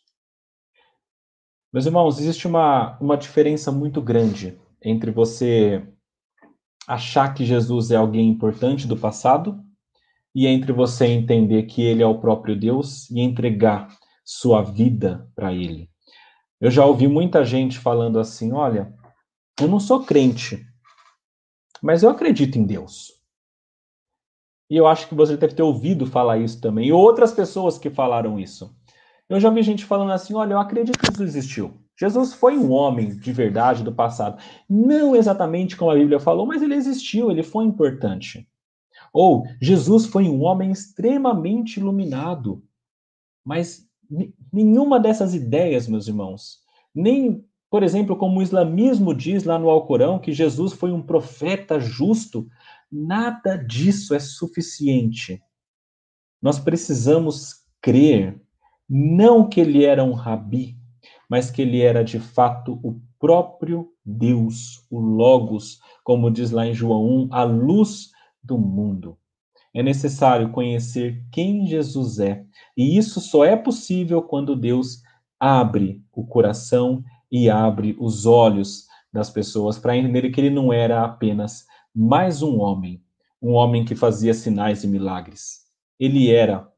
Meus 1.72 1.86
irmãos, 1.86 2.20
existe 2.20 2.46
uma, 2.46 2.96
uma 3.00 3.16
diferença 3.16 3.72
muito 3.72 4.00
grande 4.00 4.56
entre 4.82 5.10
você 5.10 5.84
achar 6.86 7.32
que 7.32 7.44
Jesus 7.44 7.90
é 7.90 7.96
alguém 7.96 8.28
importante 8.28 8.86
do 8.86 8.96
passado 8.96 9.63
e 10.34 10.46
entre 10.46 10.72
você 10.72 11.06
entender 11.06 11.64
que 11.64 11.82
ele 11.82 12.02
é 12.02 12.06
o 12.06 12.18
próprio 12.18 12.58
Deus 12.58 13.08
e 13.10 13.20
entregar 13.20 13.88
sua 14.24 14.62
vida 14.62 15.30
para 15.34 15.52
ele. 15.52 15.88
Eu 16.60 16.70
já 16.70 16.84
ouvi 16.84 17.06
muita 17.06 17.44
gente 17.44 17.78
falando 17.78 18.18
assim: 18.18 18.52
olha, 18.52 18.92
eu 19.60 19.68
não 19.68 19.78
sou 19.78 20.04
crente, 20.04 20.66
mas 21.82 22.02
eu 22.02 22.10
acredito 22.10 22.58
em 22.58 22.64
Deus. 22.64 23.12
E 24.70 24.76
eu 24.76 24.86
acho 24.86 25.08
que 25.08 25.14
você 25.14 25.36
deve 25.36 25.54
ter 25.54 25.62
ouvido 25.62 26.06
falar 26.06 26.38
isso 26.38 26.60
também, 26.60 26.88
e 26.88 26.92
outras 26.92 27.32
pessoas 27.32 27.78
que 27.78 27.90
falaram 27.90 28.40
isso. 28.40 28.74
Eu 29.28 29.38
já 29.38 29.50
vi 29.50 29.62
gente 29.62 29.84
falando 29.84 30.12
assim: 30.12 30.34
olha, 30.34 30.54
eu 30.54 30.58
acredito 30.58 30.98
que 30.98 31.06
Jesus 31.06 31.36
existiu. 31.36 31.78
Jesus 31.96 32.34
foi 32.34 32.58
um 32.58 32.72
homem 32.72 33.16
de 33.16 33.32
verdade 33.32 33.84
do 33.84 33.94
passado. 33.94 34.42
Não 34.68 35.14
exatamente 35.14 35.76
como 35.76 35.90
a 35.90 35.94
Bíblia 35.94 36.18
falou, 36.18 36.44
mas 36.44 36.60
ele 36.60 36.74
existiu, 36.74 37.30
ele 37.30 37.42
foi 37.42 37.64
importante. 37.64 38.48
Ou 39.14 39.46
Jesus 39.60 40.06
foi 40.06 40.28
um 40.28 40.42
homem 40.42 40.72
extremamente 40.72 41.78
iluminado. 41.78 42.64
Mas 43.44 43.88
nenhuma 44.52 44.98
dessas 44.98 45.34
ideias, 45.34 45.86
meus 45.86 46.08
irmãos, 46.08 46.58
nem, 46.92 47.44
por 47.70 47.84
exemplo, 47.84 48.16
como 48.16 48.40
o 48.40 48.42
islamismo 48.42 49.14
diz 49.14 49.44
lá 49.44 49.56
no 49.56 49.70
Alcorão, 49.70 50.18
que 50.18 50.32
Jesus 50.32 50.72
foi 50.72 50.90
um 50.90 51.00
profeta 51.00 51.78
justo, 51.78 52.48
nada 52.90 53.56
disso 53.56 54.16
é 54.16 54.18
suficiente. 54.18 55.40
Nós 56.42 56.58
precisamos 56.58 57.64
crer 57.80 58.42
não 58.88 59.48
que 59.48 59.60
ele 59.60 59.84
era 59.84 60.02
um 60.02 60.12
rabi, 60.12 60.76
mas 61.30 61.52
que 61.52 61.62
ele 61.62 61.80
era 61.80 62.02
de 62.02 62.18
fato 62.18 62.80
o 62.82 63.00
próprio 63.18 63.88
Deus, 64.04 64.84
o 64.90 64.98
Logos, 64.98 65.78
como 66.02 66.30
diz 66.30 66.50
lá 66.50 66.66
em 66.66 66.74
João 66.74 67.26
1, 67.26 67.28
a 67.30 67.44
luz 67.44 68.13
do 68.44 68.58
mundo. 68.58 69.18
É 69.72 69.82
necessário 69.82 70.50
conhecer 70.50 71.24
quem 71.32 71.66
Jesus 71.66 72.20
é, 72.20 72.44
e 72.76 72.96
isso 72.96 73.20
só 73.20 73.44
é 73.44 73.56
possível 73.56 74.22
quando 74.22 74.54
Deus 74.54 75.02
abre 75.40 76.02
o 76.12 76.24
coração 76.24 77.02
e 77.30 77.50
abre 77.50 77.96
os 77.98 78.26
olhos 78.26 78.86
das 79.12 79.30
pessoas 79.30 79.78
para 79.78 79.96
entender 79.96 80.30
que 80.30 80.40
ele 80.40 80.50
não 80.50 80.72
era 80.72 81.02
apenas 81.02 81.66
mais 81.94 82.42
um 82.42 82.60
homem, 82.60 83.02
um 83.40 83.52
homem 83.52 83.84
que 83.84 83.94
fazia 83.94 84.32
sinais 84.32 84.84
e 84.84 84.86
milagres. 84.86 85.64
Ele 85.98 86.30
era 86.30 86.68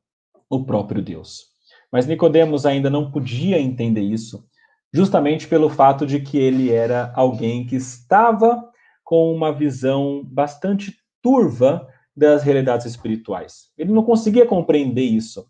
o 0.48 0.64
próprio 0.64 1.02
Deus. 1.02 1.46
Mas 1.92 2.06
Nicodemos 2.06 2.66
ainda 2.66 2.90
não 2.90 3.10
podia 3.10 3.60
entender 3.60 4.02
isso, 4.02 4.46
justamente 4.92 5.46
pelo 5.46 5.68
fato 5.68 6.06
de 6.06 6.20
que 6.20 6.36
ele 6.38 6.70
era 6.70 7.12
alguém 7.14 7.66
que 7.66 7.76
estava 7.76 8.68
com 9.04 9.32
uma 9.32 9.52
visão 9.52 10.22
bastante 10.24 10.96
turva 11.26 11.88
das 12.16 12.44
realidades 12.44 12.86
espirituais. 12.86 13.72
Ele 13.76 13.92
não 13.92 14.04
conseguia 14.04 14.46
compreender 14.46 15.02
isso. 15.02 15.44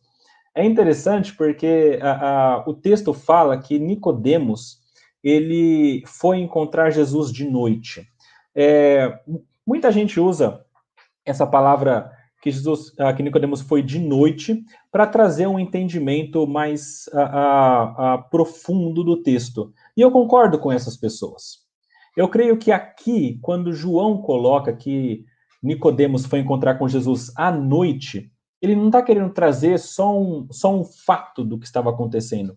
É 0.55 0.65
interessante 0.65 1.37
porque 1.37 1.99
a, 2.01 2.13
a, 2.55 2.65
o 2.67 2.73
texto 2.73 3.13
fala 3.13 3.59
que 3.59 3.79
Nicodemos 3.79 4.81
ele 5.23 6.03
foi 6.07 6.39
encontrar 6.39 6.89
Jesus 6.89 7.31
de 7.31 7.45
noite. 7.45 8.09
É, 8.55 9.21
muita 9.67 9.93
gente 9.93 10.19
usa 10.19 10.65
essa 11.27 11.47
palavra 11.47 12.11
que 12.41 12.51
Jesus, 12.51 12.95
que 13.15 13.23
Nicodemos 13.23 13.61
foi 13.61 13.83
de 13.83 13.99
noite, 13.99 14.65
para 14.91 15.07
trazer 15.07 15.47
um 15.47 15.59
entendimento 15.59 16.47
mais 16.47 17.07
a, 17.13 18.25
profundo 18.31 19.05
do 19.05 19.23
texto. 19.23 19.75
E 19.95 20.01
eu 20.01 20.11
concordo 20.11 20.59
com 20.59 20.73
essas 20.73 20.97
pessoas. 20.97 21.67
Eu 22.17 22.29
creio 22.29 22.57
que 22.57 22.73
aqui, 22.73 23.39
quando 23.43 23.75
João 23.75 24.23
coloca 24.23 24.73
que 24.73 25.27
Nicodemos 25.63 26.27
foi 26.27 26.41
encontrar 26.41 26.77
com 26.77 26.89
Jesus 26.89 27.33
à 27.37 27.51
noite, 27.51 28.31
ele 28.61 28.75
não 28.75 28.87
está 28.87 29.03
querendo 29.03 29.33
trazer 29.33 29.79
só 29.79 30.19
um, 30.19 30.49
só 30.51 30.75
um 30.75 30.85
fato 30.85 31.45
do 31.45 31.59
que 31.59 31.67
estava 31.67 31.91
acontecendo. 31.91 32.57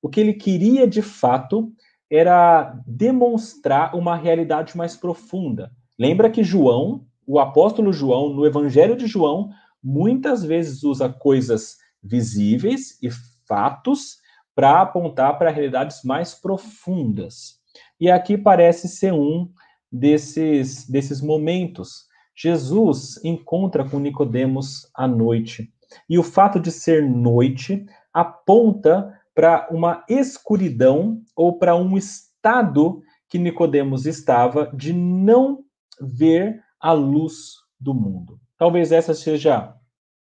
O 0.00 0.08
que 0.08 0.20
ele 0.20 0.34
queria 0.34 0.86
de 0.86 1.02
fato 1.02 1.72
era 2.10 2.78
demonstrar 2.86 3.94
uma 3.94 4.16
realidade 4.16 4.76
mais 4.76 4.96
profunda. 4.96 5.72
Lembra 5.98 6.30
que 6.30 6.44
João 6.44 7.06
o 7.26 7.38
apóstolo 7.38 7.92
João, 7.92 8.32
no 8.32 8.46
Evangelho 8.46 8.96
de 8.96 9.06
João, 9.06 9.50
muitas 9.82 10.44
vezes 10.44 10.82
usa 10.82 11.08
coisas 11.08 11.76
visíveis 12.02 12.98
e 13.02 13.08
fatos 13.46 14.18
para 14.54 14.80
apontar 14.80 15.38
para 15.38 15.50
realidades 15.50 16.02
mais 16.04 16.34
profundas. 16.34 17.60
E 17.98 18.10
aqui 18.10 18.36
parece 18.36 18.88
ser 18.88 19.12
um 19.12 19.50
desses, 19.90 20.88
desses 20.88 21.20
momentos. 21.20 22.06
Jesus 22.34 23.22
encontra 23.24 23.88
com 23.88 23.98
Nicodemos 23.98 24.90
à 24.94 25.06
noite. 25.06 25.72
E 26.08 26.18
o 26.18 26.22
fato 26.22 26.58
de 26.58 26.70
ser 26.70 27.02
noite 27.02 27.84
aponta 28.12 29.18
para 29.34 29.68
uma 29.70 30.04
escuridão 30.08 31.20
ou 31.36 31.58
para 31.58 31.76
um 31.76 31.96
estado 31.96 33.02
que 33.28 33.38
Nicodemos 33.38 34.06
estava 34.06 34.70
de 34.74 34.92
não 34.92 35.64
ver 36.00 36.62
a 36.80 36.92
luz 36.92 37.54
do 37.78 37.94
mundo. 37.94 38.38
Talvez 38.58 38.92
essa 38.92 39.14
seja 39.14 39.74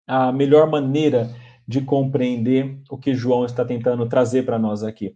a 0.06 0.32
melhor 0.32 0.70
maneira 0.70 1.30
de 1.66 1.82
compreender 1.82 2.80
o 2.90 2.96
que 2.96 3.14
João 3.14 3.44
está 3.44 3.64
tentando 3.64 4.08
trazer 4.08 4.44
para 4.44 4.58
nós 4.58 4.82
aqui. 4.82 5.14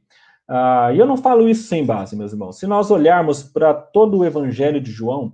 Uh, 0.48 0.92
e 0.94 0.98
eu 0.98 1.06
não 1.06 1.16
falo 1.16 1.48
isso 1.48 1.66
sem 1.66 1.84
base, 1.84 2.16
meus 2.16 2.32
irmãos. 2.32 2.58
Se 2.58 2.66
nós 2.66 2.90
olharmos 2.90 3.42
para 3.42 3.72
todo 3.72 4.18
o 4.18 4.24
Evangelho 4.24 4.80
de 4.80 4.90
João, 4.90 5.32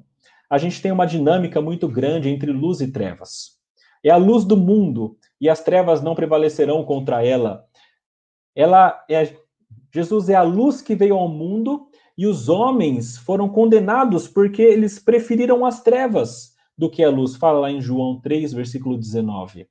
a 0.51 0.59
gente 0.59 0.81
tem 0.81 0.91
uma 0.91 1.07
dinâmica 1.07 1.61
muito 1.61 1.89
grande 1.89 2.29
entre 2.29 2.51
luz 2.53 2.81
e 2.81 2.91
trevas. 2.91 3.59
É 4.05 4.11
a 4.11 4.17
luz 4.17 4.45
do 4.45 4.57
mundo 4.57 5.17
e 5.41 5.49
as 5.49 5.63
trevas 5.63 6.03
não 6.03 6.15
prevalecerão 6.15 6.85
contra 6.85 7.25
ela. 7.25 7.65
Ela 8.55 9.05
é 9.11 9.37
Jesus 9.93 10.29
é 10.29 10.35
a 10.35 10.43
luz 10.43 10.83
que 10.83 10.95
veio 10.95 11.17
ao 11.17 11.29
mundo 11.29 11.89
e 12.17 12.27
os 12.27 12.49
homens 12.49 13.17
foram 13.17 13.49
condenados 13.49 14.29
porque 14.29 14.63
eles 14.63 14.99
preferiram 14.99 15.65
as 15.65 15.83
trevas 15.83 16.55
do 16.77 16.91
que 16.91 17.03
a 17.03 17.11
luz. 17.11 17.37
Fala 17.37 17.61
lá 17.61 17.71
em 17.71 17.81
João 17.81 18.21
3, 18.21 18.53
versículo 18.53 18.99
19. 18.99 19.67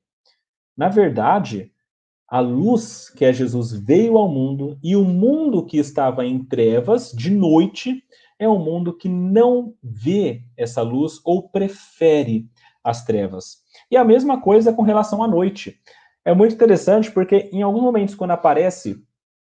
Na 0.75 0.89
verdade, 0.89 1.71
a 2.27 2.39
luz, 2.39 3.09
que 3.09 3.23
é 3.23 3.31
Jesus, 3.31 3.71
veio 3.71 4.17
ao 4.17 4.27
mundo 4.27 4.77
e 4.83 4.95
o 4.95 5.03
mundo 5.03 5.65
que 5.65 5.77
estava 5.77 6.25
em 6.25 6.43
trevas, 6.43 7.11
de 7.11 7.31
noite, 7.31 8.03
é 8.39 8.47
um 8.47 8.59
mundo 8.59 8.95
que 8.95 9.09
não 9.09 9.73
vê 9.81 10.43
essa 10.55 10.81
luz 10.81 11.19
ou 11.23 11.49
prefere 11.49 12.49
as 12.83 13.03
trevas. 13.03 13.63
E 13.91 13.97
a 13.97 14.03
mesma 14.03 14.41
coisa 14.41 14.71
com 14.71 14.81
relação 14.81 15.23
à 15.23 15.27
noite. 15.27 15.79
É 16.23 16.33
muito 16.33 16.55
interessante 16.55 17.11
porque 17.11 17.49
em 17.51 17.61
alguns 17.61 17.81
momentos, 17.81 18.15
quando 18.15 18.31
aparece 18.31 19.01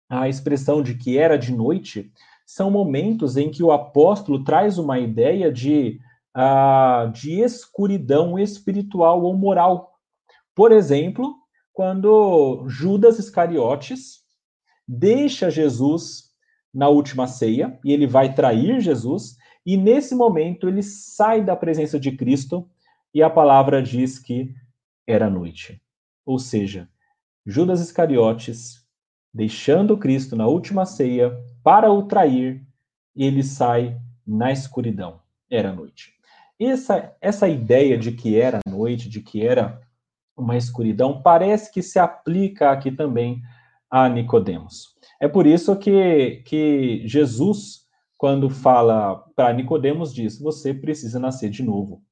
a 0.10 0.28
expressão 0.28 0.82
de 0.82 0.96
que 0.96 1.17
era 1.17 1.38
de 1.38 1.54
noite, 1.54 2.12
são 2.46 2.69
momentos 2.69 3.38
em 3.38 3.50
que 3.50 3.63
o 3.63 3.72
apóstolo 3.72 4.43
traz 4.43 4.78
uma 4.78 5.00
ideia 5.00 5.52
de, 5.52 6.00
uh, 6.36 7.12
de 7.12 7.39
escuridão 7.41 8.38
espiritual 8.38 9.24
ou 9.24 9.36
moral. 9.36 9.93
Por 10.54 10.72
exemplo, 10.72 11.36
quando 11.72 12.65
Judas 12.67 13.17
Iscariotes 13.17 14.24
deixa 14.88 15.50
Jesus 15.50 16.33
na 16.74 16.90
última 16.90 17.28
ceia 17.28 17.80
e 17.84 17.92
ele 17.94 18.08
vai 18.08 18.34
trair 18.34 18.82
Jesus, 18.82 19.38
e 19.66 19.78
nesse 19.78 20.16
momento 20.16 20.68
ele 20.68 20.82
sai 20.82 21.44
da 21.44 21.56
presença 21.56 22.00
de 22.00 22.12
Cristo 22.12 22.68
e 23.14 23.22
a 23.22 23.30
palavra 23.30 23.82
diz 23.82 24.18
que 24.18 24.54
era 25.06 25.30
noite. 25.30 25.82
Ou 26.26 26.40
seja, 26.40 26.90
Judas 27.46 27.82
Iscariotes, 27.82 28.86
deixando 29.34 29.98
Cristo 29.98 30.36
na 30.36 30.48
última 30.48 30.86
ceia, 30.86 31.38
para 31.64 31.92
o 31.92 32.04
trair, 32.04 32.66
ele 33.16 33.44
sai 33.44 34.00
na 34.26 34.52
escuridão. 34.52 35.22
Era 35.50 35.72
noite. 35.72 36.14
Essa, 36.60 37.16
essa 37.22 37.48
ideia 37.48 37.98
de 37.98 38.12
que 38.14 38.40
era 38.40 38.60
noite, 38.68 39.10
de 39.10 39.22
que 39.22 39.46
era 39.46 39.82
uma 40.36 40.58
escuridão, 40.58 41.22
parece 41.22 41.72
que 41.72 41.82
se 41.82 42.00
aplica 42.00 42.72
aqui 42.72 42.92
também 42.92 43.42
a 43.90 44.10
Nicodemos. 44.10 44.93
É 45.24 45.28
por 45.30 45.48
isso 45.48 45.74
que, 45.78 46.44
que 46.46 47.02
Jesus, 47.08 47.88
quando 48.18 48.50
fala 48.50 49.24
para 49.38 49.54
Nicodemos 49.54 50.14
diz: 50.14 50.38
você 50.38 50.74
precisa 50.74 51.18
nascer 51.18 51.50
de 51.50 51.64
novo. 51.64 52.04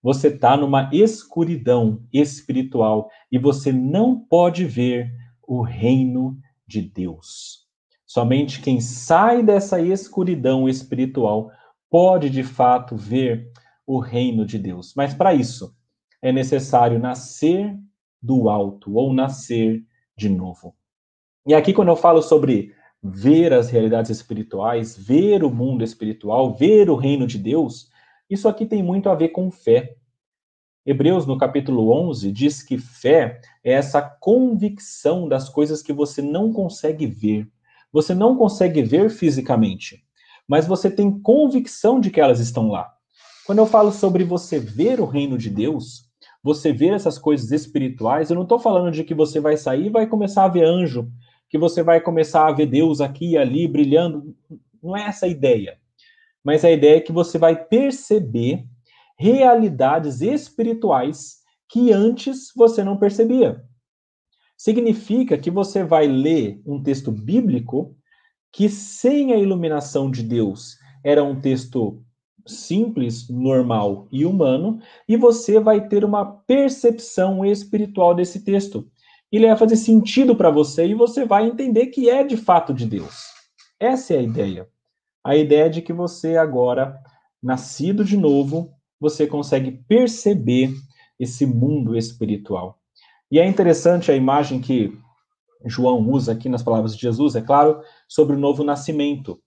Você 0.00 0.28
está 0.28 0.56
numa 0.56 0.88
escuridão 0.92 2.06
espiritual 2.12 3.10
e 3.32 3.36
você 3.36 3.72
não 3.72 4.16
pode 4.16 4.64
ver 4.64 5.10
o 5.42 5.60
reino 5.60 6.38
de 6.64 6.82
Deus. 6.82 7.66
Somente 8.06 8.62
quem 8.62 8.80
sai 8.80 9.42
dessa 9.42 9.80
escuridão 9.80 10.68
espiritual 10.68 11.50
pode 11.90 12.30
de 12.30 12.44
fato 12.44 12.94
ver 12.94 13.50
o 13.84 13.98
reino 13.98 14.46
de 14.46 14.56
Deus. 14.56 14.94
Mas 14.96 15.12
para 15.12 15.34
isso 15.34 15.74
é 16.22 16.30
necessário 16.30 17.00
nascer 17.00 17.76
do 18.22 18.48
alto 18.48 18.94
ou 18.94 19.12
nascer 19.12 19.82
de 20.16 20.28
novo. 20.28 20.75
E 21.46 21.54
aqui, 21.54 21.72
quando 21.72 21.88
eu 21.88 21.96
falo 21.96 22.20
sobre 22.22 22.74
ver 23.00 23.52
as 23.52 23.70
realidades 23.70 24.10
espirituais, 24.10 24.96
ver 24.98 25.44
o 25.44 25.50
mundo 25.50 25.84
espiritual, 25.84 26.52
ver 26.52 26.90
o 26.90 26.96
reino 26.96 27.24
de 27.24 27.38
Deus, 27.38 27.88
isso 28.28 28.48
aqui 28.48 28.66
tem 28.66 28.82
muito 28.82 29.08
a 29.08 29.14
ver 29.14 29.28
com 29.28 29.48
fé. 29.48 29.94
Hebreus, 30.84 31.24
no 31.24 31.38
capítulo 31.38 31.92
11, 32.08 32.32
diz 32.32 32.64
que 32.64 32.76
fé 32.76 33.40
é 33.62 33.74
essa 33.74 34.02
convicção 34.02 35.28
das 35.28 35.48
coisas 35.48 35.82
que 35.82 35.92
você 35.92 36.20
não 36.20 36.52
consegue 36.52 37.06
ver. 37.06 37.48
Você 37.92 38.12
não 38.12 38.36
consegue 38.36 38.82
ver 38.82 39.08
fisicamente, 39.08 40.04
mas 40.48 40.66
você 40.66 40.90
tem 40.90 41.16
convicção 41.20 42.00
de 42.00 42.10
que 42.10 42.20
elas 42.20 42.40
estão 42.40 42.68
lá. 42.68 42.92
Quando 43.46 43.58
eu 43.58 43.66
falo 43.66 43.92
sobre 43.92 44.24
você 44.24 44.58
ver 44.58 45.00
o 45.00 45.06
reino 45.06 45.38
de 45.38 45.48
Deus, 45.48 46.10
você 46.42 46.72
ver 46.72 46.92
essas 46.92 47.18
coisas 47.18 47.52
espirituais, 47.52 48.30
eu 48.30 48.34
não 48.34 48.42
estou 48.42 48.58
falando 48.58 48.90
de 48.90 49.04
que 49.04 49.14
você 49.14 49.38
vai 49.38 49.56
sair 49.56 49.86
e 49.86 49.90
vai 49.90 50.08
começar 50.08 50.44
a 50.44 50.48
ver 50.48 50.64
anjo, 50.64 51.08
que 51.48 51.58
você 51.58 51.82
vai 51.82 52.00
começar 52.00 52.46
a 52.46 52.52
ver 52.52 52.66
Deus 52.66 53.00
aqui 53.00 53.30
e 53.30 53.38
ali 53.38 53.66
brilhando. 53.66 54.34
Não 54.82 54.96
é 54.96 55.02
essa 55.02 55.26
a 55.26 55.28
ideia. 55.28 55.78
Mas 56.44 56.64
a 56.64 56.70
ideia 56.70 56.98
é 56.98 57.00
que 57.00 57.12
você 57.12 57.38
vai 57.38 57.64
perceber 57.64 58.64
realidades 59.18 60.20
espirituais 60.20 61.36
que 61.68 61.92
antes 61.92 62.52
você 62.54 62.84
não 62.84 62.96
percebia. 62.96 63.62
Significa 64.56 65.36
que 65.36 65.50
você 65.50 65.84
vai 65.84 66.06
ler 66.06 66.60
um 66.64 66.82
texto 66.82 67.10
bíblico 67.10 67.96
que, 68.52 68.68
sem 68.68 69.32
a 69.32 69.36
iluminação 69.36 70.10
de 70.10 70.22
Deus, 70.22 70.76
era 71.04 71.22
um 71.22 71.40
texto 71.40 72.02
simples, 72.46 73.28
normal 73.28 74.06
e 74.10 74.24
humano, 74.24 74.80
e 75.08 75.16
você 75.16 75.58
vai 75.58 75.88
ter 75.88 76.04
uma 76.04 76.24
percepção 76.24 77.44
espiritual 77.44 78.14
desse 78.14 78.44
texto 78.44 78.88
ele 79.32 79.46
vai 79.46 79.56
fazer 79.56 79.76
sentido 79.76 80.36
para 80.36 80.50
você 80.50 80.86
e 80.86 80.94
você 80.94 81.24
vai 81.24 81.46
entender 81.46 81.86
que 81.86 82.08
é 82.08 82.22
de 82.22 82.36
fato 82.36 82.72
de 82.72 82.86
Deus. 82.86 83.24
Essa 83.78 84.14
é 84.14 84.18
a 84.18 84.22
ideia. 84.22 84.68
A 85.24 85.36
ideia 85.36 85.68
de 85.68 85.82
que 85.82 85.92
você 85.92 86.36
agora, 86.36 86.98
nascido 87.42 88.04
de 88.04 88.16
novo, 88.16 88.72
você 89.00 89.26
consegue 89.26 89.72
perceber 89.88 90.72
esse 91.18 91.44
mundo 91.44 91.96
espiritual. 91.96 92.78
E 93.30 93.38
é 93.40 93.46
interessante 93.46 94.10
a 94.10 94.14
imagem 94.14 94.60
que 94.60 94.96
João 95.64 96.08
usa 96.08 96.32
aqui 96.32 96.48
nas 96.48 96.62
palavras 96.62 96.94
de 96.94 97.02
Jesus, 97.02 97.34
é 97.34 97.40
claro, 97.40 97.80
sobre 98.08 98.36
o 98.36 98.38
novo 98.38 98.62
nascimento. 98.62 99.40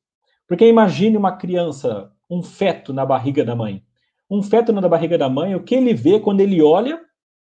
Porque 0.48 0.68
imagine 0.68 1.16
uma 1.16 1.38
criança, 1.38 2.12
um 2.30 2.44
feto 2.44 2.92
na 2.92 3.06
barriga 3.06 3.46
da 3.46 3.56
mãe. 3.56 3.82
Um 4.30 4.44
feto 4.44 4.74
na 4.74 4.88
barriga 4.88 5.18
da 5.18 5.30
mãe, 5.30 5.56
o 5.56 5.64
que 5.64 5.74
ele 5.74 5.94
vê 5.94 6.20
quando 6.20 6.42
ele 6.42 6.62
olha 6.62 7.02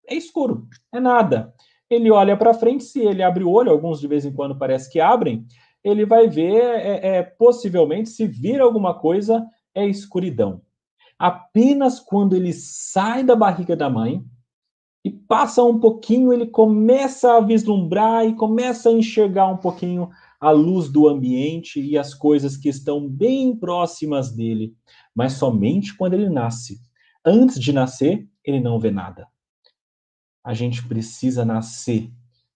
é 0.06 0.14
escuro, 0.14 0.68
é 0.92 1.00
nada 1.00 1.54
ele 1.90 2.10
olha 2.10 2.36
para 2.36 2.54
frente, 2.54 2.84
se 2.84 3.00
ele 3.00 3.22
abre 3.22 3.44
o 3.44 3.50
olho, 3.50 3.70
alguns 3.70 4.00
de 4.00 4.06
vez 4.06 4.24
em 4.24 4.32
quando 4.32 4.58
parece 4.58 4.90
que 4.90 5.00
abrem, 5.00 5.46
ele 5.82 6.06
vai 6.06 6.28
ver, 6.28 6.62
é, 6.62 7.16
é, 7.16 7.22
possivelmente, 7.22 8.08
se 8.08 8.26
vir 8.26 8.60
alguma 8.60 8.94
coisa, 8.94 9.46
é 9.74 9.86
escuridão. 9.86 10.62
Apenas 11.18 12.00
quando 12.00 12.34
ele 12.34 12.52
sai 12.52 13.22
da 13.22 13.36
barriga 13.36 13.76
da 13.76 13.90
mãe 13.90 14.24
e 15.04 15.10
passa 15.10 15.62
um 15.62 15.78
pouquinho, 15.78 16.32
ele 16.32 16.46
começa 16.46 17.36
a 17.36 17.40
vislumbrar 17.40 18.26
e 18.26 18.34
começa 18.34 18.88
a 18.88 18.92
enxergar 18.92 19.46
um 19.46 19.58
pouquinho 19.58 20.08
a 20.40 20.50
luz 20.50 20.88
do 20.90 21.06
ambiente 21.06 21.80
e 21.80 21.96
as 21.98 22.14
coisas 22.14 22.56
que 22.56 22.68
estão 22.68 23.06
bem 23.06 23.54
próximas 23.54 24.32
dele, 24.34 24.74
mas 25.14 25.34
somente 25.34 25.96
quando 25.96 26.14
ele 26.14 26.28
nasce. 26.28 26.78
Antes 27.24 27.60
de 27.60 27.72
nascer, 27.72 28.26
ele 28.44 28.60
não 28.60 28.78
vê 28.78 28.90
nada 28.90 29.26
a 30.44 30.52
gente 30.52 30.86
precisa 30.86 31.44
nascer 31.44 32.12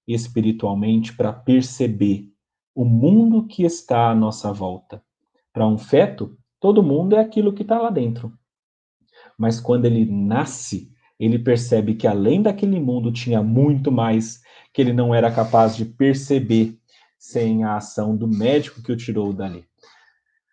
espiritualmente 0.06 1.14
para 1.16 1.32
perceber 1.32 2.30
o 2.74 2.84
mundo 2.84 3.46
que 3.46 3.64
está 3.64 4.10
à 4.10 4.14
nossa 4.14 4.52
volta. 4.52 5.02
Para 5.52 5.66
um 5.66 5.78
feto, 5.78 6.38
todo 6.60 6.82
mundo 6.82 7.16
é 7.16 7.20
aquilo 7.20 7.52
que 7.52 7.62
está 7.62 7.80
lá 7.80 7.90
dentro. 7.90 8.32
Mas 9.36 9.58
quando 9.58 9.86
ele 9.86 10.04
nasce, 10.04 10.92
ele 11.18 11.38
percebe 11.38 11.94
que 11.94 12.06
além 12.06 12.42
daquele 12.42 12.78
mundo 12.78 13.10
tinha 13.10 13.42
muito 13.42 13.90
mais 13.90 14.40
que 14.72 14.80
ele 14.80 14.92
não 14.92 15.14
era 15.14 15.32
capaz 15.32 15.76
de 15.76 15.84
perceber 15.84 16.78
sem 17.18 17.64
a 17.64 17.76
ação 17.76 18.16
do 18.16 18.28
médico 18.28 18.82
que 18.82 18.92
o 18.92 18.96
tirou 18.96 19.32
dali. 19.32 19.64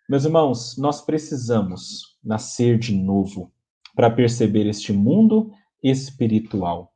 Meus 0.10 0.26
irmãos, 0.26 0.78
nós 0.78 1.02
precisamos 1.02 2.18
nascer 2.24 2.80
de 2.80 2.96
novo 2.96 3.52
para 3.96 4.10
perceber 4.10 4.66
este 4.68 4.92
mundo 4.92 5.52
espiritual. 5.84 6.95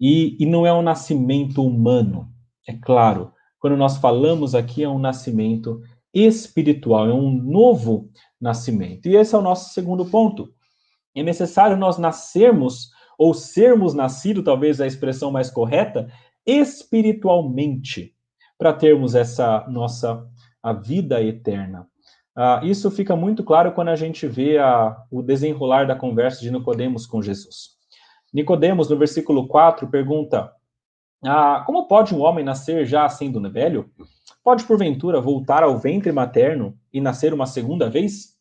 E, 0.00 0.36
e 0.38 0.46
não 0.46 0.66
é 0.66 0.72
um 0.72 0.82
nascimento 0.82 1.64
humano, 1.64 2.28
é 2.66 2.72
claro. 2.72 3.32
Quando 3.58 3.76
nós 3.76 3.96
falamos 3.96 4.54
aqui, 4.54 4.84
é 4.84 4.88
um 4.88 4.98
nascimento 4.98 5.80
espiritual, 6.14 7.08
é 7.08 7.14
um 7.14 7.30
novo 7.30 8.10
nascimento. 8.40 9.06
E 9.06 9.16
esse 9.16 9.34
é 9.34 9.38
o 9.38 9.42
nosso 9.42 9.72
segundo 9.72 10.04
ponto. 10.06 10.48
É 11.14 11.22
necessário 11.22 11.76
nós 11.76 11.98
nascermos, 11.98 12.90
ou 13.18 13.34
sermos 13.34 13.94
nascidos, 13.94 14.44
talvez 14.44 14.80
a 14.80 14.86
expressão 14.86 15.30
mais 15.30 15.50
correta, 15.50 16.08
espiritualmente, 16.46 18.14
para 18.56 18.72
termos 18.72 19.14
essa 19.14 19.66
nossa 19.68 20.24
a 20.62 20.72
vida 20.72 21.22
eterna. 21.22 21.86
Uh, 22.36 22.64
isso 22.66 22.90
fica 22.90 23.16
muito 23.16 23.42
claro 23.42 23.72
quando 23.72 23.88
a 23.88 23.96
gente 23.96 24.26
vê 24.26 24.58
a, 24.58 24.96
o 25.10 25.22
desenrolar 25.22 25.86
da 25.86 25.96
conversa 25.96 26.40
de 26.40 26.50
Nicodemos 26.50 27.06
com 27.06 27.20
Jesus. 27.20 27.77
Nicodemos, 28.32 28.88
no 28.88 28.96
versículo 28.96 29.46
4, 29.46 29.88
pergunta: 29.88 30.52
ah, 31.24 31.62
Como 31.66 31.86
pode 31.86 32.14
um 32.14 32.20
homem 32.20 32.44
nascer 32.44 32.86
já 32.86 33.08
sendo 33.08 33.40
velho? 33.50 33.90
Pode, 34.42 34.64
porventura, 34.64 35.20
voltar 35.20 35.62
ao 35.62 35.78
ventre 35.78 36.12
materno 36.12 36.78
e 36.92 37.00
nascer 37.00 37.34
uma 37.34 37.46
segunda 37.46 37.88
vez? 37.90 38.36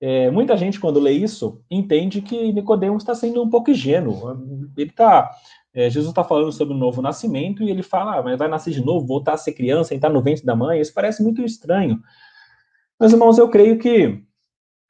É, 0.00 0.30
muita 0.30 0.56
gente, 0.56 0.78
quando 0.78 1.00
lê 1.00 1.12
isso, 1.12 1.62
entende 1.70 2.20
que 2.20 2.52
Nicodemos 2.52 3.02
está 3.02 3.14
sendo 3.14 3.42
um 3.42 3.48
pouco 3.48 3.70
ingênuo. 3.70 4.70
Ele 4.76 4.90
tá, 4.90 5.30
é, 5.72 5.88
Jesus 5.88 6.10
está 6.10 6.22
falando 6.22 6.52
sobre 6.52 6.74
o 6.74 6.76
novo 6.76 7.00
nascimento 7.00 7.62
e 7.62 7.70
ele 7.70 7.82
fala, 7.82 8.18
ah, 8.18 8.22
mas 8.22 8.38
vai 8.38 8.48
nascer 8.48 8.72
de 8.72 8.84
novo, 8.84 9.06
voltar 9.06 9.34
a 9.34 9.38
ser 9.38 9.52
criança, 9.52 9.94
entrar 9.94 10.10
no 10.10 10.22
ventre 10.22 10.44
da 10.44 10.54
mãe. 10.54 10.80
Isso 10.80 10.92
parece 10.92 11.22
muito 11.22 11.42
estranho. 11.42 12.00
Meus 13.00 13.12
irmãos, 13.12 13.38
eu 13.38 13.48
creio 13.48 13.78
que 13.78 14.22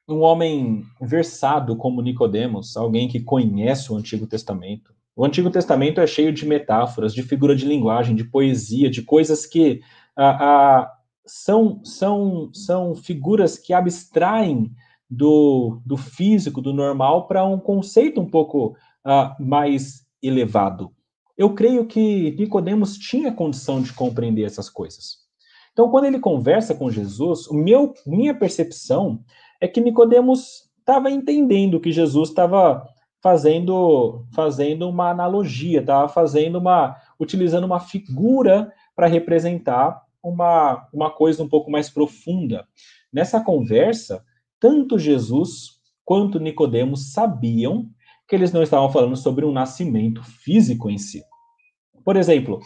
um 0.07 0.21
homem 0.21 0.85
versado 1.01 1.75
como 1.75 2.01
Nicodemos, 2.01 2.77
alguém 2.77 3.07
que 3.07 3.19
conhece 3.19 3.91
o 3.91 3.97
Antigo 3.97 4.25
Testamento. 4.25 4.93
O 5.15 5.25
Antigo 5.25 5.49
Testamento 5.49 5.99
é 5.99 6.07
cheio 6.07 6.31
de 6.31 6.45
metáforas, 6.45 7.13
de 7.13 7.23
figura 7.23 7.55
de 7.55 7.65
linguagem, 7.65 8.15
de 8.15 8.23
poesia, 8.23 8.89
de 8.89 9.01
coisas 9.01 9.45
que 9.45 9.81
são, 11.25 11.81
são, 11.83 12.49
são 12.53 12.95
figuras 12.95 13.57
que 13.57 13.73
abstraem 13.73 14.71
do, 15.09 15.81
do 15.85 15.97
físico, 15.97 16.61
do 16.61 16.73
normal, 16.73 17.27
para 17.27 17.45
um 17.45 17.59
conceito 17.59 18.21
um 18.21 18.29
pouco 18.29 18.75
mais 19.39 20.05
elevado. 20.21 20.91
Eu 21.37 21.53
creio 21.53 21.85
que 21.85 22.31
Nicodemos 22.37 22.97
tinha 22.97 23.31
condição 23.31 23.81
de 23.81 23.93
compreender 23.93 24.43
essas 24.43 24.69
coisas. 24.69 25.27
Então, 25.71 25.91
quando 25.91 26.05
ele 26.05 26.19
conversa 26.19 26.73
com 26.73 26.89
Jesus, 26.89 27.47
meu, 27.51 27.93
minha 28.05 28.33
percepção 28.33 29.23
é 29.59 29.67
que 29.67 29.81
Nicodemos 29.81 30.69
estava 30.79 31.11
entendendo 31.11 31.79
que 31.79 31.91
Jesus 31.91 32.29
estava 32.29 32.87
fazendo 33.21 34.25
fazendo 34.33 34.87
uma 34.87 35.09
analogia, 35.09 35.79
estava 35.79 36.07
fazendo 36.07 36.57
uma 36.57 36.95
utilizando 37.19 37.65
uma 37.65 37.79
figura 37.79 38.71
para 38.95 39.07
representar 39.07 40.01
uma, 40.23 40.87
uma 40.93 41.09
coisa 41.09 41.43
um 41.43 41.49
pouco 41.49 41.71
mais 41.71 41.89
profunda. 41.89 42.65
Nessa 43.11 43.41
conversa, 43.41 44.23
tanto 44.59 44.99
Jesus 44.99 45.77
quanto 46.05 46.39
Nicodemos 46.39 47.11
sabiam 47.11 47.89
que 48.27 48.35
eles 48.35 48.51
não 48.51 48.61
estavam 48.61 48.89
falando 48.91 49.15
sobre 49.15 49.45
um 49.45 49.51
nascimento 49.51 50.23
físico 50.23 50.89
em 50.89 50.97
si. 50.97 51.23
Por 52.03 52.15
exemplo, 52.15 52.59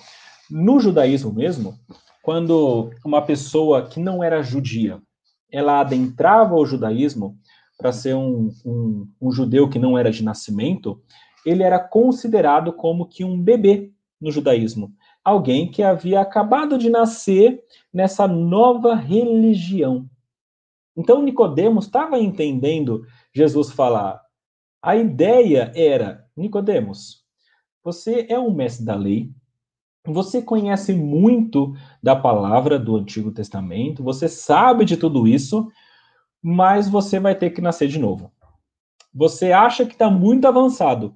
no 0.49 0.79
judaísmo 0.79 1.33
mesmo, 1.33 1.75
quando 2.23 2.91
uma 3.05 3.21
pessoa 3.21 3.87
que 3.87 3.99
não 3.99 4.23
era 4.23 4.41
judia 4.41 5.01
ela 5.51 5.79
adentrava 5.79 6.55
o 6.55 6.65
judaísmo 6.65 7.37
para 7.77 7.91
ser 7.91 8.15
um, 8.15 8.51
um, 8.65 9.07
um, 9.19 9.31
judeu 9.31 9.69
que 9.69 9.79
não 9.79 9.97
era 9.97 10.11
de 10.11 10.23
nascimento, 10.23 11.01
ele 11.45 11.63
era 11.63 11.79
considerado 11.79 12.71
como 12.73 13.07
que 13.07 13.23
um 13.23 13.41
bebê 13.41 13.91
no 14.19 14.31
judaísmo. 14.31 14.93
Alguém 15.23 15.69
que 15.69 15.81
havia 15.81 16.21
acabado 16.21 16.77
de 16.77 16.89
nascer 16.89 17.63
nessa 17.91 18.27
nova 18.27 18.93
religião. 18.95 20.07
Então 20.95 21.23
Nicodemos 21.23 21.85
estava 21.85 22.19
entendendo 22.19 23.03
Jesus 23.33 23.71
falar. 23.71 24.21
A 24.81 24.95
ideia 24.95 25.71
era, 25.75 26.25
Nicodemos, 26.35 27.23
você 27.83 28.27
é 28.29 28.37
um 28.37 28.53
mestre 28.53 28.85
da 28.85 28.95
lei, 28.95 29.31
você 30.05 30.41
conhece 30.41 30.93
muito 30.93 31.75
da 32.01 32.15
palavra 32.15 32.79
do 32.79 32.95
Antigo 32.95 33.31
Testamento, 33.31 34.03
você 34.03 34.27
sabe 34.27 34.83
de 34.83 34.97
tudo 34.97 35.27
isso, 35.27 35.71
mas 36.41 36.89
você 36.89 37.19
vai 37.19 37.35
ter 37.35 37.51
que 37.51 37.61
nascer 37.61 37.87
de 37.87 37.99
novo. 37.99 38.31
Você 39.13 39.51
acha 39.51 39.85
que 39.85 39.93
está 39.93 40.09
muito 40.09 40.47
avançado, 40.47 41.13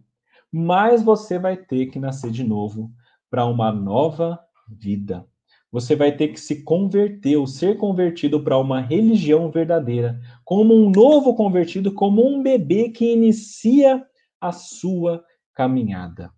mas 0.51 1.01
você 1.01 1.39
vai 1.39 1.57
ter 1.57 1.87
que 1.87 1.99
nascer 1.99 2.29
de 2.29 2.43
novo 2.43 2.91
para 3.29 3.45
uma 3.45 3.71
nova 3.71 4.39
vida. 4.67 5.25
Você 5.71 5.95
vai 5.95 6.15
ter 6.15 6.29
que 6.29 6.39
se 6.39 6.63
converter, 6.63 7.35
ou 7.35 7.47
ser 7.47 7.77
convertido 7.77 8.41
para 8.41 8.57
uma 8.57 8.79
religião 8.79 9.49
verdadeira, 9.49 10.19
como 10.45 10.73
um 10.73 10.89
novo 10.89 11.35
convertido, 11.35 11.91
como 11.91 12.25
um 12.25 12.41
bebê 12.41 12.89
que 12.89 13.11
inicia 13.11 14.05
a 14.39 14.51
sua 14.51 15.23
caminhada. 15.53 16.31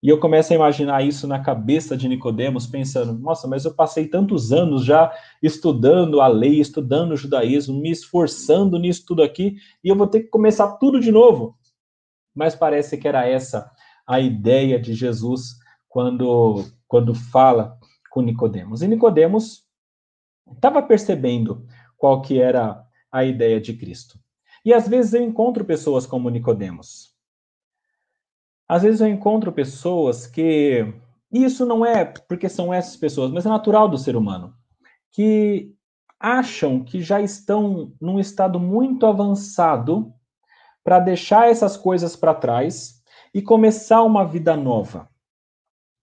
E 0.00 0.08
eu 0.08 0.20
começo 0.20 0.52
a 0.52 0.56
imaginar 0.56 1.04
isso 1.04 1.26
na 1.26 1.40
cabeça 1.40 1.96
de 1.96 2.08
Nicodemos, 2.08 2.66
pensando: 2.66 3.18
nossa, 3.18 3.48
mas 3.48 3.64
eu 3.64 3.74
passei 3.74 4.06
tantos 4.06 4.52
anos 4.52 4.84
já 4.84 5.12
estudando 5.42 6.20
a 6.20 6.28
lei, 6.28 6.60
estudando 6.60 7.12
o 7.12 7.16
judaísmo, 7.16 7.80
me 7.80 7.90
esforçando 7.90 8.78
nisso 8.78 9.04
tudo 9.06 9.22
aqui, 9.22 9.56
e 9.82 9.88
eu 9.88 9.96
vou 9.96 10.06
ter 10.06 10.20
que 10.20 10.28
começar 10.28 10.76
tudo 10.76 11.00
de 11.00 11.10
novo. 11.10 11.56
Mas 12.34 12.54
parece 12.54 12.96
que 12.96 13.08
era 13.08 13.26
essa 13.26 13.70
a 14.06 14.20
ideia 14.20 14.78
de 14.78 14.94
Jesus 14.94 15.58
quando, 15.88 16.64
quando 16.86 17.14
fala 17.14 17.76
com 18.10 18.22
Nicodemos. 18.22 18.82
E 18.82 18.88
Nicodemos 18.88 19.64
estava 20.54 20.80
percebendo 20.80 21.66
qual 21.96 22.22
que 22.22 22.40
era 22.40 22.84
a 23.10 23.24
ideia 23.24 23.60
de 23.60 23.74
Cristo. 23.74 24.18
E 24.64 24.72
às 24.72 24.88
vezes 24.88 25.14
eu 25.14 25.22
encontro 25.22 25.64
pessoas 25.64 26.06
como 26.06 26.30
Nicodemos. 26.30 27.07
Às 28.68 28.82
vezes 28.82 29.00
eu 29.00 29.08
encontro 29.08 29.50
pessoas 29.50 30.26
que 30.26 30.86
e 31.30 31.44
isso 31.44 31.66
não 31.66 31.84
é 31.84 32.04
porque 32.04 32.48
são 32.48 32.72
essas 32.72 32.96
pessoas, 32.96 33.30
mas 33.30 33.44
é 33.44 33.48
natural 33.48 33.88
do 33.88 33.98
ser 33.98 34.16
humano, 34.16 34.54
que 35.12 35.74
acham 36.18 36.82
que 36.82 37.02
já 37.02 37.20
estão 37.20 37.92
num 38.00 38.18
estado 38.18 38.58
muito 38.58 39.06
avançado 39.06 40.12
para 40.82 40.98
deixar 40.98 41.50
essas 41.50 41.76
coisas 41.76 42.16
para 42.16 42.34
trás 42.34 43.02
e 43.34 43.42
começar 43.42 44.02
uma 44.02 44.24
vida 44.24 44.56
nova. 44.56 45.08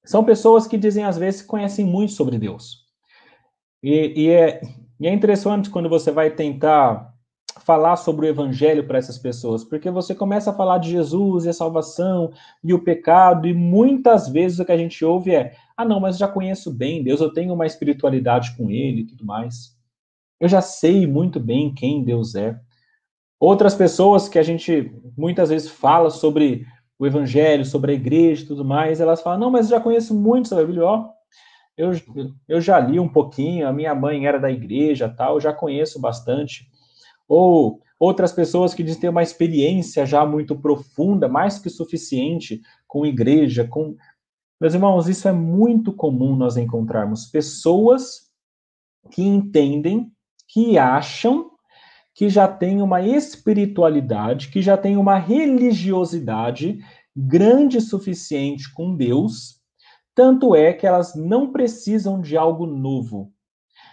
São 0.05 0.23
pessoas 0.23 0.67
que 0.67 0.77
dizem, 0.77 1.03
às 1.03 1.17
vezes, 1.17 1.41
que 1.41 1.47
conhecem 1.47 1.83
muito 1.83 2.13
sobre 2.13 2.37
Deus. 2.37 2.85
E, 3.81 4.25
e, 4.25 4.29
é, 4.29 4.61
e 4.99 5.07
é 5.07 5.13
interessante 5.13 5.71
quando 5.71 5.89
você 5.89 6.11
vai 6.11 6.29
tentar 6.29 7.14
falar 7.65 7.95
sobre 7.95 8.27
o 8.27 8.29
evangelho 8.29 8.85
para 8.85 8.99
essas 8.99 9.17
pessoas, 9.17 9.63
porque 9.63 9.89
você 9.89 10.13
começa 10.13 10.51
a 10.51 10.53
falar 10.53 10.77
de 10.77 10.91
Jesus 10.91 11.45
e 11.45 11.49
a 11.49 11.53
salvação 11.53 12.31
e 12.63 12.73
o 12.73 12.83
pecado, 12.83 13.47
e 13.47 13.53
muitas 13.53 14.29
vezes 14.29 14.59
o 14.59 14.65
que 14.65 14.71
a 14.71 14.77
gente 14.77 15.03
ouve 15.03 15.33
é: 15.33 15.55
ah, 15.75 15.83
não, 15.83 15.99
mas 15.99 16.17
já 16.17 16.27
conheço 16.27 16.71
bem 16.71 17.03
Deus, 17.03 17.19
eu 17.19 17.33
tenho 17.33 17.53
uma 17.53 17.65
espiritualidade 17.65 18.55
com 18.55 18.69
Ele 18.69 19.01
e 19.01 19.05
tudo 19.07 19.25
mais. 19.25 19.75
Eu 20.39 20.47
já 20.47 20.61
sei 20.61 21.07
muito 21.07 21.39
bem 21.39 21.73
quem 21.73 22.03
Deus 22.03 22.35
é. 22.35 22.59
Outras 23.39 23.73
pessoas 23.73 24.29
que 24.29 24.37
a 24.37 24.43
gente 24.43 24.93
muitas 25.17 25.49
vezes 25.49 25.69
fala 25.69 26.09
sobre 26.09 26.65
o 26.99 27.05
evangelho, 27.05 27.65
sobre 27.65 27.91
a 27.91 27.95
igreja 27.95 28.43
e 28.43 28.47
tudo 28.47 28.63
mais, 28.63 29.01
elas 29.01 29.21
falam, 29.21 29.39
não, 29.39 29.51
mas 29.51 29.65
eu 29.65 29.77
já 29.77 29.83
conheço 29.83 30.13
muito 30.13 30.47
sobre 30.47 30.65
Bíblia, 30.65 30.85
ó, 30.85 31.09
eu, 31.77 31.91
eu 32.47 32.61
já 32.61 32.79
li 32.79 32.99
um 32.99 33.09
pouquinho, 33.09 33.67
a 33.67 33.73
minha 33.73 33.93
mãe 33.93 34.25
era 34.25 34.39
da 34.39 34.49
igreja, 34.49 35.09
tal, 35.09 35.35
eu 35.35 35.41
já 35.41 35.51
conheço 35.51 35.99
bastante. 35.99 36.69
Ou 37.27 37.81
outras 37.99 38.31
pessoas 38.31 38.73
que 38.73 38.83
dizem 38.83 39.01
ter 39.01 39.09
uma 39.09 39.23
experiência 39.23 40.05
já 40.05 40.25
muito 40.25 40.55
profunda, 40.55 41.27
mais 41.27 41.59
que 41.59 41.69
suficiente 41.69 42.61
com 42.87 43.05
igreja, 43.05 43.67
com... 43.67 43.95
Meus 44.59 44.73
irmãos, 44.73 45.07
isso 45.07 45.27
é 45.27 45.31
muito 45.31 45.91
comum 45.93 46.35
nós 46.35 46.57
encontrarmos 46.57 47.25
pessoas 47.25 48.31
que 49.11 49.21
entendem, 49.21 50.11
que 50.47 50.77
acham 50.77 51.51
que 52.13 52.29
já 52.29 52.47
tem 52.47 52.81
uma 52.81 53.01
espiritualidade, 53.01 54.49
que 54.49 54.61
já 54.61 54.77
tem 54.77 54.95
uma 54.95 55.17
religiosidade 55.17 56.79
grande 57.15 57.81
suficiente 57.81 58.73
com 58.73 58.95
Deus, 58.95 59.61
tanto 60.15 60.55
é 60.55 60.71
que 60.71 60.87
elas 60.87 61.13
não 61.13 61.51
precisam 61.51 62.21
de 62.21 62.37
algo 62.37 62.65
novo. 62.65 63.33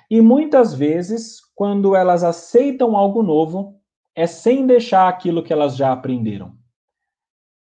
E 0.08 0.20
muitas 0.20 0.72
vezes, 0.72 1.38
quando 1.62 1.94
elas 1.94 2.24
aceitam 2.24 2.96
algo 2.96 3.22
novo, 3.22 3.80
é 4.16 4.26
sem 4.26 4.66
deixar 4.66 5.06
aquilo 5.06 5.44
que 5.44 5.52
elas 5.52 5.76
já 5.76 5.92
aprenderam. 5.92 6.56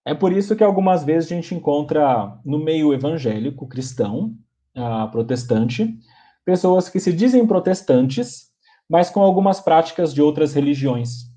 É 0.05 0.13
por 0.13 0.33
isso 0.33 0.57
que 0.57 0.63
algumas 0.65 1.05
vezes 1.05 1.31
a 1.31 1.35
gente 1.35 1.55
encontra 1.55 2.37
no 2.43 2.59
meio 2.59 2.93
evangélico, 2.93 3.65
cristão, 3.65 4.35
uh, 4.75 5.09
protestante, 5.09 5.97
pessoas 6.43 6.89
que 6.89 6.99
se 6.99 7.13
dizem 7.13 7.47
protestantes, 7.47 8.51
mas 8.89 9.09
com 9.09 9.21
algumas 9.21 9.61
práticas 9.61 10.13
de 10.13 10.21
outras 10.21 10.53
religiões. 10.53 11.31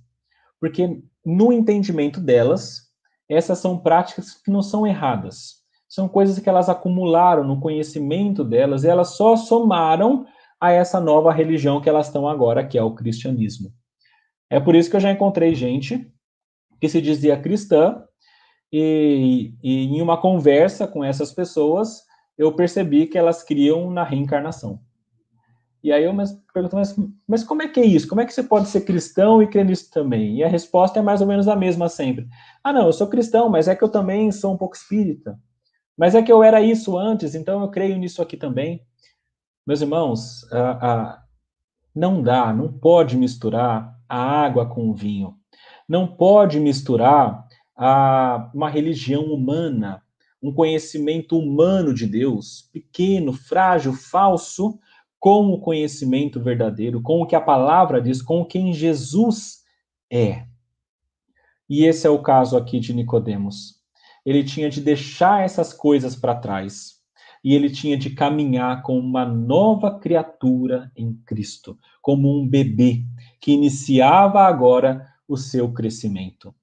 Porque 0.58 1.00
no 1.24 1.52
entendimento 1.52 2.20
delas, 2.20 2.90
essas 3.28 3.60
são 3.60 3.78
práticas 3.78 4.34
que 4.34 4.50
não 4.50 4.60
são 4.60 4.84
erradas. 4.84 5.60
São 5.88 6.08
coisas 6.08 6.40
que 6.40 6.48
elas 6.48 6.68
acumularam 6.68 7.44
no 7.44 7.60
conhecimento 7.60 8.42
delas 8.42 8.82
e 8.82 8.88
elas 8.88 9.10
só 9.10 9.36
somaram 9.36 10.26
a 10.60 10.70
essa 10.72 11.00
nova 11.00 11.32
religião 11.32 11.80
que 11.80 11.88
elas 11.88 12.06
estão 12.06 12.28
agora, 12.28 12.66
que 12.66 12.76
é 12.76 12.82
o 12.82 12.94
cristianismo. 12.94 13.72
É 14.50 14.60
por 14.60 14.74
isso 14.74 14.90
que 14.90 14.96
eu 14.96 15.00
já 15.00 15.10
encontrei 15.10 15.54
gente 15.54 16.12
que 16.80 16.88
se 16.88 17.00
dizia 17.00 17.40
cristã 17.40 18.02
e, 18.72 19.54
e 19.62 19.84
em 19.86 20.02
uma 20.02 20.20
conversa 20.20 20.86
com 20.86 21.02
essas 21.02 21.32
pessoas 21.32 22.02
eu 22.36 22.52
percebi 22.54 23.06
que 23.06 23.18
elas 23.18 23.42
criam 23.42 23.90
na 23.90 24.02
reencarnação. 24.02 24.80
E 25.82 25.92
aí 25.92 26.04
eu 26.04 26.12
me 26.12 26.24
pergunto, 26.52 26.76
mas, 26.76 26.94
mas 27.26 27.42
como 27.42 27.62
é 27.62 27.68
que 27.68 27.80
é 27.80 27.84
isso? 27.84 28.06
Como 28.06 28.20
é 28.20 28.26
que 28.26 28.34
você 28.34 28.42
pode 28.42 28.68
ser 28.68 28.82
cristão 28.82 29.42
e 29.42 29.46
crer 29.46 29.64
nisso 29.64 29.90
também? 29.90 30.36
E 30.36 30.44
a 30.44 30.48
resposta 30.48 30.98
é 30.98 31.02
mais 31.02 31.22
ou 31.22 31.26
menos 31.26 31.48
a 31.48 31.56
mesma 31.56 31.88
sempre. 31.88 32.28
Ah, 32.62 32.72
não, 32.72 32.86
eu 32.86 32.92
sou 32.92 33.08
cristão, 33.08 33.48
mas 33.48 33.66
é 33.66 33.74
que 33.74 33.82
eu 33.82 33.88
também 33.88 34.30
sou 34.30 34.52
um 34.52 34.58
pouco 34.58 34.76
espírita. 34.76 35.38
Mas 35.96 36.14
é 36.14 36.22
que 36.22 36.30
eu 36.30 36.42
era 36.42 36.60
isso 36.60 36.98
antes, 36.98 37.34
então 37.34 37.62
eu 37.62 37.70
creio 37.70 37.96
nisso 37.96 38.20
aqui 38.20 38.36
também. 38.36 38.82
Meus 39.66 39.80
irmãos, 39.80 40.46
não 41.94 42.22
dá, 42.22 42.52
não 42.52 42.72
pode 42.72 43.16
misturar 43.16 43.96
a 44.08 44.16
água 44.16 44.66
com 44.66 44.88
o 44.88 44.94
vinho. 44.94 45.36
Não 45.88 46.06
pode 46.06 46.58
misturar 46.58 47.46
uma 48.54 48.68
religião 48.70 49.24
humana, 49.24 50.02
um 50.42 50.52
conhecimento 50.52 51.38
humano 51.38 51.92
de 51.92 52.06
Deus, 52.06 52.68
pequeno, 52.72 53.32
frágil, 53.32 53.92
falso, 53.92 54.78
com 55.18 55.48
o 55.52 55.60
conhecimento 55.60 56.40
verdadeiro, 56.40 57.02
com 57.02 57.20
o 57.20 57.26
que 57.26 57.36
a 57.36 57.40
palavra 57.40 58.00
diz, 58.00 58.22
com 58.22 58.44
quem 58.44 58.72
Jesus 58.72 59.64
é. 60.10 60.46
E 61.68 61.84
esse 61.84 62.06
é 62.06 62.10
o 62.10 62.22
caso 62.22 62.56
aqui 62.56 62.80
de 62.80 62.94
Nicodemos. 62.94 63.80
Ele 64.24 64.42
tinha 64.42 64.70
de 64.70 64.80
deixar 64.80 65.44
essas 65.44 65.72
coisas 65.72 66.16
para 66.16 66.34
trás 66.34 66.99
e 67.42 67.54
ele 67.54 67.70
tinha 67.70 67.96
de 67.96 68.10
caminhar 68.10 68.82
com 68.82 68.98
uma 68.98 69.24
nova 69.24 69.98
criatura 69.98 70.90
em 70.94 71.14
Cristo, 71.24 71.78
como 72.02 72.28
um 72.28 72.46
bebê 72.46 73.04
que 73.40 73.52
iniciava 73.52 74.42
agora 74.42 75.06
o 75.26 75.36
seu 75.36 75.72
crescimento. 75.72 76.54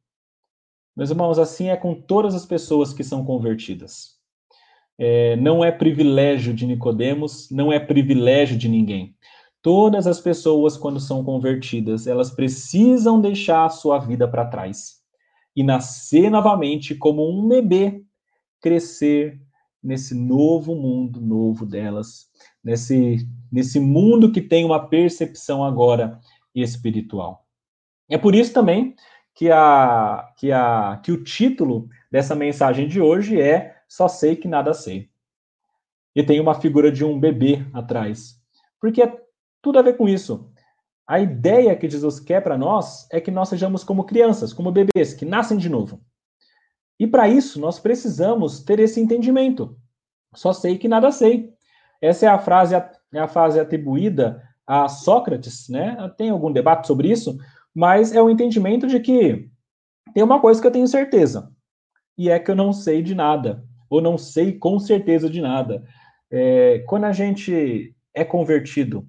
Meus 0.95 1.09
irmãos, 1.09 1.39
assim 1.39 1.69
é 1.69 1.75
com 1.75 1.93
todas 1.93 2.35
as 2.35 2.45
pessoas 2.45 2.93
que 2.93 3.03
são 3.03 3.23
convertidas. 3.23 4.17
É, 4.97 5.35
não 5.35 5.63
é 5.63 5.71
privilégio 5.71 6.53
de 6.53 6.65
Nicodemos, 6.65 7.49
não 7.51 7.71
é 7.71 7.79
privilégio 7.79 8.57
de 8.57 8.67
ninguém. 8.67 9.15
Todas 9.61 10.07
as 10.07 10.19
pessoas, 10.19 10.77
quando 10.77 10.99
são 10.99 11.23
convertidas, 11.23 12.07
elas 12.07 12.31
precisam 12.31 13.19
deixar 13.19 13.65
a 13.65 13.69
sua 13.69 13.99
vida 13.99 14.27
para 14.27 14.45
trás 14.45 14.97
e 15.55 15.63
nascer 15.63 16.29
novamente 16.29 16.95
como 16.95 17.27
um 17.29 17.47
bebê, 17.47 18.03
crescer 18.61 19.39
nesse 19.83 20.15
novo 20.15 20.75
mundo 20.75 21.21
novo 21.21 21.65
delas, 21.65 22.29
nesse, 22.63 23.27
nesse 23.51 23.79
mundo 23.79 24.31
que 24.31 24.41
tem 24.41 24.65
uma 24.65 24.87
percepção 24.87 25.63
agora 25.63 26.19
espiritual. 26.53 27.45
É 28.09 28.17
por 28.17 28.35
isso 28.35 28.53
também 28.53 28.95
que, 29.35 29.51
a, 29.51 30.33
que, 30.37 30.51
a, 30.51 30.99
que 31.03 31.11
o 31.11 31.23
título 31.23 31.87
dessa 32.11 32.35
mensagem 32.35 32.87
de 32.87 32.99
hoje 32.99 33.39
é 33.39 33.75
só 33.87 34.07
sei 34.07 34.35
que 34.35 34.47
nada 34.47 34.73
sei. 34.73 35.09
E 36.15 36.23
tem 36.23 36.39
uma 36.39 36.59
figura 36.59 36.91
de 36.91 37.05
um 37.05 37.19
bebê 37.19 37.65
atrás. 37.73 38.41
Porque 38.79 39.01
é 39.01 39.21
tudo 39.61 39.77
a 39.79 39.83
ver 39.83 39.95
com 39.95 40.09
isso. 40.09 40.51
A 41.05 41.19
ideia 41.19 41.75
que 41.75 41.89
Jesus 41.89 42.19
quer 42.19 42.41
para 42.41 42.57
nós 42.57 43.07
é 43.11 43.21
que 43.21 43.31
nós 43.31 43.49
sejamos 43.49 43.83
como 43.83 44.03
crianças, 44.03 44.51
como 44.51 44.71
bebês, 44.71 45.13
que 45.13 45.25
nascem 45.25 45.57
de 45.57 45.69
novo. 45.69 46.01
E 46.99 47.05
para 47.05 47.27
isso, 47.27 47.59
nós 47.59 47.79
precisamos 47.79 48.63
ter 48.63 48.79
esse 48.79 48.99
entendimento. 48.99 49.77
Só 50.35 50.53
sei 50.53 50.77
que 50.77 50.87
nada 50.87 51.11
sei. 51.11 51.53
Essa 52.01 52.25
é 52.25 52.29
a 52.29 52.39
frase, 52.39 52.75
é 52.75 53.19
a 53.19 53.27
frase 53.27 53.59
atribuída 53.59 54.43
a 54.65 54.87
Sócrates, 54.89 55.69
né? 55.69 55.95
Tem 56.17 56.29
algum 56.29 56.51
debate 56.51 56.87
sobre 56.87 57.09
isso, 57.09 57.37
mas 57.73 58.13
é 58.13 58.21
o 58.21 58.29
entendimento 58.29 58.87
de 58.87 58.99
que 58.99 59.49
tem 60.13 60.23
uma 60.23 60.39
coisa 60.39 60.59
que 60.59 60.67
eu 60.67 60.71
tenho 60.71 60.87
certeza, 60.87 61.51
e 62.17 62.29
é 62.29 62.39
que 62.39 62.51
eu 62.51 62.55
não 62.55 62.73
sei 62.73 63.01
de 63.01 63.13
nada, 63.13 63.63
ou 63.89 64.01
não 64.01 64.17
sei 64.17 64.53
com 64.53 64.79
certeza 64.79 65.29
de 65.29 65.41
nada. 65.41 65.83
É, 66.29 66.79
quando 66.87 67.05
a 67.05 67.11
gente 67.11 67.95
é 68.13 68.25
convertido, 68.25 69.07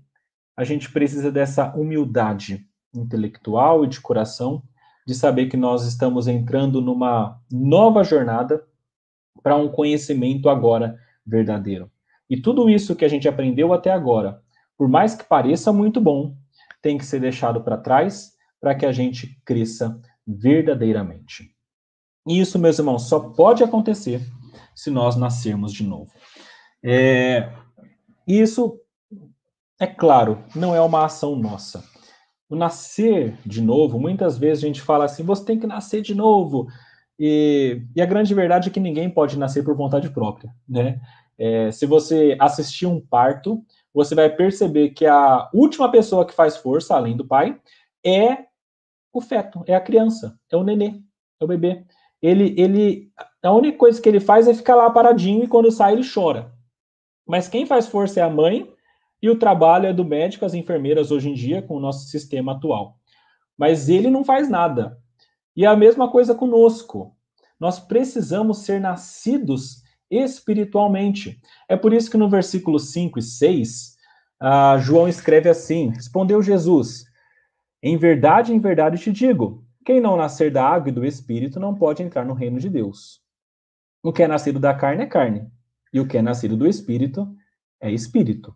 a 0.56 0.64
gente 0.64 0.90
precisa 0.92 1.32
dessa 1.32 1.74
humildade 1.74 2.66
intelectual 2.94 3.84
e 3.84 3.88
de 3.88 4.00
coração, 4.00 4.62
de 5.08 5.14
saber 5.14 5.46
que 5.46 5.56
nós 5.56 5.86
estamos 5.86 6.28
entrando 6.28 6.82
numa 6.82 7.40
nova 7.50 8.04
jornada 8.04 8.62
para 9.42 9.56
um 9.56 9.66
conhecimento 9.66 10.50
agora 10.50 10.98
verdadeiro. 11.24 11.90
E 12.28 12.38
tudo 12.38 12.68
isso 12.68 12.94
que 12.94 13.06
a 13.06 13.08
gente 13.08 13.26
aprendeu 13.26 13.72
até 13.72 13.90
agora, 13.90 14.42
por 14.76 14.86
mais 14.86 15.14
que 15.14 15.24
pareça 15.24 15.72
muito 15.72 15.98
bom, 15.98 16.36
tem 16.82 16.98
que 16.98 17.06
ser 17.06 17.20
deixado 17.20 17.62
para 17.62 17.78
trás 17.78 18.34
para 18.60 18.74
que 18.74 18.84
a 18.84 18.92
gente 18.92 19.40
cresça 19.46 19.98
verdadeiramente. 20.26 21.56
E 22.26 22.38
isso, 22.38 22.58
meus 22.58 22.78
irmãos, 22.78 23.08
só 23.08 23.18
pode 23.30 23.64
acontecer 23.64 24.20
se 24.74 24.90
nós 24.90 25.16
nascermos 25.16 25.72
de 25.72 25.84
novo. 25.84 26.12
É, 26.84 27.50
isso, 28.26 28.78
é 29.80 29.86
claro, 29.86 30.44
não 30.54 30.74
é 30.74 30.82
uma 30.82 31.06
ação 31.06 31.34
nossa. 31.34 31.82
O 32.48 32.56
nascer 32.56 33.36
de 33.44 33.60
novo, 33.60 34.00
muitas 34.00 34.38
vezes 34.38 34.64
a 34.64 34.66
gente 34.66 34.80
fala 34.80 35.04
assim: 35.04 35.22
você 35.22 35.44
tem 35.44 35.58
que 35.58 35.66
nascer 35.66 36.00
de 36.00 36.14
novo. 36.14 36.66
E, 37.18 37.82
e 37.96 38.00
a 38.00 38.06
grande 38.06 38.32
verdade 38.32 38.68
é 38.68 38.72
que 38.72 38.78
ninguém 38.78 39.10
pode 39.10 39.38
nascer 39.38 39.64
por 39.64 39.76
vontade 39.76 40.08
própria, 40.10 40.54
né? 40.68 41.00
É, 41.36 41.70
se 41.70 41.86
você 41.86 42.36
assistir 42.40 42.86
um 42.86 43.00
parto, 43.00 43.62
você 43.92 44.14
vai 44.14 44.28
perceber 44.28 44.90
que 44.90 45.06
a 45.06 45.48
última 45.52 45.90
pessoa 45.90 46.24
que 46.24 46.34
faz 46.34 46.56
força, 46.56 46.94
além 46.94 47.16
do 47.16 47.26
pai, 47.26 47.60
é 48.04 48.46
o 49.12 49.20
feto, 49.20 49.62
é 49.66 49.74
a 49.74 49.80
criança, 49.80 50.38
é 50.50 50.56
o 50.56 50.64
nenê, 50.64 51.00
é 51.40 51.44
o 51.44 51.48
bebê. 51.48 51.84
Ele, 52.20 52.54
ele, 52.58 53.12
a 53.42 53.52
única 53.52 53.78
coisa 53.78 54.00
que 54.00 54.08
ele 54.08 54.20
faz 54.20 54.48
é 54.48 54.54
ficar 54.54 54.74
lá 54.74 54.90
paradinho 54.90 55.44
e 55.44 55.48
quando 55.48 55.70
sai 55.70 55.92
ele 55.92 56.08
chora. 56.08 56.52
Mas 57.26 57.48
quem 57.48 57.66
faz 57.66 57.86
força 57.86 58.20
é 58.20 58.22
a 58.22 58.30
mãe 58.30 58.72
e 59.20 59.28
o 59.28 59.38
trabalho 59.38 59.86
é 59.86 59.92
do 59.92 60.04
médico, 60.04 60.44
as 60.44 60.54
enfermeiras 60.54 61.10
hoje 61.10 61.28
em 61.28 61.34
dia 61.34 61.60
com 61.60 61.76
o 61.76 61.80
nosso 61.80 62.06
sistema 62.06 62.52
atual. 62.52 62.98
Mas 63.56 63.88
ele 63.88 64.10
não 64.10 64.24
faz 64.24 64.48
nada. 64.48 64.98
E 65.56 65.64
é 65.64 65.68
a 65.68 65.76
mesma 65.76 66.10
coisa 66.10 66.34
conosco. 66.34 67.16
Nós 67.58 67.80
precisamos 67.80 68.58
ser 68.58 68.80
nascidos 68.80 69.82
espiritualmente. 70.08 71.40
É 71.68 71.76
por 71.76 71.92
isso 71.92 72.10
que 72.10 72.16
no 72.16 72.28
versículo 72.28 72.78
5 72.78 73.18
e 73.18 73.22
6, 73.22 73.96
uh, 74.40 74.78
João 74.78 75.08
escreve 75.08 75.48
assim: 75.48 75.88
Respondeu 75.90 76.40
Jesus: 76.40 77.04
Em 77.82 77.96
verdade, 77.96 78.54
em 78.54 78.60
verdade 78.60 78.98
te 78.98 79.10
digo, 79.10 79.64
quem 79.84 80.00
não 80.00 80.16
nascer 80.16 80.52
da 80.52 80.64
água 80.64 80.90
e 80.90 80.92
do 80.92 81.04
espírito 81.04 81.58
não 81.58 81.74
pode 81.74 82.02
entrar 82.02 82.24
no 82.24 82.34
reino 82.34 82.60
de 82.60 82.70
Deus. 82.70 83.20
O 84.02 84.12
que 84.12 84.22
é 84.22 84.28
nascido 84.28 84.60
da 84.60 84.72
carne 84.72 85.02
é 85.02 85.06
carne, 85.06 85.50
e 85.92 85.98
o 85.98 86.06
que 86.06 86.16
é 86.16 86.22
nascido 86.22 86.56
do 86.56 86.68
espírito 86.68 87.28
é 87.80 87.90
espírito. 87.90 88.54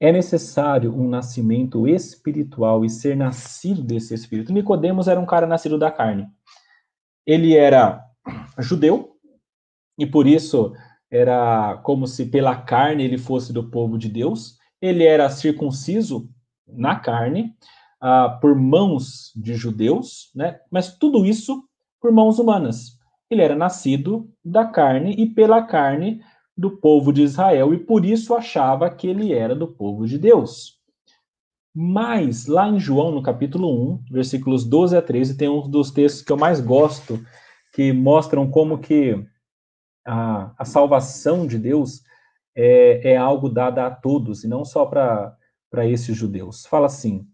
É 0.00 0.12
necessário 0.12 0.94
um 0.94 1.08
nascimento 1.08 1.88
espiritual 1.88 2.84
e 2.84 2.90
ser 2.90 3.16
nascido 3.16 3.82
desse 3.82 4.14
espírito. 4.14 4.52
Nicodemos 4.52 5.08
era 5.08 5.18
um 5.18 5.26
cara 5.26 5.46
nascido 5.46 5.76
da 5.76 5.90
carne. 5.90 6.28
Ele 7.26 7.56
era 7.56 8.04
judeu, 8.58 9.16
e 9.98 10.06
por 10.06 10.26
isso 10.26 10.72
era 11.10 11.78
como 11.82 12.06
se 12.06 12.26
pela 12.26 12.54
carne 12.56 13.02
ele 13.04 13.18
fosse 13.18 13.52
do 13.52 13.68
povo 13.68 13.98
de 13.98 14.08
Deus. 14.08 14.56
Ele 14.80 15.04
era 15.04 15.28
circunciso 15.28 16.30
na 16.66 16.94
carne, 16.96 17.56
uh, 18.02 18.38
por 18.40 18.54
mãos 18.54 19.32
de 19.34 19.54
judeus, 19.54 20.30
né? 20.34 20.60
mas 20.70 20.96
tudo 20.96 21.26
isso 21.26 21.64
por 22.00 22.12
mãos 22.12 22.38
humanas. 22.38 22.98
Ele 23.30 23.42
era 23.42 23.56
nascido 23.56 24.30
da 24.44 24.64
carne 24.64 25.14
e 25.18 25.26
pela 25.26 25.62
carne 25.62 26.22
do 26.58 26.72
povo 26.72 27.12
de 27.12 27.22
Israel 27.22 27.72
e 27.72 27.78
por 27.78 28.04
isso 28.04 28.34
achava 28.34 28.90
que 28.90 29.06
ele 29.06 29.32
era 29.32 29.54
do 29.54 29.68
povo 29.68 30.04
de 30.06 30.18
Deus. 30.18 30.76
Mas 31.72 32.46
lá 32.48 32.68
em 32.68 32.80
João, 32.80 33.12
no 33.12 33.22
capítulo 33.22 33.94
1, 33.94 34.04
versículos 34.10 34.64
12 34.64 34.96
a 34.96 35.00
13, 35.00 35.36
tem 35.36 35.48
um 35.48 35.68
dos 35.68 35.92
textos 35.92 36.22
que 36.22 36.32
eu 36.32 36.36
mais 36.36 36.60
gosto, 36.60 37.24
que 37.72 37.92
mostram 37.92 38.50
como 38.50 38.78
que 38.78 39.24
a, 40.04 40.52
a 40.58 40.64
salvação 40.64 41.46
de 41.46 41.56
Deus 41.56 42.02
é, 42.56 43.12
é 43.12 43.16
algo 43.16 43.48
dado 43.48 43.78
a 43.78 43.88
todos, 43.88 44.42
e 44.42 44.48
não 44.48 44.64
só 44.64 44.84
para 44.84 45.86
esses 45.86 46.16
judeus. 46.16 46.66
Fala 46.66 46.86
assim: 46.86 47.24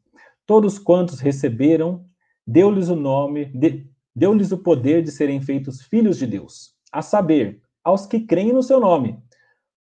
todos 0.45 0.79
quantos 0.79 1.20
receberam, 1.20 2.05
deu-lhes 2.47 2.91
o 2.91 2.97
nome, 2.97 3.47
de, 3.47 3.89
deu-lhes 4.14 4.53
o 4.53 4.59
poder 4.59 5.03
de 5.03 5.11
serem 5.11 5.41
feitos 5.41 5.81
filhos 5.81 6.18
de 6.18 6.27
Deus, 6.27 6.75
a 6.93 7.01
saber, 7.01 7.64
aos 7.85 8.07
que 8.07 8.20
creem 8.20 8.53
no 8.53 8.62
seu 8.62 8.80
nome. 8.80 9.22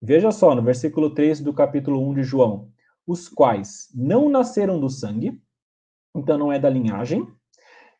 Veja 0.00 0.30
só, 0.30 0.54
no 0.54 0.62
versículo 0.62 1.12
3 1.12 1.40
do 1.40 1.52
capítulo 1.52 2.08
1 2.10 2.14
de 2.14 2.22
João, 2.22 2.70
os 3.06 3.28
quais 3.28 3.88
não 3.94 4.28
nasceram 4.28 4.78
do 4.80 4.88
sangue, 4.88 5.38
então 6.14 6.38
não 6.38 6.52
é 6.52 6.58
da 6.58 6.70
linhagem, 6.70 7.26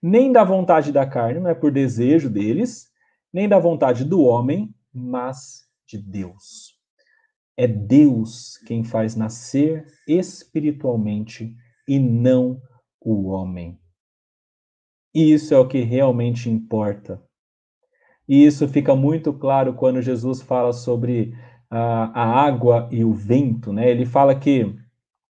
nem 0.01 0.32
da 0.32 0.45
vontade 0.45 0.93
da 0.93 1.07
carne, 1.07 1.41
não 1.41 1.51
é 1.51 1.55
por 1.55 1.70
desejo 1.70 2.30
deles, 2.30 2.91
nem 3.32 3.49
da 3.49 3.59
vontade 3.59 4.05
do 4.05 4.22
homem, 4.22 4.74
mas 4.93 5.68
de 5.86 5.99
Deus. 5.99 6.78
É 7.57 7.66
Deus 7.66 8.57
quem 8.66 8.82
faz 8.82 9.14
nascer 9.14 9.84
espiritualmente 10.09 11.55
e 11.86 11.99
não 11.99 12.62
o 13.01 13.26
homem. 13.28 13.78
E 15.14 15.32
isso 15.32 15.53
é 15.53 15.59
o 15.59 15.68
que 15.68 15.80
realmente 15.80 16.49
importa. 16.49 17.22
E 18.31 18.47
isso 18.47 18.68
fica 18.68 18.95
muito 18.95 19.33
claro 19.33 19.74
quando 19.74 20.01
Jesus 20.01 20.41
fala 20.41 20.72
sobre 20.72 21.37
a, 21.68 22.22
a 22.22 22.45
água 22.47 22.89
e 22.89 23.05
o 23.05 23.12
vento, 23.12 23.72
né? 23.72 23.91
Ele 23.91 24.07
fala 24.07 24.37
que 24.37 24.72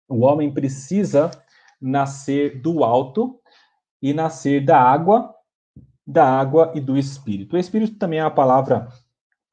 o 0.08 0.20
homem 0.20 0.54
precisa 0.54 1.32
nascer 1.82 2.62
do 2.62 2.84
alto 2.84 3.40
e 4.00 4.14
nascer 4.14 4.64
da 4.64 4.80
água 4.80 5.34
da 6.06 6.24
água 6.24 6.72
e 6.76 6.80
do 6.80 6.96
espírito. 6.96 7.56
O 7.56 7.60
espírito 7.60 7.98
também 7.98 8.20
é 8.20 8.22
a 8.22 8.30
palavra 8.30 8.88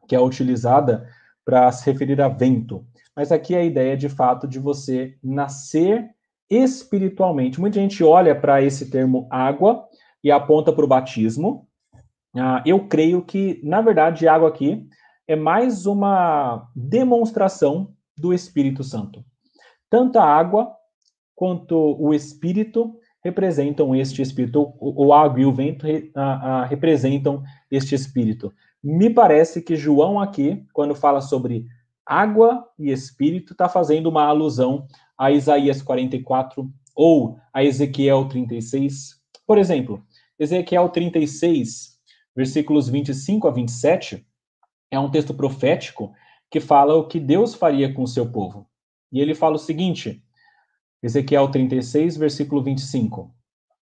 que 0.07 0.14
é 0.14 0.20
utilizada 0.20 1.09
para 1.43 1.72
se 1.72 1.91
referir 1.91 2.20
a 2.20 2.28
vento, 2.28 2.84
mas 3.16 3.32
aqui 3.32 3.55
é 3.55 3.61
a 3.61 3.64
ideia 3.64 3.97
de 3.97 4.11
fato 4.11 4.47
de 4.47 4.59
você 4.59 5.16
nascer 5.24 6.11
espiritualmente. 6.51 7.59
Muita 7.59 7.80
gente 7.80 8.05
olha 8.05 8.38
para 8.38 8.61
esse 8.61 8.91
termo 8.91 9.26
água 9.30 9.88
e 10.22 10.30
aponta 10.30 10.72
para 10.74 10.84
o 10.84 10.88
batismo. 10.88 11.70
Ah, 12.37 12.62
eu 12.64 12.87
creio 12.87 13.22
que, 13.22 13.61
na 13.62 13.81
verdade, 13.81 14.28
água 14.28 14.49
aqui 14.49 14.87
é 15.26 15.35
mais 15.35 15.87
uma 15.87 16.68
demonstração 16.74 17.93
do 18.16 18.33
Espírito 18.33 18.85
Santo. 18.85 19.24
Tanto 19.89 20.18
a 20.18 20.24
água 20.24 20.72
quanto 21.35 21.97
o 21.99 22.14
Espírito 22.14 22.97
representam 23.22 23.95
este 23.95 24.22
espírito, 24.22 24.74
o, 24.78 25.07
o 25.07 25.12
água 25.12 25.41
e 25.41 25.45
o 25.45 25.53
vento 25.53 25.85
re, 25.85 26.11
a, 26.14 26.62
a, 26.62 26.64
representam 26.64 27.43
este 27.70 27.95
espírito. 27.95 28.53
Me 28.83 29.11
parece 29.11 29.61
que 29.61 29.76
João 29.76 30.18
aqui, 30.18 30.64
quando 30.72 30.95
fala 30.95 31.20
sobre 31.20 31.66
água 32.05 32.66
e 32.78 32.91
espírito, 32.91 33.53
está 33.53 33.68
fazendo 33.68 34.09
uma 34.09 34.24
alusão 34.24 34.87
a 35.18 35.31
Isaías 35.31 35.83
44 35.83 36.70
ou 36.95 37.39
a 37.53 37.62
Ezequiel 37.62 38.26
36. 38.26 39.20
Por 39.47 39.59
exemplo, 39.59 40.03
Ezequiel 40.39 40.89
36, 40.89 41.99
versículos 42.35 42.89
25 42.89 43.49
a 43.49 43.51
27, 43.51 44.26
é 44.91 44.99
um 44.99 45.11
texto 45.11 45.35
profético 45.35 46.12
que 46.51 46.61
fala 46.61 46.95
o 46.97 47.07
que 47.07 47.20
Deus 47.20 47.55
faria 47.55 47.93
com 47.93 48.03
o 48.03 48.09
seu 48.09 48.31
povo. 48.31 48.66
E 49.12 49.20
ele 49.20 49.35
fala 49.35 49.57
o 49.57 49.59
seguinte: 49.59 50.22
Ezequiel 51.03 51.51
36, 51.51 52.16
versículo 52.16 52.62
25. 52.62 53.35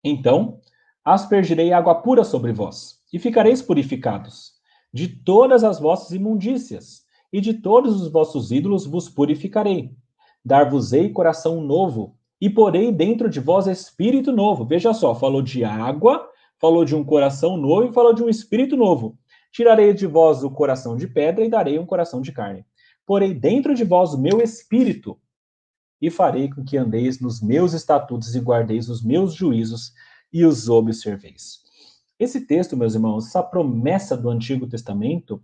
Então 0.03 0.59
aspergirei 1.03 1.73
água 1.73 1.95
pura 1.95 2.23
sobre 2.23 2.51
vós, 2.51 3.01
e 3.11 3.17
ficareis 3.17 3.61
purificados. 3.61 4.53
De 4.93 5.07
todas 5.07 5.63
as 5.63 5.79
vossas 5.79 6.11
imundícias, 6.11 7.05
e 7.31 7.39
de 7.39 7.55
todos 7.55 8.01
os 8.01 8.11
vossos 8.11 8.51
ídolos 8.51 8.85
vos 8.85 9.09
purificarei. 9.09 9.95
Dar-vos-ei 10.43 11.09
coração 11.09 11.61
novo, 11.61 12.17
e 12.39 12.49
porei 12.49 12.91
dentro 12.91 13.29
de 13.29 13.39
vós 13.39 13.67
espírito 13.67 14.31
novo. 14.31 14.65
Veja 14.65 14.93
só, 14.93 15.15
falou 15.15 15.41
de 15.41 15.63
água, 15.63 16.27
falou 16.61 16.85
de 16.85 16.95
um 16.95 17.03
coração 17.03 17.57
novo 17.57 17.89
e 17.89 17.93
falou 17.93 18.13
de 18.13 18.23
um 18.23 18.29
espírito 18.29 18.77
novo. 18.77 19.17
Tirarei 19.51 19.93
de 19.93 20.05
vós 20.05 20.43
o 20.43 20.51
coração 20.51 20.95
de 20.95 21.07
pedra 21.07 21.43
e 21.43 21.49
darei 21.49 21.79
um 21.79 21.85
coração 21.85 22.21
de 22.21 22.31
carne. 22.31 22.65
Porei 23.05 23.33
dentro 23.33 23.73
de 23.73 23.83
vós 23.83 24.13
o 24.13 24.21
meu 24.21 24.39
espírito, 24.39 25.19
e 26.01 26.09
farei 26.09 26.49
com 26.49 26.63
que 26.63 26.77
andeis 26.77 27.19
nos 27.19 27.41
meus 27.41 27.73
estatutos 27.73 28.33
e 28.35 28.39
guardeis 28.39 28.89
os 28.89 29.03
meus 29.03 29.33
juízos 29.33 29.93
e 30.33 30.43
os 30.43 30.67
observeis. 30.67 31.61
Esse 32.19 32.41
texto, 32.41 32.75
meus 32.75 32.95
irmãos, 32.95 33.27
essa 33.27 33.43
promessa 33.43 34.17
do 34.17 34.29
Antigo 34.29 34.67
Testamento, 34.67 35.41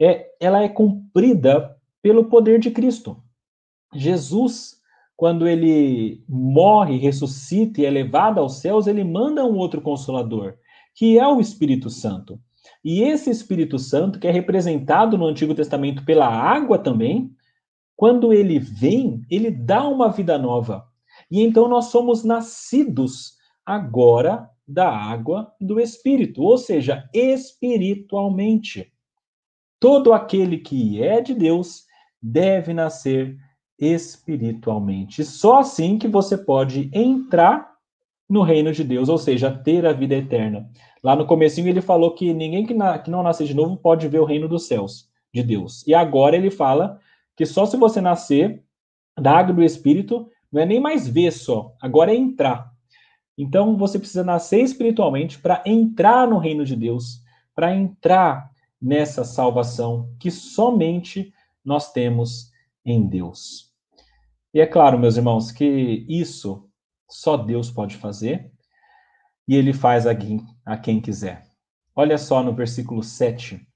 é, 0.00 0.30
ela 0.40 0.62
é 0.62 0.68
cumprida 0.68 1.76
pelo 2.00 2.26
poder 2.26 2.60
de 2.60 2.70
Cristo. 2.70 3.20
Jesus, 3.94 4.77
quando 5.18 5.48
ele 5.48 6.22
morre, 6.28 6.96
ressuscita 6.96 7.80
e 7.80 7.84
é 7.84 7.90
levado 7.90 8.38
aos 8.38 8.60
céus, 8.60 8.86
ele 8.86 9.02
manda 9.02 9.44
um 9.44 9.56
outro 9.56 9.80
consolador, 9.82 10.54
que 10.94 11.18
é 11.18 11.26
o 11.26 11.40
Espírito 11.40 11.90
Santo. 11.90 12.40
E 12.84 13.02
esse 13.02 13.28
Espírito 13.28 13.80
Santo, 13.80 14.20
que 14.20 14.28
é 14.28 14.30
representado 14.30 15.18
no 15.18 15.26
Antigo 15.26 15.56
Testamento 15.56 16.04
pela 16.04 16.28
água 16.28 16.78
também, 16.78 17.32
quando 17.96 18.32
ele 18.32 18.60
vem, 18.60 19.20
ele 19.28 19.50
dá 19.50 19.88
uma 19.88 20.08
vida 20.08 20.38
nova. 20.38 20.86
E 21.28 21.42
então 21.42 21.66
nós 21.66 21.86
somos 21.86 22.22
nascidos 22.22 23.32
agora 23.66 24.48
da 24.68 24.88
água 24.88 25.52
do 25.60 25.80
Espírito, 25.80 26.44
ou 26.44 26.56
seja, 26.56 27.10
espiritualmente. 27.12 28.92
Todo 29.80 30.12
aquele 30.12 30.58
que 30.58 31.02
é 31.02 31.20
de 31.20 31.34
Deus 31.34 31.86
deve 32.22 32.72
nascer 32.72 33.36
espiritualmente. 33.78 35.24
Só 35.24 35.60
assim 35.60 35.98
que 35.98 36.08
você 36.08 36.36
pode 36.36 36.90
entrar 36.92 37.76
no 38.28 38.42
reino 38.42 38.72
de 38.72 38.84
Deus, 38.84 39.08
ou 39.08 39.16
seja, 39.16 39.50
ter 39.50 39.86
a 39.86 39.92
vida 39.92 40.14
eterna. 40.14 40.68
Lá 41.02 41.16
no 41.16 41.26
comecinho 41.26 41.68
ele 41.68 41.80
falou 41.80 42.14
que 42.14 42.34
ninguém 42.34 42.66
que, 42.66 42.74
na, 42.74 42.98
que 42.98 43.10
não 43.10 43.22
nascer 43.22 43.46
de 43.46 43.54
novo 43.54 43.76
pode 43.76 44.06
ver 44.08 44.20
o 44.20 44.24
reino 44.24 44.48
dos 44.48 44.66
céus, 44.66 45.08
de 45.32 45.42
Deus. 45.42 45.86
E 45.86 45.94
agora 45.94 46.36
ele 46.36 46.50
fala 46.50 47.00
que 47.34 47.46
só 47.46 47.64
se 47.64 47.76
você 47.76 48.00
nascer 48.00 48.62
da 49.18 49.32
água 49.32 49.54
do 49.54 49.62
Espírito, 49.62 50.28
não 50.52 50.60
é 50.60 50.66
nem 50.66 50.80
mais 50.80 51.08
ver 51.08 51.32
só, 51.32 51.74
agora 51.80 52.12
é 52.12 52.16
entrar. 52.16 52.70
Então 53.36 53.76
você 53.76 53.98
precisa 53.98 54.24
nascer 54.24 54.60
espiritualmente 54.62 55.38
para 55.38 55.62
entrar 55.64 56.26
no 56.26 56.38
reino 56.38 56.64
de 56.64 56.74
Deus, 56.74 57.22
para 57.54 57.74
entrar 57.74 58.50
nessa 58.80 59.24
salvação 59.24 60.12
que 60.18 60.30
somente 60.30 61.32
nós 61.64 61.92
temos 61.92 62.50
em 62.84 63.06
Deus. 63.06 63.67
E 64.52 64.60
é 64.60 64.66
claro, 64.66 64.98
meus 64.98 65.16
irmãos, 65.16 65.52
que 65.52 66.06
isso 66.08 66.68
só 67.08 67.36
Deus 67.36 67.70
pode 67.70 67.96
fazer 67.96 68.50
e 69.46 69.54
ele 69.54 69.72
faz 69.72 70.06
a 70.06 70.14
quem, 70.14 70.44
a 70.64 70.76
quem 70.76 71.00
quiser. 71.00 71.46
Olha 71.94 72.16
só 72.16 72.42
no 72.42 72.54
versículo 72.54 73.02
7 73.02 73.66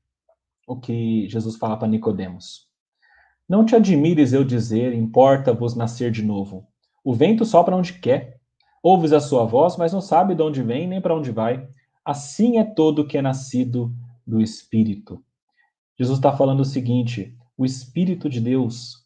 o 0.67 0.79
que 0.79 1.29
Jesus 1.29 1.57
fala 1.57 1.77
para 1.77 1.89
Nicodemos. 1.89 2.69
Não 3.49 3.65
te 3.65 3.77
admires 3.77 4.33
eu 4.33 4.45
dizer, 4.45 4.95
importa-vos 4.95 5.75
nascer 5.75 6.11
de 6.11 6.23
novo. 6.23 6.67
O 7.05 7.13
vento 7.13 7.45
sopra 7.45 7.77
onde 7.77 7.95
quer. 7.95 8.41
Ouves 8.83 9.13
a 9.13 9.21
sua 9.21 9.45
voz, 9.45 9.77
mas 9.77 9.93
não 9.93 10.01
sabe 10.01 10.35
de 10.35 10.43
onde 10.43 10.63
vem 10.63 10.89
nem 10.89 11.01
para 11.01 11.15
onde 11.15 11.31
vai. 11.31 11.69
Assim 12.05 12.59
é 12.59 12.65
todo 12.65 13.07
que 13.07 13.19
é 13.19 13.23
nascido 13.23 13.95
do 14.27 14.41
Espírito. 14.41 15.23
Jesus 15.99 16.19
está 16.19 16.37
falando 16.37 16.61
o 16.61 16.65
seguinte: 16.65 17.37
o 17.57 17.65
Espírito 17.65 18.29
de 18.29 18.41
Deus 18.41 19.05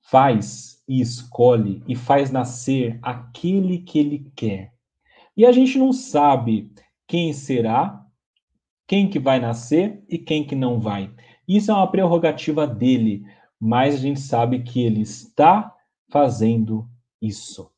faz 0.00 0.71
e 0.92 1.00
escolhe 1.00 1.82
e 1.88 1.96
faz 1.96 2.30
nascer 2.30 2.98
aquele 3.00 3.78
que 3.78 3.98
ele 3.98 4.30
quer. 4.36 4.74
E 5.34 5.46
a 5.46 5.50
gente 5.50 5.78
não 5.78 5.90
sabe 5.90 6.70
quem 7.08 7.32
será, 7.32 8.06
quem 8.86 9.08
que 9.08 9.18
vai 9.18 9.40
nascer 9.40 10.04
e 10.06 10.18
quem 10.18 10.44
que 10.44 10.54
não 10.54 10.78
vai. 10.78 11.10
Isso 11.48 11.70
é 11.70 11.74
uma 11.74 11.90
prerrogativa 11.90 12.66
dele, 12.66 13.24
mas 13.58 13.94
a 13.94 13.98
gente 13.98 14.20
sabe 14.20 14.64
que 14.64 14.82
ele 14.82 15.00
está 15.00 15.74
fazendo 16.10 16.86
isso. 17.22 17.70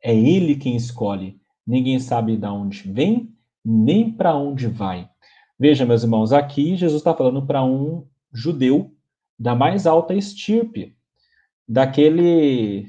É 0.00 0.14
ele 0.14 0.54
quem 0.54 0.76
escolhe. 0.76 1.40
Ninguém 1.66 1.98
sabe 1.98 2.36
de 2.36 2.46
onde 2.46 2.92
vem, 2.92 3.34
nem 3.64 4.08
para 4.08 4.36
onde 4.36 4.68
vai. 4.68 5.10
Veja, 5.58 5.84
meus 5.84 6.04
irmãos, 6.04 6.32
aqui 6.32 6.76
Jesus 6.76 7.00
está 7.00 7.12
falando 7.12 7.44
para 7.44 7.64
um 7.64 8.06
judeu 8.32 8.94
da 9.36 9.52
mais 9.52 9.84
alta 9.84 10.14
estirpe 10.14 10.96
daquele 11.72 12.86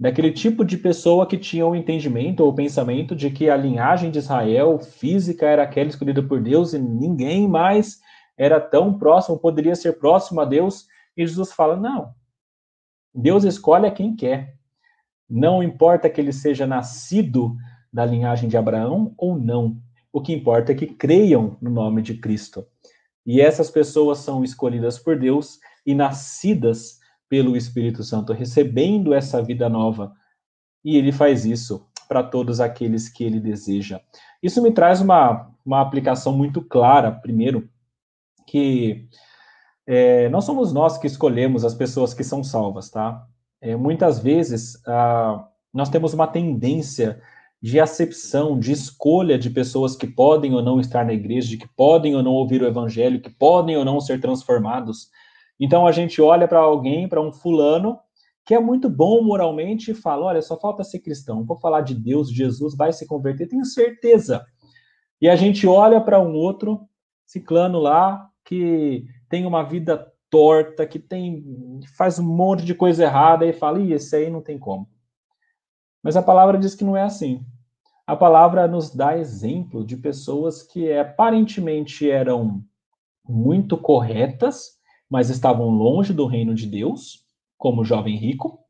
daquele 0.00 0.32
tipo 0.32 0.64
de 0.64 0.78
pessoa 0.78 1.26
que 1.26 1.36
tinha 1.36 1.66
o 1.66 1.72
um 1.72 1.74
entendimento 1.76 2.42
ou 2.42 2.54
pensamento 2.54 3.14
de 3.14 3.30
que 3.30 3.50
a 3.50 3.56
linhagem 3.56 4.10
de 4.10 4.18
Israel 4.18 4.78
física 4.78 5.46
era 5.46 5.62
aquela 5.62 5.90
escolhida 5.90 6.22
por 6.22 6.40
Deus 6.40 6.72
e 6.72 6.78
ninguém 6.78 7.46
mais 7.46 8.00
era 8.36 8.58
tão 8.58 8.98
próximo, 8.98 9.38
poderia 9.38 9.76
ser 9.76 9.98
próximo 9.98 10.40
a 10.40 10.46
Deus. 10.46 10.86
E 11.14 11.24
Jesus 11.26 11.52
fala: 11.52 11.76
não, 11.76 12.14
Deus 13.14 13.44
escolhe 13.44 13.86
a 13.86 13.90
quem 13.90 14.16
quer. 14.16 14.56
Não 15.28 15.62
importa 15.62 16.08
que 16.08 16.18
ele 16.18 16.32
seja 16.32 16.66
nascido 16.66 17.54
da 17.92 18.06
linhagem 18.06 18.48
de 18.48 18.56
Abraão 18.56 19.14
ou 19.18 19.38
não. 19.38 19.76
O 20.10 20.22
que 20.22 20.32
importa 20.32 20.72
é 20.72 20.74
que 20.74 20.86
creiam 20.86 21.58
no 21.60 21.70
nome 21.70 22.00
de 22.00 22.14
Cristo. 22.14 22.66
E 23.24 23.38
essas 23.40 23.70
pessoas 23.70 24.18
são 24.18 24.42
escolhidas 24.42 24.98
por 24.98 25.18
Deus 25.18 25.60
e 25.86 25.94
nascidas 25.94 27.01
pelo 27.32 27.56
Espírito 27.56 28.04
Santo, 28.04 28.34
recebendo 28.34 29.14
essa 29.14 29.42
vida 29.42 29.66
nova. 29.66 30.12
E 30.84 30.98
ele 30.98 31.10
faz 31.10 31.46
isso 31.46 31.88
para 32.06 32.22
todos 32.22 32.60
aqueles 32.60 33.08
que 33.08 33.24
ele 33.24 33.40
deseja. 33.40 34.02
Isso 34.42 34.60
me 34.60 34.70
traz 34.70 35.00
uma, 35.00 35.50
uma 35.64 35.80
aplicação 35.80 36.36
muito 36.36 36.60
clara, 36.60 37.10
primeiro, 37.10 37.70
que 38.46 39.08
é, 39.86 40.28
não 40.28 40.42
somos 40.42 40.74
nós 40.74 40.98
que 40.98 41.06
escolhemos 41.06 41.64
as 41.64 41.72
pessoas 41.72 42.12
que 42.12 42.22
são 42.22 42.44
salvas, 42.44 42.90
tá? 42.90 43.26
É, 43.62 43.74
muitas 43.76 44.18
vezes 44.18 44.78
ah, 44.86 45.48
nós 45.72 45.88
temos 45.88 46.12
uma 46.12 46.26
tendência 46.26 47.18
de 47.62 47.80
acepção, 47.80 48.58
de 48.58 48.72
escolha 48.72 49.38
de 49.38 49.48
pessoas 49.48 49.96
que 49.96 50.06
podem 50.06 50.52
ou 50.52 50.62
não 50.62 50.78
estar 50.78 51.02
na 51.02 51.14
igreja, 51.14 51.48
de 51.48 51.56
que 51.56 51.68
podem 51.68 52.14
ou 52.14 52.22
não 52.22 52.32
ouvir 52.32 52.60
o 52.60 52.66
evangelho, 52.66 53.22
que 53.22 53.30
podem 53.30 53.74
ou 53.74 53.86
não 53.86 54.02
ser 54.02 54.20
transformados. 54.20 55.08
Então 55.58 55.86
a 55.86 55.92
gente 55.92 56.20
olha 56.20 56.48
para 56.48 56.58
alguém, 56.58 57.08
para 57.08 57.20
um 57.20 57.32
fulano, 57.32 57.98
que 58.44 58.54
é 58.54 58.60
muito 58.60 58.88
bom 58.90 59.22
moralmente 59.22 59.90
e 59.90 59.94
fala: 59.94 60.26
olha, 60.26 60.42
só 60.42 60.58
falta 60.58 60.84
ser 60.84 61.00
cristão, 61.00 61.44
vou 61.44 61.56
falar 61.58 61.82
de 61.82 61.94
Deus, 61.94 62.32
Jesus 62.32 62.76
vai 62.76 62.92
se 62.92 63.06
converter, 63.06 63.48
tenho 63.48 63.64
certeza. 63.64 64.44
E 65.20 65.28
a 65.28 65.36
gente 65.36 65.66
olha 65.66 66.00
para 66.00 66.20
um 66.20 66.34
outro 66.34 66.80
ciclano 67.24 67.78
lá 67.78 68.28
que 68.44 69.04
tem 69.28 69.46
uma 69.46 69.62
vida 69.62 70.12
torta, 70.28 70.86
que 70.86 70.98
tem 70.98 71.44
faz 71.96 72.18
um 72.18 72.24
monte 72.24 72.64
de 72.64 72.74
coisa 72.74 73.04
errada 73.04 73.46
e 73.46 73.52
fala: 73.52 73.80
Ih, 73.80 73.92
esse 73.92 74.16
aí 74.16 74.30
não 74.30 74.42
tem 74.42 74.58
como. 74.58 74.88
Mas 76.02 76.16
a 76.16 76.22
palavra 76.22 76.58
diz 76.58 76.74
que 76.74 76.84
não 76.84 76.96
é 76.96 77.02
assim. 77.02 77.44
A 78.06 78.16
palavra 78.16 78.66
nos 78.66 78.92
dá 78.92 79.16
exemplo 79.16 79.84
de 79.84 79.96
pessoas 79.96 80.62
que 80.62 80.92
aparentemente 80.92 82.10
eram 82.10 82.64
muito 83.28 83.76
corretas, 83.76 84.80
mas 85.12 85.28
estavam 85.28 85.68
longe 85.68 86.10
do 86.10 86.24
reino 86.24 86.54
de 86.54 86.66
Deus, 86.66 87.22
como 87.58 87.82
o 87.82 87.84
jovem 87.84 88.16
rico. 88.16 88.60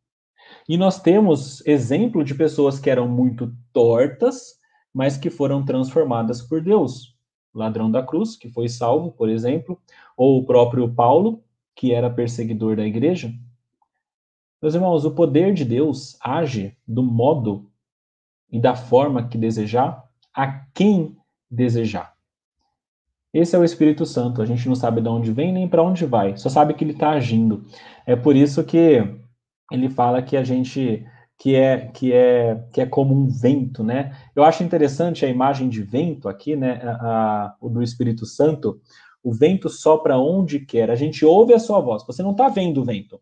E 0.69 0.77
nós 0.77 1.01
temos 1.01 1.65
exemplo 1.65 2.25
de 2.25 2.35
pessoas 2.35 2.81
que 2.81 2.91
eram 2.91 3.07
muito 3.07 3.55
tortas, 3.73 4.59
mas 4.93 5.17
que 5.17 5.31
foram 5.31 5.65
transformadas 5.65 6.43
por 6.43 6.61
Deus. 6.61 7.17
Ladrão 7.55 7.89
da 7.89 8.03
cruz, 8.03 8.35
que 8.35 8.49
foi 8.49 8.69
salvo, 8.69 9.13
por 9.13 9.29
exemplo, 9.29 9.81
ou 10.17 10.41
o 10.41 10.45
próprio 10.45 10.93
Paulo, 10.93 11.45
que 11.77 11.93
era 11.93 12.11
perseguidor 12.11 12.75
da 12.75 12.85
igreja. 12.85 13.33
Meus 14.61 14.75
irmãos, 14.75 15.05
o 15.05 15.13
poder 15.13 15.55
de 15.55 15.65
Deus 15.65 16.19
age 16.21 16.77
do 16.85 17.05
modo 17.05 17.71
e 18.51 18.59
da 18.59 18.75
forma 18.75 19.29
que 19.29 19.39
desejar, 19.39 20.05
a 20.35 20.67
quem 20.75 21.17
desejar. 21.49 22.12
Esse 23.33 23.57
é 23.57 23.59
o 23.59 23.65
Espírito 23.65 24.05
Santo. 24.05 24.43
A 24.43 24.47
gente 24.47 24.69
não 24.69 24.75
sabe 24.75 25.01
de 25.01 25.09
onde 25.09 25.33
vem 25.33 25.53
nem 25.53 25.69
para 25.69 25.83
onde 25.83 26.05
vai, 26.05 26.37
só 26.37 26.49
sabe 26.49 26.75
que 26.75 26.85
ele 26.85 26.93
está 26.93 27.11
agindo. 27.11 27.65
É 28.07 28.15
por 28.15 28.37
isso 28.37 28.63
que 28.63 29.03
ele 29.71 29.89
fala 29.89 30.23
que 30.23 30.37
a 30.37 30.45
gente 30.45 31.05
que 31.39 31.57
é 31.57 31.87
que 31.89 32.13
é 32.13 32.63
que 32.73 32.81
é 32.81 32.87
como 32.87 33.15
um 33.15 33.27
vento, 33.29 33.83
né? 33.83 34.17
Eu 34.37 34.45
acho 34.45 34.63
interessante 34.63 35.25
a 35.25 35.29
imagem 35.29 35.69
de 35.69 35.83
vento 35.83 36.29
aqui, 36.29 36.55
né? 36.55 36.81
A, 36.85 37.57
a, 37.61 37.69
do 37.69 37.83
Espírito 37.83 38.27
Santo. 38.27 38.81
O 39.25 39.33
vento 39.33 39.69
sopra 39.69 40.19
onde 40.19 40.61
quer. 40.61 40.91
A 40.91 40.95
gente 40.95 41.25
ouve 41.25 41.55
a 41.55 41.59
sua 41.59 41.81
voz. 41.81 42.05
Você 42.07 42.23
não 42.23 42.33
está 42.33 42.49
vendo 42.49 42.83
o 42.83 42.85
vento. 42.85 43.21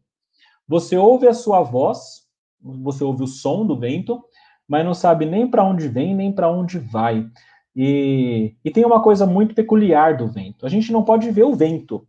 Você 0.66 0.96
ouve 0.96 1.28
a 1.28 1.34
sua 1.34 1.62
voz. 1.62 2.26
Você 2.62 3.04
ouve 3.04 3.22
o 3.22 3.26
som 3.26 3.64
do 3.64 3.78
vento, 3.78 4.22
mas 4.68 4.84
não 4.84 4.92
sabe 4.92 5.24
nem 5.24 5.48
para 5.48 5.64
onde 5.64 5.88
vem 5.88 6.14
nem 6.14 6.30
para 6.30 6.50
onde 6.50 6.78
vai. 6.78 7.26
E, 7.74 8.56
e 8.64 8.70
tem 8.70 8.84
uma 8.84 9.02
coisa 9.02 9.26
muito 9.26 9.54
peculiar 9.54 10.16
do 10.16 10.26
vento. 10.26 10.66
A 10.66 10.68
gente 10.68 10.92
não 10.92 11.04
pode 11.04 11.30
ver 11.30 11.44
o 11.44 11.54
vento, 11.54 12.06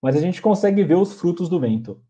mas 0.00 0.16
a 0.16 0.20
gente 0.20 0.40
consegue 0.40 0.82
ver 0.82 0.96
os 0.96 1.12
frutos 1.14 1.48
do 1.48 1.60
vento. 1.60 2.00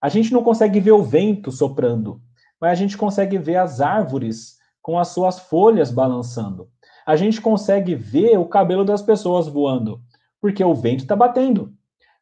A 0.00 0.08
gente 0.08 0.32
não 0.32 0.42
consegue 0.42 0.80
ver 0.80 0.92
o 0.92 1.02
vento 1.02 1.50
soprando, 1.50 2.20
mas 2.60 2.72
a 2.72 2.74
gente 2.74 2.96
consegue 2.96 3.38
ver 3.38 3.56
as 3.56 3.80
árvores 3.80 4.58
com 4.82 4.98
as 4.98 5.08
suas 5.08 5.38
folhas 5.38 5.90
balançando. 5.90 6.68
A 7.06 7.16
gente 7.16 7.40
consegue 7.40 7.94
ver 7.94 8.38
o 8.38 8.46
cabelo 8.46 8.84
das 8.84 9.02
pessoas 9.02 9.48
voando, 9.48 10.00
porque 10.40 10.62
o 10.62 10.74
vento 10.74 11.00
está 11.00 11.16
batendo. 11.16 11.72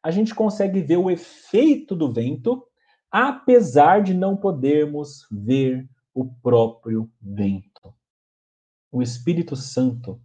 A 0.01 0.11
gente 0.11 0.33
consegue 0.33 0.81
ver 0.81 0.97
o 0.97 1.11
efeito 1.11 1.95
do 1.95 2.11
vento, 2.11 2.63
apesar 3.11 4.01
de 4.01 4.13
não 4.13 4.35
podermos 4.35 5.27
ver 5.29 5.87
o 6.13 6.25
próprio 6.25 7.09
vento 7.21 7.69
o 8.91 9.01
Espírito 9.01 9.55
Santo, 9.55 10.19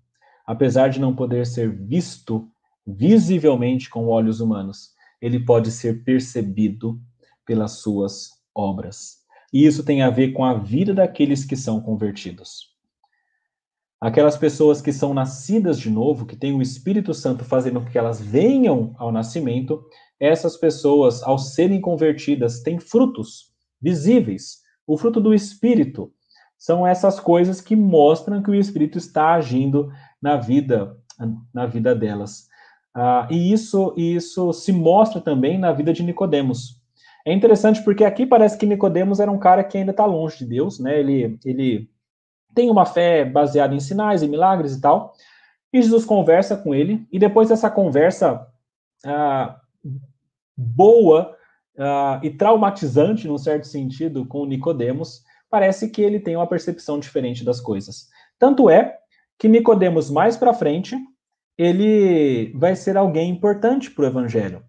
apesar 0.47 0.89
de 0.89 1.01
não 1.01 1.15
poder 1.15 1.47
ser 1.47 1.71
visto 1.71 2.49
visivelmente 2.87 3.89
com 3.89 4.07
olhos 4.07 4.41
humanos, 4.41 4.93
ele 5.21 5.45
pode 5.45 5.71
ser 5.71 6.05
percebido 6.05 7.01
pelas 7.47 7.73
suas 7.79 8.31
obras. 8.55 9.23
E 9.53 9.65
isso 9.65 9.85
tem 9.85 10.03
a 10.03 10.11
ver 10.11 10.33
com 10.33 10.45
a 10.45 10.55
vida 10.55 10.93
daqueles 10.93 11.45
que 11.45 11.57
são 11.57 11.81
convertidos. 11.81 12.75
Aquelas 14.01 14.37
pessoas 14.37 14.83
que 14.83 14.93
são 14.93 15.15
nascidas 15.15 15.79
de 15.79 15.89
novo, 15.89 16.27
que 16.27 16.37
têm 16.37 16.53
o 16.53 16.61
Espírito 16.61 17.15
Santo 17.15 17.45
fazendo 17.45 17.81
com 17.81 17.91
que 17.91 17.97
elas 17.97 18.21
venham 18.21 18.95
ao 18.99 19.11
nascimento, 19.11 19.83
essas 20.21 20.57
pessoas, 20.57 21.23
ao 21.23 21.39
serem 21.39 21.81
convertidas, 21.81 22.61
têm 22.61 22.79
frutos 22.79 23.53
visíveis. 23.81 24.59
O 24.87 24.99
fruto 24.99 25.21
do 25.21 25.33
Espírito 25.33 26.13
são 26.65 26.87
essas 26.87 27.21
coisas 27.21 27.61
que 27.61 27.77
mostram 27.77 28.43
que 28.43 28.51
o 28.51 28.55
Espírito 28.55 28.97
está 28.97 29.35
agindo 29.35 29.93
na 30.21 30.39
vida, 30.39 30.97
na 31.53 31.67
vida 31.67 31.95
delas. 31.95 32.49
Ah, 32.95 33.29
e 33.31 33.53
isso, 33.53 33.93
isso 33.99 34.51
se 34.55 34.73
mostra 34.73 35.21
também 35.21 35.59
na 35.59 35.73
vida 35.73 35.93
de 35.93 36.03
Nicodemos. 36.03 36.81
É 37.27 37.35
interessante 37.35 37.83
porque 37.85 38.03
aqui 38.03 38.25
parece 38.25 38.57
que 38.57 38.65
Nicodemos 38.65 39.21
era 39.21 39.31
um 39.31 39.39
cara 39.39 39.63
que 39.63 39.77
ainda 39.77 39.91
está 39.91 40.07
longe 40.07 40.39
de 40.39 40.47
Deus, 40.47 40.81
né? 40.81 40.99
Ele, 40.99 41.39
ele 41.45 41.91
tem 42.55 42.71
uma 42.71 42.87
fé 42.87 43.27
baseada 43.27 43.75
em 43.75 43.81
sinais, 43.81 44.23
em 44.23 44.29
milagres 44.29 44.75
e 44.75 44.81
tal. 44.81 45.13
E 45.71 45.83
Jesus 45.83 46.07
conversa 46.07 46.57
com 46.57 46.75
ele, 46.75 47.07
e 47.13 47.19
depois 47.19 47.51
dessa 47.51 47.69
conversa 47.69 48.47
ah, 49.05 49.61
boa 50.57 51.37
ah, 51.79 52.21
e 52.23 52.31
traumatizante, 52.31 53.29
num 53.29 53.37
certo 53.37 53.67
sentido, 53.67 54.25
com 54.25 54.47
Nicodemos, 54.47 55.24
parece 55.55 55.89
que 55.89 56.03
ele 56.03 56.19
tem 56.19 56.35
uma 56.35 56.49
percepção 56.49 56.99
diferente 56.99 57.45
das 57.45 57.61
coisas. 57.61 58.09
Tanto 58.41 58.69
é 58.69 58.99
que 59.39 59.47
Nicodemos 59.47 60.11
mais 60.11 60.37
para 60.37 60.53
frente 60.53 60.99
ele 61.57 62.53
vai 62.57 62.75
ser 62.75 62.97
alguém 62.97 63.31
importante 63.31 63.89
para 63.89 64.03
o 64.03 64.07
evangelho. 64.09 64.65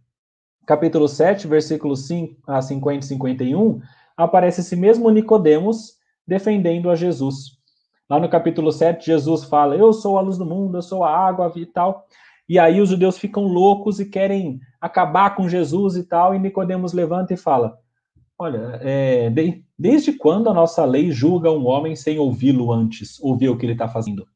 Capítulo 0.63 1.07
7, 1.07 1.47
versículos 1.47 2.05
5 2.05 2.39
a 2.45 2.61
50 2.61 3.03
e 3.03 3.07
51, 3.07 3.81
aparece 4.15 4.61
esse 4.61 4.75
mesmo 4.75 5.09
Nicodemos 5.09 5.93
defendendo 6.27 6.91
a 6.91 6.95
Jesus. 6.95 7.57
Lá 8.07 8.19
no 8.19 8.29
capítulo 8.29 8.71
7, 8.71 9.07
Jesus 9.07 9.43
fala: 9.45 9.75
Eu 9.75 9.91
sou 9.91 10.19
a 10.19 10.21
luz 10.21 10.37
do 10.37 10.45
mundo, 10.45 10.77
eu 10.77 10.83
sou 10.83 11.03
a 11.03 11.09
água 11.09 11.51
e 11.55 11.65
tal. 11.65 12.05
E 12.47 12.59
aí 12.59 12.79
os 12.79 12.89
judeus 12.89 13.17
ficam 13.17 13.45
loucos 13.45 13.99
e 13.99 14.05
querem 14.05 14.59
acabar 14.79 15.35
com 15.35 15.49
Jesus 15.49 15.95
e 15.95 16.03
tal, 16.03 16.35
e 16.35 16.37
Nicodemos 16.37 16.93
levanta 16.93 17.33
e 17.33 17.37
fala: 17.37 17.75
Olha, 18.37 18.79
é, 18.83 19.31
desde 19.77 20.13
quando 20.13 20.49
a 20.49 20.53
nossa 20.53 20.83
lei 20.85 21.11
julga 21.11 21.51
um 21.51 21.65
homem 21.67 21.95
sem 21.95 22.19
ouvi-lo 22.19 22.71
antes, 22.71 23.19
ouvir 23.21 23.49
o 23.49 23.57
que 23.57 23.65
ele 23.65 23.73
está 23.73 23.87
fazendo? 23.87 24.27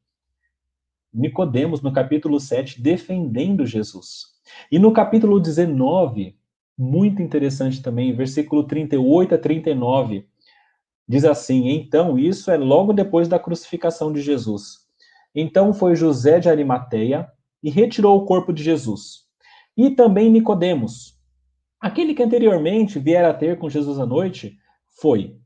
Nicodemos, 1.12 1.82
no 1.82 1.92
capítulo 1.92 2.38
7, 2.38 2.80
defendendo 2.80 3.66
Jesus. 3.66 4.26
E 4.70 4.78
no 4.78 4.92
capítulo 4.92 5.40
19, 5.40 6.36
muito 6.78 7.20
interessante 7.20 7.82
também, 7.82 8.14
versículo 8.14 8.64
38 8.64 9.34
a 9.34 9.38
39, 9.38 10.26
Diz 11.10 11.24
assim: 11.24 11.70
Então, 11.70 12.16
isso 12.16 12.52
é 12.52 12.56
logo 12.56 12.92
depois 12.92 13.26
da 13.26 13.36
crucificação 13.36 14.12
de 14.12 14.22
Jesus. 14.22 14.86
Então 15.34 15.74
foi 15.74 15.96
José 15.96 16.38
de 16.38 16.48
Arimateia 16.48 17.28
e 17.60 17.68
retirou 17.68 18.16
o 18.16 18.24
corpo 18.24 18.52
de 18.52 18.62
Jesus. 18.62 19.24
E 19.76 19.90
também 19.90 20.30
Nicodemos, 20.30 21.18
aquele 21.80 22.14
que 22.14 22.22
anteriormente 22.22 23.00
viera 23.00 23.30
a 23.30 23.34
ter 23.34 23.58
com 23.58 23.68
Jesus 23.68 23.98
à 23.98 24.06
noite, 24.06 24.56
foi, 25.00 25.36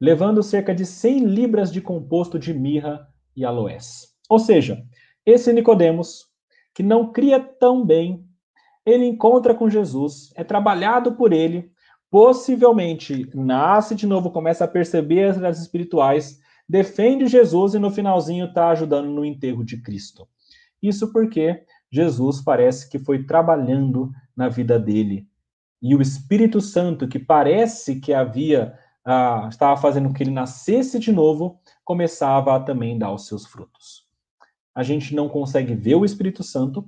levando 0.00 0.42
cerca 0.42 0.74
de 0.74 0.84
100 0.84 1.24
libras 1.24 1.72
de 1.72 1.80
composto 1.80 2.38
de 2.38 2.52
mirra 2.52 3.06
e 3.34 3.44
aloés. 3.44 4.14
Ou 4.28 4.38
seja, 4.38 4.84
esse 5.24 5.52
Nicodemos, 5.52 6.26
que 6.74 6.82
não 6.82 7.12
cria 7.12 7.40
tão 7.40 7.84
bem, 7.84 8.24
ele 8.84 9.04
encontra 9.04 9.54
com 9.54 9.68
Jesus, 9.70 10.32
é 10.36 10.44
trabalhado 10.44 11.12
por 11.12 11.32
ele, 11.32 11.70
possivelmente 12.10 13.28
nasce 13.34 13.94
de 13.94 14.06
novo, 14.06 14.30
começa 14.30 14.64
a 14.64 14.68
perceber 14.68 15.24
as 15.24 15.36
realidades 15.36 15.60
espirituais, 15.60 16.38
defende 16.68 17.26
Jesus 17.26 17.74
e 17.74 17.78
no 17.78 17.90
finalzinho 17.90 18.46
está 18.46 18.68
ajudando 18.68 19.08
no 19.08 19.24
enterro 19.24 19.64
de 19.64 19.80
Cristo. 19.82 20.28
Isso 20.82 21.12
porque 21.12 21.64
Jesus 21.90 22.40
parece 22.42 22.88
que 22.88 22.98
foi 22.98 23.24
trabalhando 23.24 24.10
na 24.36 24.48
vida 24.48 24.78
dele. 24.78 25.26
E 25.82 25.94
o 25.94 26.02
Espírito 26.02 26.60
Santo, 26.60 27.06
que 27.08 27.18
parece 27.18 28.00
que 28.00 28.12
havia, 28.12 28.74
ah, 29.06 29.46
estava 29.48 29.80
fazendo 29.80 30.08
com 30.08 30.14
que 30.14 30.22
ele 30.22 30.30
nascesse 30.30 30.98
de 30.98 31.10
novo, 31.12 31.58
começava 31.84 32.54
a 32.54 32.60
também 32.60 32.98
dar 32.98 33.12
os 33.12 33.26
seus 33.26 33.46
frutos. 33.46 34.04
A 34.74 34.82
gente 34.82 35.14
não 35.14 35.28
consegue 35.28 35.74
ver 35.74 35.94
o 35.94 36.04
Espírito 36.04 36.42
Santo, 36.42 36.86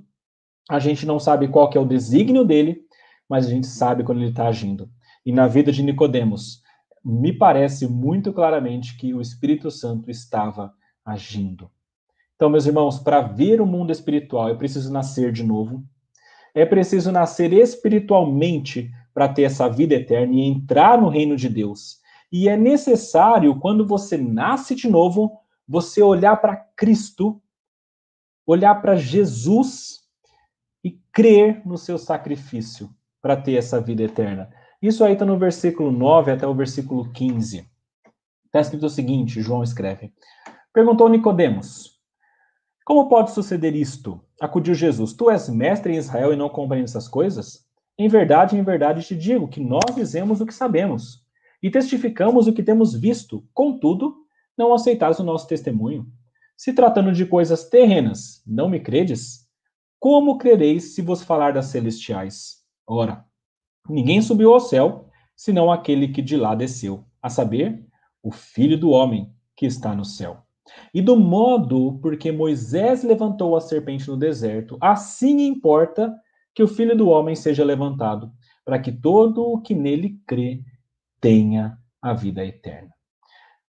a 0.69 0.77
gente 0.77 1.05
não 1.07 1.19
sabe 1.19 1.47
qual 1.47 1.69
que 1.69 1.77
é 1.77 1.81
o 1.81 1.87
desígnio 1.87 2.45
dele, 2.45 2.85
mas 3.27 3.47
a 3.47 3.49
gente 3.49 3.65
sabe 3.65 4.03
quando 4.03 4.19
ele 4.19 4.29
está 4.29 4.47
agindo 4.47 4.87
e 5.25 5.31
na 5.31 5.47
vida 5.47 5.71
de 5.71 5.83
Nicodemos, 5.83 6.63
me 7.03 7.31
parece 7.31 7.87
muito 7.87 8.33
claramente 8.33 8.97
que 8.97 9.13
o 9.13 9.21
Espírito 9.21 9.69
Santo 9.69 10.09
estava 10.09 10.73
agindo. 11.05 11.69
Então, 12.35 12.49
meus 12.49 12.65
irmãos, 12.65 12.99
para 12.99 13.21
ver 13.21 13.61
o 13.61 13.65
mundo 13.65 13.91
espiritual, 13.91 14.49
é 14.49 14.55
preciso 14.55 14.91
nascer 14.91 15.31
de 15.31 15.43
novo. 15.43 15.83
É 16.53 16.65
preciso 16.65 17.11
nascer 17.11 17.53
espiritualmente 17.53 18.91
para 19.13 19.27
ter 19.27 19.43
essa 19.43 19.69
vida 19.69 19.93
eterna 19.93 20.33
e 20.33 20.41
entrar 20.41 20.99
no 20.99 21.09
reino 21.09 21.35
de 21.35 21.47
Deus. 21.47 21.99
E 22.31 22.47
é 22.47 22.55
necessário, 22.55 23.59
quando 23.59 23.85
você 23.85 24.17
nasce 24.17 24.75
de 24.75 24.87
novo, 24.87 25.39
você 25.67 26.01
olhar 26.01 26.37
para 26.37 26.55
Cristo, 26.55 27.41
olhar 28.45 28.75
para 28.81 28.95
Jesus 28.95 30.01
e 30.83 30.91
crer 31.11 31.65
no 31.65 31.77
seu 31.77 31.97
sacrifício 31.97 32.89
para 33.21 33.35
ter 33.35 33.55
essa 33.55 33.81
vida 33.81 34.03
eterna. 34.03 34.49
Isso 34.81 35.03
aí 35.03 35.13
está 35.13 35.25
no 35.25 35.37
versículo 35.37 35.91
9 35.91 36.31
até 36.31 36.47
o 36.47 36.53
versículo 36.53 37.11
15. 37.11 37.67
Está 38.45 38.61
escrito 38.61 38.85
o 38.85 38.89
seguinte, 38.89 39.41
João 39.41 39.63
escreve. 39.63 40.13
Perguntou 40.73 41.09
Nicodemos: 41.09 41.99
Como 42.85 43.09
pode 43.09 43.31
suceder 43.31 43.75
isto? 43.75 44.23
Acudiu 44.39 44.73
Jesus: 44.73 45.13
Tu 45.13 45.29
és 45.29 45.49
mestre 45.49 45.93
em 45.93 45.97
Israel 45.97 46.31
e 46.31 46.37
não 46.37 46.49
compreendes 46.49 46.95
essas 46.95 47.07
coisas? 47.07 47.67
Em 47.97 48.07
verdade, 48.07 48.57
em 48.57 48.63
verdade 48.63 49.03
te 49.03 49.15
digo 49.15 49.47
que 49.47 49.59
nós 49.59 49.95
dizemos 49.95 50.39
o 50.39 50.45
que 50.45 50.53
sabemos 50.53 51.27
e 51.61 51.69
testificamos 51.69 52.47
o 52.47 52.53
que 52.53 52.63
temos 52.63 52.93
visto. 52.93 53.45
Contudo, 53.53 54.15
não 54.57 54.73
aceitais 54.73 55.19
o 55.19 55.23
nosso 55.23 55.47
testemunho. 55.47 56.07
Se 56.57 56.73
tratando 56.73 57.11
de 57.11 57.25
coisas 57.25 57.69
terrenas, 57.69 58.43
não 58.45 58.69
me 58.69 58.79
credes? 58.79 59.47
Como 59.99 60.37
crereis 60.37 60.95
se 60.95 61.01
vos 61.01 61.23
falar 61.23 61.53
das 61.53 61.67
celestiais? 61.67 62.57
Ora, 62.85 63.25
Ninguém 63.89 64.21
subiu 64.21 64.53
ao 64.53 64.59
céu, 64.59 65.09
senão 65.35 65.71
aquele 65.71 66.09
que 66.09 66.21
de 66.21 66.37
lá 66.37 66.53
desceu, 66.53 67.03
a 67.21 67.27
saber, 67.27 67.83
o 68.21 68.31
Filho 68.31 68.77
do 68.77 68.91
Homem 68.91 69.33
que 69.55 69.65
está 69.65 69.95
no 69.95 70.05
céu. 70.05 70.43
E 70.93 71.01
do 71.01 71.15
modo 71.15 71.97
porque 71.99 72.31
Moisés 72.31 73.03
levantou 73.03 73.55
a 73.55 73.61
serpente 73.61 74.07
no 74.07 74.15
deserto, 74.15 74.77
assim 74.79 75.47
importa 75.47 76.15
que 76.53 76.61
o 76.61 76.67
Filho 76.67 76.95
do 76.95 77.09
Homem 77.09 77.35
seja 77.35 77.63
levantado, 77.63 78.31
para 78.63 78.77
que 78.77 78.91
todo 78.91 79.41
o 79.41 79.59
que 79.59 79.73
nele 79.73 80.21
crê 80.27 80.61
tenha 81.19 81.77
a 82.01 82.13
vida 82.13 82.45
eterna. 82.45 82.89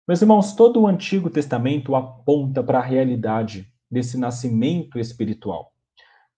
Meus 0.07 0.21
irmãos, 0.21 0.53
todo 0.53 0.81
o 0.81 0.87
Antigo 0.87 1.29
Testamento 1.29 1.95
aponta 1.95 2.63
para 2.63 2.79
a 2.79 2.83
realidade 2.83 3.67
desse 3.89 4.17
nascimento 4.17 4.99
espiritual. 4.99 5.71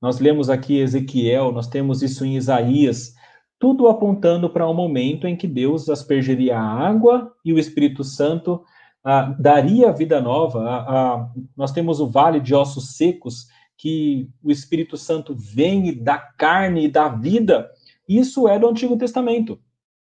Nós 0.02 0.20
lemos 0.20 0.50
aqui 0.50 0.80
Ezequiel, 0.80 1.52
nós 1.52 1.68
temos 1.68 2.02
isso 2.02 2.26
em 2.26 2.36
Isaías, 2.36 3.14
tudo 3.60 3.88
apontando 3.88 4.50
para 4.50 4.68
um 4.68 4.74
momento 4.74 5.28
em 5.28 5.36
que 5.36 5.48
Deus 5.48 5.90
aspergeria 5.90 6.58
a 6.58 6.64
água 6.64 7.32
e 7.44 7.52
o 7.52 7.60
Espírito 7.60 8.04
Santo 8.04 8.64
ah, 9.04 9.36
daria 9.38 9.92
vida 9.92 10.22
nova. 10.22 10.64
Ah, 10.64 10.86
ah, 10.88 11.32
nós 11.56 11.72
temos 11.72 12.00
o 12.00 12.10
vale 12.10 12.40
de 12.40 12.56
ossos 12.56 12.96
secos, 12.96 13.48
que 13.78 14.30
o 14.44 14.52
Espírito 14.52 14.98
Santo 14.98 15.36
vem 15.36 15.88
e 15.88 15.92
dá 15.96 16.18
carne 16.18 16.86
e 16.86 16.92
dá 16.92 17.10
vida. 17.10 17.70
Isso 18.08 18.48
é 18.48 18.58
do 18.58 18.68
Antigo 18.68 18.98
Testamento. 18.98 19.60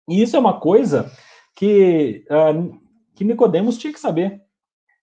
E 0.10 0.22
isso 0.22 0.36
é 0.36 0.39
uma 0.39 0.60
coisa 0.60 1.12
que, 1.56 2.26
que 3.16 3.24
Nicodemos 3.24 3.78
tinha 3.78 3.93
que 3.93 3.99
saber. 3.99 4.41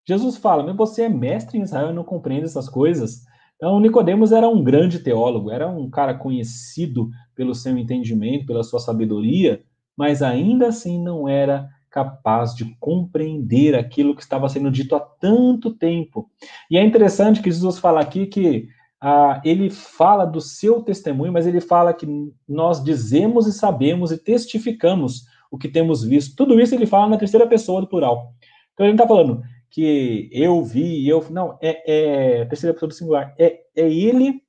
Jesus 0.06 0.36
fala, 0.36 0.62
mas 0.62 0.76
você 0.76 1.02
é 1.02 1.08
mestre 1.08 1.58
em 1.58 1.62
Israel 1.62 1.90
e 1.90 1.94
não 1.94 2.04
compreende 2.04 2.44
essas 2.44 2.68
coisas. 2.68 3.22
Então, 3.56 3.78
Nicodemos 3.78 4.32
era 4.32 4.48
um 4.48 4.64
grande 4.64 5.00
teólogo, 5.00 5.50
era 5.50 5.68
um 5.68 5.90
cara 5.90 6.14
conhecido 6.14 7.10
pelo 7.34 7.54
seu 7.54 7.76
entendimento, 7.76 8.46
pela 8.46 8.64
sua 8.64 8.80
sabedoria, 8.80 9.62
mas 9.96 10.22
ainda 10.22 10.68
assim 10.68 11.02
não 11.02 11.28
era 11.28 11.68
capaz 11.90 12.54
de 12.54 12.64
compreender 12.78 13.74
aquilo 13.74 14.14
que 14.14 14.22
estava 14.22 14.48
sendo 14.48 14.70
dito 14.70 14.94
há 14.94 15.00
tanto 15.00 15.74
tempo. 15.74 16.30
E 16.70 16.78
é 16.78 16.84
interessante 16.84 17.42
que 17.42 17.50
Jesus 17.50 17.78
fala 17.78 18.00
aqui 18.00 18.26
que 18.26 18.68
ah, 19.00 19.40
ele 19.44 19.70
fala 19.70 20.24
do 20.26 20.40
seu 20.40 20.82
testemunho, 20.82 21.32
mas 21.32 21.46
ele 21.46 21.60
fala 21.60 21.94
que 21.94 22.06
nós 22.46 22.84
dizemos 22.84 23.46
e 23.46 23.52
sabemos 23.52 24.12
e 24.12 24.18
testificamos 24.18 25.24
o 25.50 25.56
que 25.56 25.68
temos 25.68 26.04
visto. 26.04 26.36
Tudo 26.36 26.60
isso 26.60 26.74
ele 26.74 26.86
fala 26.86 27.08
na 27.08 27.16
terceira 27.16 27.46
pessoa 27.46 27.80
do 27.80 27.88
plural. 27.88 28.34
Então 28.74 28.86
ele 28.86 28.94
não 28.94 29.02
está 29.04 29.08
falando, 29.08 29.42
que 29.70 30.28
eu 30.32 30.62
vi, 30.62 31.08
eu 31.08 31.24
não 31.30 31.58
é, 31.62 32.40
é 32.40 32.44
terceira 32.46 32.74
pessoa 32.74 32.88
do 32.88 32.94
singular, 32.94 33.34
é, 33.38 33.60
é 33.74 33.90
ele, 33.90 34.42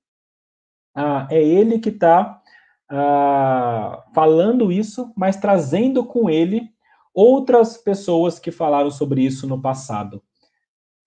ah, 0.95 1.27
é 1.31 1.41
ele 1.41 1.79
que 1.79 1.89
está 1.89 2.41
ah, 2.89 4.03
falando 4.13 4.71
isso, 4.71 5.13
mas 5.15 5.37
trazendo 5.37 6.03
com 6.03 6.29
ele 6.29 6.69
outras 7.13 7.77
pessoas 7.77 8.39
que 8.39 8.51
falaram 8.51 8.91
sobre 8.91 9.21
isso 9.21 9.47
no 9.47 9.61
passado. 9.61 10.21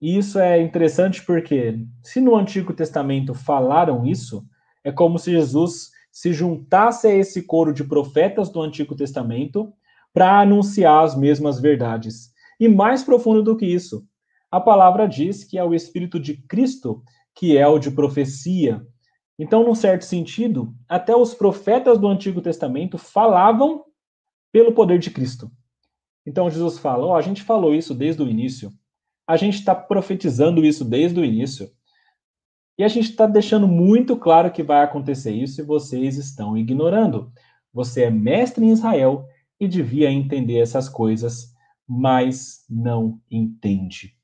E 0.04 0.18
isso 0.18 0.38
é 0.38 0.60
interessante 0.60 1.24
porque, 1.24 1.78
se 2.02 2.20
no 2.20 2.36
Antigo 2.36 2.74
Testamento 2.74 3.32
falaram 3.32 4.04
isso, 4.04 4.46
é 4.84 4.92
como 4.92 5.18
se 5.18 5.30
Jesus 5.30 5.92
se 6.12 6.30
juntasse 6.30 7.06
a 7.06 7.14
esse 7.14 7.40
coro 7.40 7.72
de 7.72 7.84
profetas 7.84 8.50
do 8.50 8.60
Antigo 8.60 8.94
Testamento 8.94 9.72
para 10.12 10.40
anunciar 10.40 11.02
as 11.02 11.16
mesmas 11.16 11.58
verdades. 11.58 12.34
E 12.60 12.68
mais 12.68 13.02
profundo 13.02 13.42
do 13.42 13.56
que 13.56 13.64
isso, 13.64 14.06
a 14.50 14.60
palavra 14.60 15.08
diz 15.08 15.42
que 15.42 15.56
é 15.56 15.64
o 15.64 15.72
Espírito 15.72 16.20
de 16.20 16.36
Cristo 16.36 17.02
que 17.34 17.56
é 17.56 17.66
o 17.66 17.78
de 17.78 17.90
profecia. 17.90 18.86
Então, 19.38 19.64
num 19.64 19.74
certo 19.74 20.04
sentido, 20.04 20.74
até 20.86 21.16
os 21.16 21.32
profetas 21.32 21.98
do 21.98 22.08
Antigo 22.08 22.42
Testamento 22.42 22.98
falavam 22.98 23.86
pelo 24.52 24.72
poder 24.72 24.98
de 24.98 25.10
Cristo. 25.10 25.50
Então, 26.26 26.50
Jesus 26.50 26.78
fala: 26.78 27.06
Ó, 27.06 27.12
oh, 27.12 27.14
a 27.14 27.22
gente 27.22 27.42
falou 27.42 27.74
isso 27.74 27.94
desde 27.94 28.22
o 28.22 28.28
início, 28.28 28.70
a 29.26 29.36
gente 29.36 29.54
está 29.54 29.74
profetizando 29.74 30.64
isso 30.64 30.84
desde 30.84 31.18
o 31.18 31.24
início, 31.24 31.70
e 32.76 32.82
a 32.82 32.88
gente 32.88 33.10
está 33.10 33.26
deixando 33.26 33.68
muito 33.68 34.16
claro 34.16 34.50
que 34.50 34.62
vai 34.62 34.82
acontecer 34.82 35.32
isso 35.32 35.60
e 35.60 35.64
vocês 35.64 36.16
estão 36.16 36.58
ignorando. 36.58 37.32
Você 37.72 38.02
é 38.02 38.10
mestre 38.10 38.64
em 38.64 38.70
Israel 38.70 39.26
e 39.60 39.68
devia 39.68 40.10
entender 40.10 40.58
essas 40.58 40.88
coisas, 40.88 41.54
mas 41.88 42.64
não 42.68 43.20
entende. 43.30 44.16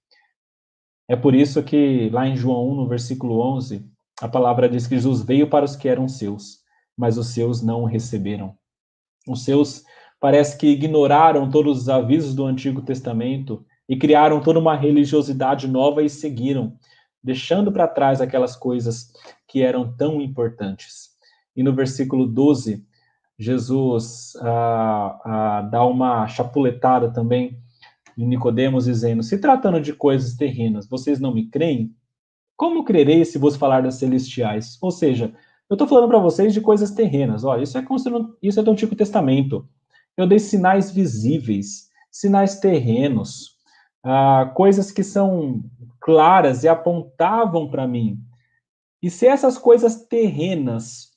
É 1.09 1.15
por 1.15 1.35
isso 1.35 1.63
que 1.63 2.11
lá 2.11 2.27
em 2.27 2.37
João 2.37 2.71
1, 2.71 2.75
no 2.75 2.89
versículo 2.89 3.41
11, 3.41 3.89
a 4.21 4.29
palavra 4.29 4.69
diz 4.69 4.87
que 4.87 4.97
Jesus 4.97 5.23
veio 5.23 5.49
para 5.49 5.65
os 5.65 5.77
que 5.77 5.89
eram 5.89 6.09
seus, 6.09 6.59
mas 6.97 7.17
os 7.17 7.29
seus 7.29 7.63
não 7.63 7.83
o 7.83 7.87
receberam. 7.87 8.57
Os 9.29 9.45
seus 9.45 9.85
parece 10.21 10.59
que 10.59 10.67
ignoraram 10.67 11.51
todos 11.51 11.83
os 11.83 11.89
avisos 11.89 12.35
do 12.35 12.45
Antigo 12.45 12.83
Testamento 12.83 13.65
e 13.91 13.97
criaram 13.97 14.41
toda 14.41 14.61
uma 14.61 14.77
religiosidade 14.77 15.67
nova 15.67 16.01
e 16.01 16.09
seguiram, 16.09 16.77
deixando 17.21 17.73
para 17.73 17.89
trás 17.89 18.21
aquelas 18.21 18.55
coisas 18.55 19.13
que 19.49 19.63
eram 19.63 19.93
tão 19.97 20.21
importantes. 20.21 21.11
E 21.57 21.63
no 21.65 21.75
versículo 21.75 22.25
12, 22.25 22.87
Jesus 23.37 24.37
ah, 24.43 25.21
ah, 25.25 25.63
dá 25.63 25.85
uma 25.85 26.29
chapuletada 26.29 27.13
também 27.13 27.59
em 28.17 28.29
Nicodemos, 28.29 28.85
dizendo: 28.85 29.25
Se 29.25 29.39
tratando 29.39 29.81
de 29.81 29.93
coisas 29.93 30.37
terrenas, 30.37 30.89
vocês 30.89 31.19
não 31.19 31.35
me 31.35 31.49
creem? 31.49 31.93
Como 32.57 32.85
crerei 32.85 33.25
se 33.25 33.39
vos 33.39 33.57
falar 33.57 33.83
das 33.83 33.97
celestiais? 33.97 34.79
Ou 34.81 34.93
seja, 34.93 35.35
eu 35.69 35.75
estou 35.75 35.89
falando 35.89 36.07
para 36.07 36.19
vocês 36.21 36.55
de 36.55 36.61
coisas 36.61 36.93
terrenas. 36.93 37.43
Olha, 37.43 37.65
isso 37.65 37.77
é, 37.77 37.85
isso 38.41 38.61
é 38.61 38.63
do 38.63 38.71
Antigo 38.71 38.95
Testamento. 38.95 39.69
Eu 40.17 40.29
dei 40.29 40.39
sinais 40.39 40.93
visíveis, 40.93 41.89
sinais 42.09 42.61
terrenos, 42.61 43.59
ah, 44.03 44.51
coisas 44.55 44.91
que 44.91 45.03
são 45.03 45.63
claras 46.01 46.65
e 46.65 46.69
apontavam 46.69 47.69
para 47.71 47.87
mim. 47.87 48.19
E 49.03 49.11
se 49.11 49.27
essas 49.27 49.57
coisas 49.57 50.05
terrenas 50.05 51.11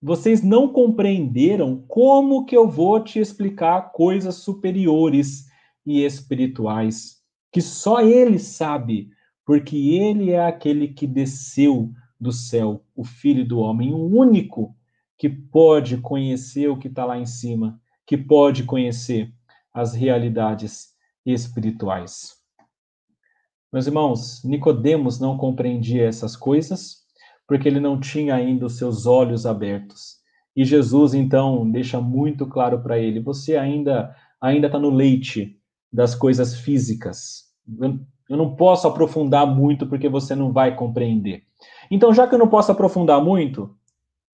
vocês 0.00 0.42
não 0.42 0.68
compreenderam, 0.68 1.82
como 1.88 2.44
que 2.44 2.56
eu 2.56 2.68
vou 2.68 3.02
te 3.02 3.18
explicar 3.18 3.92
coisas 3.92 4.36
superiores 4.36 5.46
e 5.84 6.04
espirituais 6.04 7.16
que 7.56 7.62
só 7.62 8.02
ele 8.02 8.38
sabe, 8.38 9.08
porque 9.42 9.76
ele 9.76 10.30
é 10.30 10.44
aquele 10.44 10.88
que 10.88 11.06
desceu 11.06 11.90
do 12.20 12.30
céu, 12.30 12.84
o 12.94 13.02
Filho 13.02 13.46
do 13.46 13.60
Homem, 13.60 13.94
o 13.94 14.04
único 14.04 14.76
que 15.16 15.26
pode 15.28 15.96
conhecer 15.96 16.68
o 16.68 16.76
que 16.76 16.88
está 16.88 17.06
lá 17.06 17.18
em 17.18 17.24
cima, 17.24 17.80
que 18.06 18.14
pode 18.14 18.64
conhecer 18.64 19.32
as 19.72 19.94
realidades 19.94 20.94
espirituais. 21.26 22.36
Meus 23.72 23.86
irmãos, 23.86 24.42
Nicodemos 24.44 25.18
não 25.20 25.36
compreendia 25.36 26.06
essas 26.06 26.36
coisas 26.36 27.04
porque 27.46 27.68
ele 27.68 27.80
não 27.80 28.00
tinha 28.00 28.34
ainda 28.34 28.66
os 28.66 28.78
seus 28.78 29.06
olhos 29.06 29.44
abertos. 29.44 30.16
E 30.54 30.64
Jesus 30.64 31.12
então 31.12 31.70
deixa 31.70 32.00
muito 32.00 32.46
claro 32.46 32.80
para 32.80 32.98
ele: 32.98 33.20
você 33.20 33.56
ainda 33.56 34.14
ainda 34.40 34.66
está 34.66 34.78
no 34.78 34.90
leite 34.90 35.58
das 35.92 36.14
coisas 36.14 36.54
físicas. 36.58 37.44
Eu 38.28 38.36
não 38.36 38.54
posso 38.56 38.86
aprofundar 38.86 39.46
muito 39.46 39.86
porque 39.86 40.08
você 40.08 40.34
não 40.34 40.52
vai 40.52 40.74
compreender. 40.74 41.44
Então, 41.90 42.12
já 42.12 42.26
que 42.26 42.34
eu 42.34 42.38
não 42.38 42.48
posso 42.48 42.72
aprofundar 42.72 43.22
muito, 43.22 43.74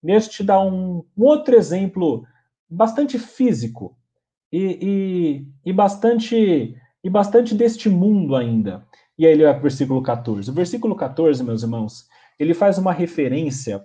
eu 0.03 0.21
te 0.21 0.43
dar 0.43 0.59
um, 0.59 1.03
um 1.17 1.23
outro 1.23 1.55
exemplo 1.55 2.25
bastante 2.69 3.17
físico 3.19 3.95
e, 4.51 5.45
e, 5.65 5.69
e, 5.69 5.73
bastante 5.73 6.75
e 7.03 7.09
bastante 7.09 7.53
deste 7.53 7.89
mundo 7.89 8.35
ainda. 8.35 8.85
E 9.17 9.25
aí 9.25 9.33
ele 9.33 9.43
vai 9.43 9.53
para 9.53 9.59
o 9.59 9.63
versículo 9.63 10.01
14. 10.01 10.49
O 10.49 10.53
versículo 10.53 10.95
14, 10.95 11.43
meus 11.43 11.61
irmãos, 11.61 12.07
ele 12.39 12.53
faz 12.53 12.77
uma 12.77 12.93
referência 12.93 13.83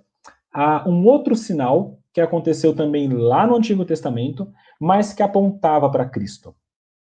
a 0.53 0.89
um 0.89 1.05
outro 1.05 1.35
sinal 1.35 1.99
que 2.13 2.21
aconteceu 2.21 2.75
também 2.75 3.09
lá 3.09 3.47
no 3.47 3.57
Antigo 3.57 3.85
Testamento, 3.85 4.51
mas 4.81 5.13
que 5.13 5.23
apontava 5.23 5.91
para 5.91 6.09
Cristo. 6.09 6.55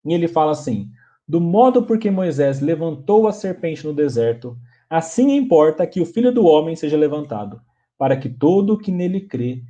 E 0.05 0.13
ele 0.13 0.27
fala 0.27 0.53
assim: 0.53 0.91
Do 1.29 1.41
modo 1.41 1.85
por 1.85 1.99
que 1.99 2.11
Moisés 2.11 2.61
levantou 2.61 3.29
a 3.29 3.33
serpente 3.33 3.87
no 3.87 3.95
deserto, 3.95 4.59
assim 4.89 5.37
importa 5.37 5.87
que 5.87 6.01
o 6.01 6.07
filho 6.07 6.33
do 6.33 6.45
homem 6.45 6.75
seja 6.75 6.97
levantado, 6.97 7.61
para 7.97 8.17
que 8.17 8.29
todo 8.29 8.75
o 8.75 8.79
que 8.79 8.91
nele 8.91 9.21
crê 9.21 9.63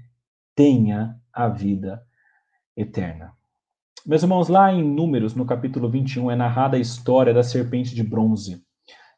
tenha 0.54 1.16
a 1.32 1.48
vida 1.48 2.02
eterna. 2.76 3.32
Meus 4.06 4.22
irmãos, 4.22 4.48
lá 4.48 4.72
em 4.72 4.82
Números, 4.82 5.34
no 5.34 5.44
capítulo 5.44 5.86
21, 5.88 6.30
é 6.30 6.36
narrada 6.36 6.76
a 6.76 6.80
história 6.80 7.34
da 7.34 7.42
serpente 7.42 7.94
de 7.94 8.02
bronze. 8.02 8.62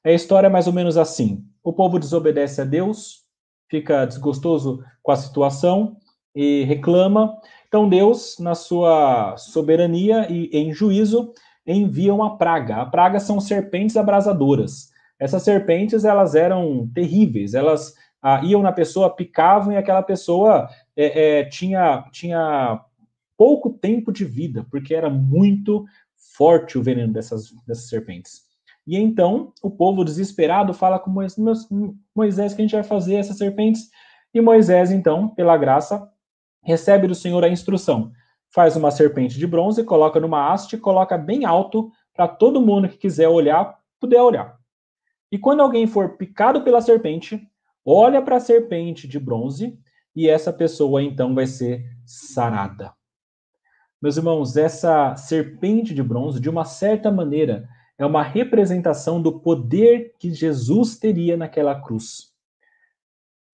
A 0.05 0.11
história 0.11 0.49
é 0.49 0.51
mais 0.51 0.67
ou 0.67 0.73
menos 0.73 0.97
assim: 0.97 1.45
o 1.63 1.73
povo 1.73 2.01
desobedece 2.01 2.61
a 2.61 2.65
Deus, 2.65 3.21
fica 3.71 4.05
desgostoso 4.05 4.83
com 5.01 5.13
a 5.13 5.17
situação 5.17 5.97
e 6.35 6.65
reclama. 6.65 7.39
Então 7.69 7.89
Deus, 7.89 8.37
na 8.41 8.57
sua 8.57 9.37
soberania 9.37 10.27
e 10.29 10.51
em 10.53 10.73
juízo, 10.73 11.33
envia 11.65 12.13
uma 12.13 12.37
praga. 12.37 12.79
A 12.79 12.87
praga 12.87 13.21
são 13.21 13.41
serpentes 13.41 13.97
abrasadoras. 13.97 14.91
Essas 15.17 15.45
serpentes 15.45 16.05
elas 16.05 16.35
eram 16.35 16.91
terríveis. 16.93 17.55
Elas 17.55 17.95
ah, 18.21 18.41
iam 18.45 18.63
na 18.63 18.73
pessoa, 18.73 19.15
picavam 19.15 19.73
e 19.73 19.77
aquela 19.77 20.03
pessoa 20.03 20.69
é, 20.97 21.41
é, 21.41 21.45
tinha 21.45 22.05
tinha 22.11 22.81
pouco 23.43 23.71
tempo 23.71 24.13
de 24.13 24.25
vida, 24.25 24.65
porque 24.71 24.95
era 24.95 25.11
muito 25.11 25.85
forte 26.37 26.79
o 26.79 26.83
veneno 26.83 27.13
dessas, 27.13 27.51
dessas 27.67 27.89
serpentes. 27.89 28.43
E 28.87 28.97
então 28.97 29.53
o 29.61 29.69
povo 29.69 30.05
desesperado 30.05 30.73
fala 30.73 30.97
com 30.97 31.11
Moisés, 31.11 31.69
Moisés 32.15 32.55
que 32.55 32.63
a 32.63 32.65
gente 32.65 32.77
vai 32.77 32.85
fazer 32.85 33.17
essas 33.17 33.39
serpentes. 33.39 33.91
E 34.33 34.41
Moisés, 34.41 34.93
então, 34.93 35.29
pela 35.29 35.57
graça, 35.57 36.09
recebe 36.63 37.09
do 37.09 37.17
Senhor 37.17 37.43
a 37.43 37.49
instrução. 37.49 38.13
Faz 38.49 38.77
uma 38.77 38.93
serpente 38.93 39.37
de 39.37 39.47
bronze, 39.49 39.83
coloca 39.83 40.21
numa 40.21 40.53
haste, 40.53 40.79
coloca 40.79 41.19
bem 41.19 41.45
alto 41.45 41.91
para 42.15 42.29
todo 42.29 42.63
mundo 42.63 42.89
que 42.89 42.97
quiser 42.97 43.27
olhar, 43.27 43.77
puder 43.99 44.23
olhar. 44.23 44.57
E 45.33 45.37
quando 45.37 45.63
alguém 45.63 45.89
for 45.89 46.17
picado 46.17 46.63
pela 46.63 46.81
serpente, 46.81 47.43
olha 47.85 48.23
para 48.23 48.37
a 48.37 48.41
serpente 48.41 49.09
de 49.09 49.19
bronze 49.19 49.77
e 50.15 50.29
essa 50.29 50.53
pessoa 50.53 51.03
então 51.03 51.35
vai 51.35 51.49
ser 51.49 51.85
sarada. 52.07 52.93
Meus 54.03 54.17
irmãos, 54.17 54.57
essa 54.57 55.15
serpente 55.15 55.95
de 55.95 56.03
bronze, 56.03 56.41
de 56.41 56.51
uma 56.51 56.65
certa 56.65 57.09
maneira, 57.09 57.69
é 57.97 58.05
uma 58.05 58.21
representação 58.21 59.23
do 59.23 59.39
poder 59.39 60.17
que 60.19 60.35
Jesus 60.35 60.99
teria 60.99 61.37
naquela 61.37 61.81
cruz. 61.81 62.33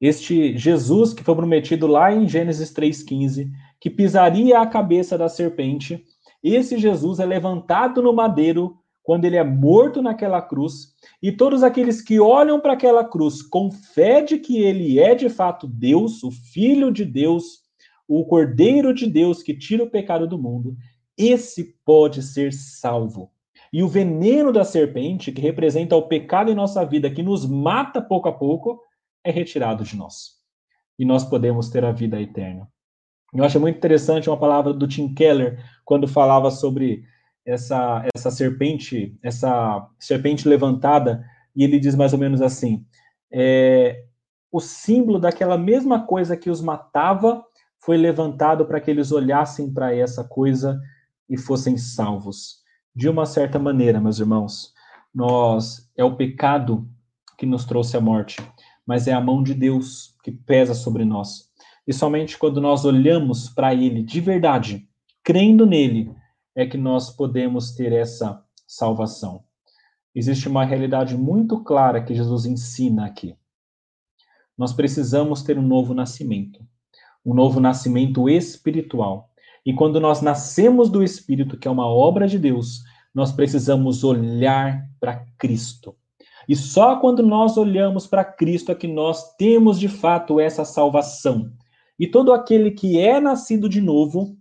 Este 0.00 0.56
Jesus 0.56 1.12
que 1.12 1.22
foi 1.22 1.36
prometido 1.36 1.86
lá 1.86 2.10
em 2.10 2.26
Gênesis 2.26 2.72
3,15, 2.72 3.50
que 3.78 3.90
pisaria 3.90 4.58
a 4.58 4.66
cabeça 4.66 5.18
da 5.18 5.28
serpente, 5.28 6.02
esse 6.42 6.78
Jesus 6.78 7.18
é 7.20 7.26
levantado 7.26 8.00
no 8.00 8.14
madeiro 8.14 8.78
quando 9.02 9.26
ele 9.26 9.36
é 9.36 9.44
morto 9.44 10.00
naquela 10.00 10.40
cruz, 10.40 10.94
e 11.22 11.30
todos 11.30 11.62
aqueles 11.62 12.00
que 12.00 12.18
olham 12.18 12.58
para 12.58 12.72
aquela 12.72 13.04
cruz 13.04 13.42
com 13.42 13.70
fé 13.70 14.22
de 14.22 14.38
que 14.38 14.62
ele 14.62 14.98
é 14.98 15.14
de 15.14 15.28
fato 15.28 15.66
Deus, 15.66 16.22
o 16.22 16.30
Filho 16.30 16.90
de 16.90 17.04
Deus, 17.04 17.67
o 18.08 18.24
Cordeiro 18.24 18.94
de 18.94 19.06
Deus 19.06 19.42
que 19.42 19.54
tira 19.54 19.84
o 19.84 19.90
pecado 19.90 20.26
do 20.26 20.38
mundo, 20.38 20.76
esse 21.16 21.76
pode 21.84 22.22
ser 22.22 22.52
salvo. 22.52 23.30
E 23.72 23.82
o 23.82 23.88
veneno 23.88 24.50
da 24.50 24.64
serpente, 24.64 25.30
que 25.30 25.42
representa 25.42 25.94
o 25.94 26.08
pecado 26.08 26.50
em 26.50 26.54
nossa 26.54 26.84
vida, 26.86 27.10
que 27.10 27.22
nos 27.22 27.44
mata 27.44 28.00
pouco 28.00 28.28
a 28.28 28.32
pouco, 28.32 28.80
é 29.22 29.30
retirado 29.30 29.84
de 29.84 29.94
nós. 29.94 30.38
E 30.98 31.04
nós 31.04 31.22
podemos 31.22 31.68
ter 31.68 31.84
a 31.84 31.92
vida 31.92 32.20
eterna. 32.20 32.66
Eu 33.34 33.44
acho 33.44 33.60
muito 33.60 33.76
interessante 33.76 34.30
uma 34.30 34.38
palavra 34.38 34.72
do 34.72 34.88
Tim 34.88 35.12
Keller, 35.12 35.62
quando 35.84 36.08
falava 36.08 36.50
sobre 36.50 37.02
essa, 37.44 38.06
essa 38.14 38.30
serpente, 38.30 39.18
essa 39.22 39.86
serpente 39.98 40.48
levantada, 40.48 41.24
e 41.54 41.62
ele 41.62 41.78
diz 41.78 41.94
mais 41.94 42.14
ou 42.14 42.18
menos 42.18 42.40
assim: 42.40 42.86
é, 43.30 44.04
o 44.50 44.60
símbolo 44.60 45.18
daquela 45.18 45.58
mesma 45.58 46.06
coisa 46.06 46.36
que 46.36 46.48
os 46.48 46.62
matava 46.62 47.44
foi 47.80 47.96
levantado 47.96 48.66
para 48.66 48.80
que 48.80 48.90
eles 48.90 49.12
olhassem 49.12 49.72
para 49.72 49.94
essa 49.94 50.24
coisa 50.24 50.80
e 51.28 51.36
fossem 51.36 51.76
salvos. 51.76 52.62
De 52.94 53.08
uma 53.08 53.26
certa 53.26 53.58
maneira, 53.58 54.00
meus 54.00 54.18
irmãos, 54.18 54.72
nós 55.14 55.90
é 55.96 56.04
o 56.04 56.16
pecado 56.16 56.88
que 57.36 57.46
nos 57.46 57.64
trouxe 57.64 57.96
a 57.96 58.00
morte, 58.00 58.42
mas 58.86 59.06
é 59.06 59.12
a 59.12 59.20
mão 59.20 59.42
de 59.42 59.54
Deus 59.54 60.16
que 60.22 60.32
pesa 60.32 60.74
sobre 60.74 61.04
nós. 61.04 61.48
E 61.86 61.92
somente 61.92 62.36
quando 62.36 62.60
nós 62.60 62.84
olhamos 62.84 63.48
para 63.48 63.74
ele 63.74 64.02
de 64.02 64.20
verdade, 64.20 64.88
crendo 65.22 65.64
nele, 65.64 66.12
é 66.54 66.66
que 66.66 66.76
nós 66.76 67.10
podemos 67.10 67.72
ter 67.72 67.92
essa 67.92 68.42
salvação. 68.66 69.44
Existe 70.14 70.48
uma 70.48 70.64
realidade 70.64 71.16
muito 71.16 71.62
clara 71.62 72.02
que 72.02 72.14
Jesus 72.14 72.44
ensina 72.44 73.06
aqui. 73.06 73.36
Nós 74.56 74.72
precisamos 74.72 75.42
ter 75.42 75.56
um 75.56 75.62
novo 75.62 75.94
nascimento, 75.94 76.66
um 77.24 77.34
novo 77.34 77.60
nascimento 77.60 78.28
espiritual. 78.28 79.28
E 79.64 79.74
quando 79.74 80.00
nós 80.00 80.22
nascemos 80.22 80.88
do 80.88 81.02
Espírito, 81.02 81.58
que 81.58 81.68
é 81.68 81.70
uma 81.70 81.86
obra 81.86 82.26
de 82.26 82.38
Deus, 82.38 82.82
nós 83.14 83.32
precisamos 83.32 84.04
olhar 84.04 84.88
para 85.00 85.24
Cristo. 85.38 85.96
E 86.48 86.56
só 86.56 86.96
quando 86.96 87.22
nós 87.22 87.56
olhamos 87.56 88.06
para 88.06 88.24
Cristo 88.24 88.72
é 88.72 88.74
que 88.74 88.88
nós 88.88 89.34
temos 89.36 89.78
de 89.78 89.88
fato 89.88 90.40
essa 90.40 90.64
salvação. 90.64 91.52
E 91.98 92.06
todo 92.06 92.32
aquele 92.32 92.70
que 92.70 92.98
é 92.98 93.20
nascido 93.20 93.68
de 93.68 93.80
novo, 93.80 94.36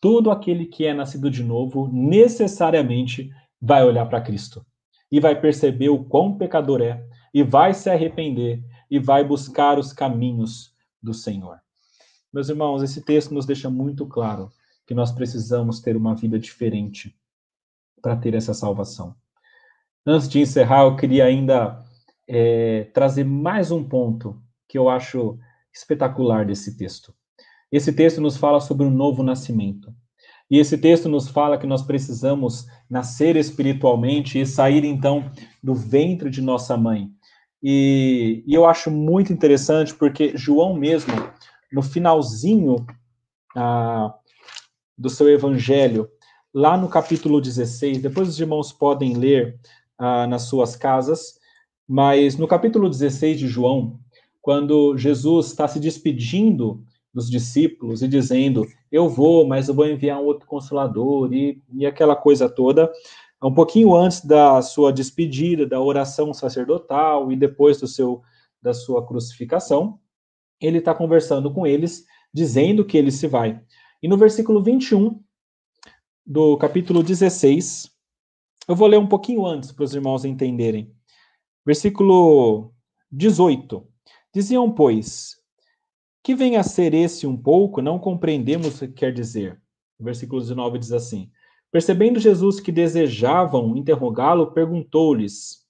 todo 0.00 0.30
aquele 0.30 0.66
que 0.66 0.84
é 0.84 0.94
nascido 0.94 1.30
de 1.30 1.42
novo, 1.42 1.88
necessariamente 1.92 3.30
vai 3.60 3.84
olhar 3.84 4.06
para 4.06 4.20
Cristo 4.20 4.64
e 5.10 5.18
vai 5.18 5.40
perceber 5.40 5.88
o 5.88 6.04
quão 6.04 6.36
pecador 6.36 6.82
é, 6.82 7.02
e 7.32 7.42
vai 7.42 7.72
se 7.72 7.88
arrepender 7.88 8.62
e 8.90 8.98
vai 8.98 9.24
buscar 9.24 9.78
os 9.78 9.92
caminhos 9.92 10.72
do 11.02 11.14
Senhor. 11.14 11.63
Meus 12.34 12.48
irmãos, 12.48 12.82
esse 12.82 13.00
texto 13.00 13.32
nos 13.32 13.46
deixa 13.46 13.70
muito 13.70 14.04
claro 14.06 14.50
que 14.84 14.92
nós 14.92 15.12
precisamos 15.12 15.78
ter 15.78 15.96
uma 15.96 16.16
vida 16.16 16.36
diferente 16.36 17.14
para 18.02 18.16
ter 18.16 18.34
essa 18.34 18.52
salvação. 18.52 19.14
Antes 20.04 20.28
de 20.28 20.40
encerrar, 20.40 20.82
eu 20.82 20.96
queria 20.96 21.26
ainda 21.26 21.80
é, 22.26 22.88
trazer 22.92 23.22
mais 23.22 23.70
um 23.70 23.84
ponto 23.84 24.42
que 24.68 24.76
eu 24.76 24.88
acho 24.88 25.38
espetacular 25.72 26.44
desse 26.44 26.76
texto. 26.76 27.14
Esse 27.70 27.92
texto 27.92 28.20
nos 28.20 28.36
fala 28.36 28.60
sobre 28.60 28.84
um 28.84 28.90
novo 28.90 29.22
nascimento. 29.22 29.94
E 30.50 30.58
esse 30.58 30.76
texto 30.76 31.08
nos 31.08 31.28
fala 31.28 31.56
que 31.56 31.68
nós 31.68 31.82
precisamos 31.82 32.66
nascer 32.90 33.36
espiritualmente 33.36 34.40
e 34.40 34.44
sair 34.44 34.84
então 34.84 35.30
do 35.62 35.72
ventre 35.72 36.28
de 36.30 36.42
nossa 36.42 36.76
mãe. 36.76 37.12
E, 37.62 38.42
e 38.44 38.52
eu 38.52 38.66
acho 38.66 38.90
muito 38.90 39.32
interessante 39.32 39.94
porque 39.94 40.36
João 40.36 40.74
mesmo, 40.74 41.12
no 41.74 41.82
finalzinho 41.82 42.86
ah, 43.56 44.14
do 44.96 45.10
seu 45.10 45.28
evangelho, 45.28 46.08
lá 46.52 46.76
no 46.76 46.88
capítulo 46.88 47.40
16, 47.40 47.98
depois 47.98 48.28
os 48.28 48.38
irmãos 48.38 48.72
podem 48.72 49.14
ler 49.14 49.58
ah, 49.98 50.24
nas 50.28 50.42
suas 50.42 50.76
casas, 50.76 51.36
mas 51.86 52.36
no 52.36 52.46
capítulo 52.46 52.88
16 52.88 53.40
de 53.40 53.48
João, 53.48 53.98
quando 54.40 54.96
Jesus 54.96 55.48
está 55.48 55.66
se 55.66 55.80
despedindo 55.80 56.80
dos 57.12 57.28
discípulos 57.28 58.02
e 58.02 58.08
dizendo: 58.08 58.64
Eu 58.90 59.08
vou, 59.08 59.44
mas 59.44 59.68
eu 59.68 59.74
vou 59.74 59.86
enviar 59.86 60.20
um 60.20 60.26
outro 60.26 60.46
consolador, 60.46 61.32
e, 61.32 61.60
e 61.72 61.84
aquela 61.84 62.14
coisa 62.14 62.48
toda. 62.48 62.90
Um 63.42 63.52
pouquinho 63.52 63.94
antes 63.94 64.24
da 64.24 64.62
sua 64.62 64.92
despedida, 64.92 65.66
da 65.66 65.80
oração 65.80 66.32
sacerdotal 66.32 67.30
e 67.32 67.36
depois 67.36 67.78
do 67.78 67.86
seu 67.88 68.22
da 68.62 68.72
sua 68.72 69.06
crucificação, 69.06 69.98
ele 70.64 70.78
está 70.78 70.94
conversando 70.94 71.52
com 71.52 71.66
eles, 71.66 72.04
dizendo 72.32 72.84
que 72.84 72.96
ele 72.96 73.10
se 73.10 73.26
vai. 73.26 73.60
E 74.02 74.08
no 74.08 74.16
versículo 74.16 74.62
21 74.62 75.20
do 76.26 76.56
capítulo 76.56 77.02
16, 77.02 77.90
eu 78.66 78.74
vou 78.74 78.88
ler 78.88 78.98
um 78.98 79.06
pouquinho 79.06 79.44
antes 79.44 79.72
para 79.72 79.84
os 79.84 79.94
irmãos 79.94 80.24
entenderem. 80.24 80.94
Versículo 81.64 82.72
18. 83.10 83.86
Diziam, 84.34 84.72
pois, 84.72 85.36
que 86.22 86.34
venha 86.34 86.60
a 86.60 86.64
ser 86.64 86.94
esse 86.94 87.26
um 87.26 87.36
pouco, 87.36 87.82
não 87.82 87.98
compreendemos 87.98 88.80
o 88.80 88.88
que 88.88 88.94
quer 88.94 89.12
dizer. 89.12 89.60
Versículo 90.00 90.40
19 90.40 90.78
diz 90.78 90.92
assim: 90.92 91.30
Percebendo 91.70 92.18
Jesus 92.18 92.60
que 92.60 92.72
desejavam 92.72 93.76
interrogá-lo, 93.76 94.52
perguntou-lhes: 94.52 95.64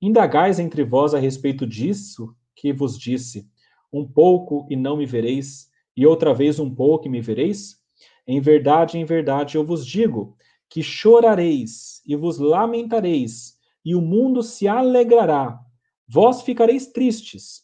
Indagais 0.00 0.58
entre 0.58 0.84
vós 0.84 1.14
a 1.14 1.18
respeito 1.18 1.66
disso 1.66 2.34
que 2.54 2.72
vos 2.72 2.98
disse: 2.98 3.48
Um 3.96 4.06
pouco 4.06 4.66
e 4.68 4.76
não 4.76 4.98
me 4.98 5.06
vereis, 5.06 5.70
e 5.96 6.06
outra 6.06 6.34
vez 6.34 6.60
um 6.60 6.68
pouco 6.68 7.06
e 7.06 7.08
me 7.08 7.22
vereis? 7.22 7.78
Em 8.26 8.42
verdade, 8.42 8.98
em 8.98 9.06
verdade, 9.06 9.56
eu 9.56 9.64
vos 9.64 9.86
digo 9.86 10.36
que 10.68 10.82
chorareis 10.82 12.02
e 12.06 12.14
vos 12.14 12.38
lamentareis, 12.38 13.58
e 13.82 13.94
o 13.94 14.02
mundo 14.02 14.42
se 14.42 14.68
alegrará. 14.68 15.58
Vós 16.06 16.42
ficareis 16.42 16.88
tristes, 16.88 17.62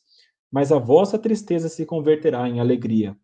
mas 0.50 0.72
a 0.72 0.78
vossa 0.78 1.18
tristeza 1.18 1.68
se 1.68 1.84
converterá 1.84 2.48
em 2.48 2.60
alegria. 2.60 3.14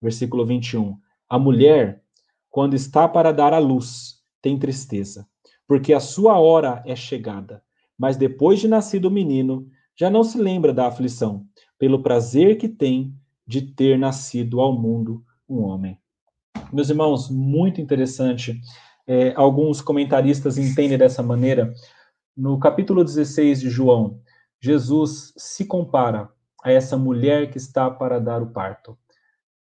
Versículo 0.00 0.46
21. 0.46 0.96
A 1.28 1.38
mulher, 1.38 2.02
quando 2.48 2.72
está 2.72 3.06
para 3.06 3.32
dar 3.32 3.52
à 3.52 3.58
luz, 3.58 4.22
tem 4.40 4.58
tristeza, 4.58 5.28
porque 5.68 5.92
a 5.92 6.00
sua 6.00 6.38
hora 6.38 6.82
é 6.86 6.96
chegada. 6.96 7.62
Mas 7.98 8.16
depois 8.16 8.60
de 8.60 8.66
nascido 8.66 9.08
o 9.08 9.10
menino, 9.10 9.68
já 9.94 10.08
não 10.08 10.24
se 10.24 10.38
lembra 10.38 10.72
da 10.72 10.86
aflição, 10.86 11.46
pelo 11.78 12.02
prazer 12.02 12.56
que 12.56 12.68
tem 12.68 13.14
de 13.46 13.62
ter 13.62 13.98
nascido 13.98 14.60
ao 14.60 14.72
mundo 14.72 15.24
um 15.48 15.62
homem. 15.62 15.98
Meus 16.72 16.90
irmãos, 16.90 17.30
muito 17.30 17.80
interessante. 17.80 18.60
É, 19.06 19.32
alguns 19.36 19.80
comentaristas 19.80 20.58
entendem 20.58 20.98
dessa 20.98 21.22
maneira. 21.22 21.72
No 22.36 22.58
capítulo 22.58 23.04
16 23.04 23.60
de 23.60 23.70
João, 23.70 24.20
Jesus 24.60 25.32
se 25.36 25.64
compara 25.64 26.28
a 26.62 26.72
essa 26.72 26.96
mulher 26.96 27.50
que 27.50 27.58
está 27.58 27.88
para 27.90 28.18
dar 28.18 28.42
o 28.42 28.50
parto. 28.50 28.98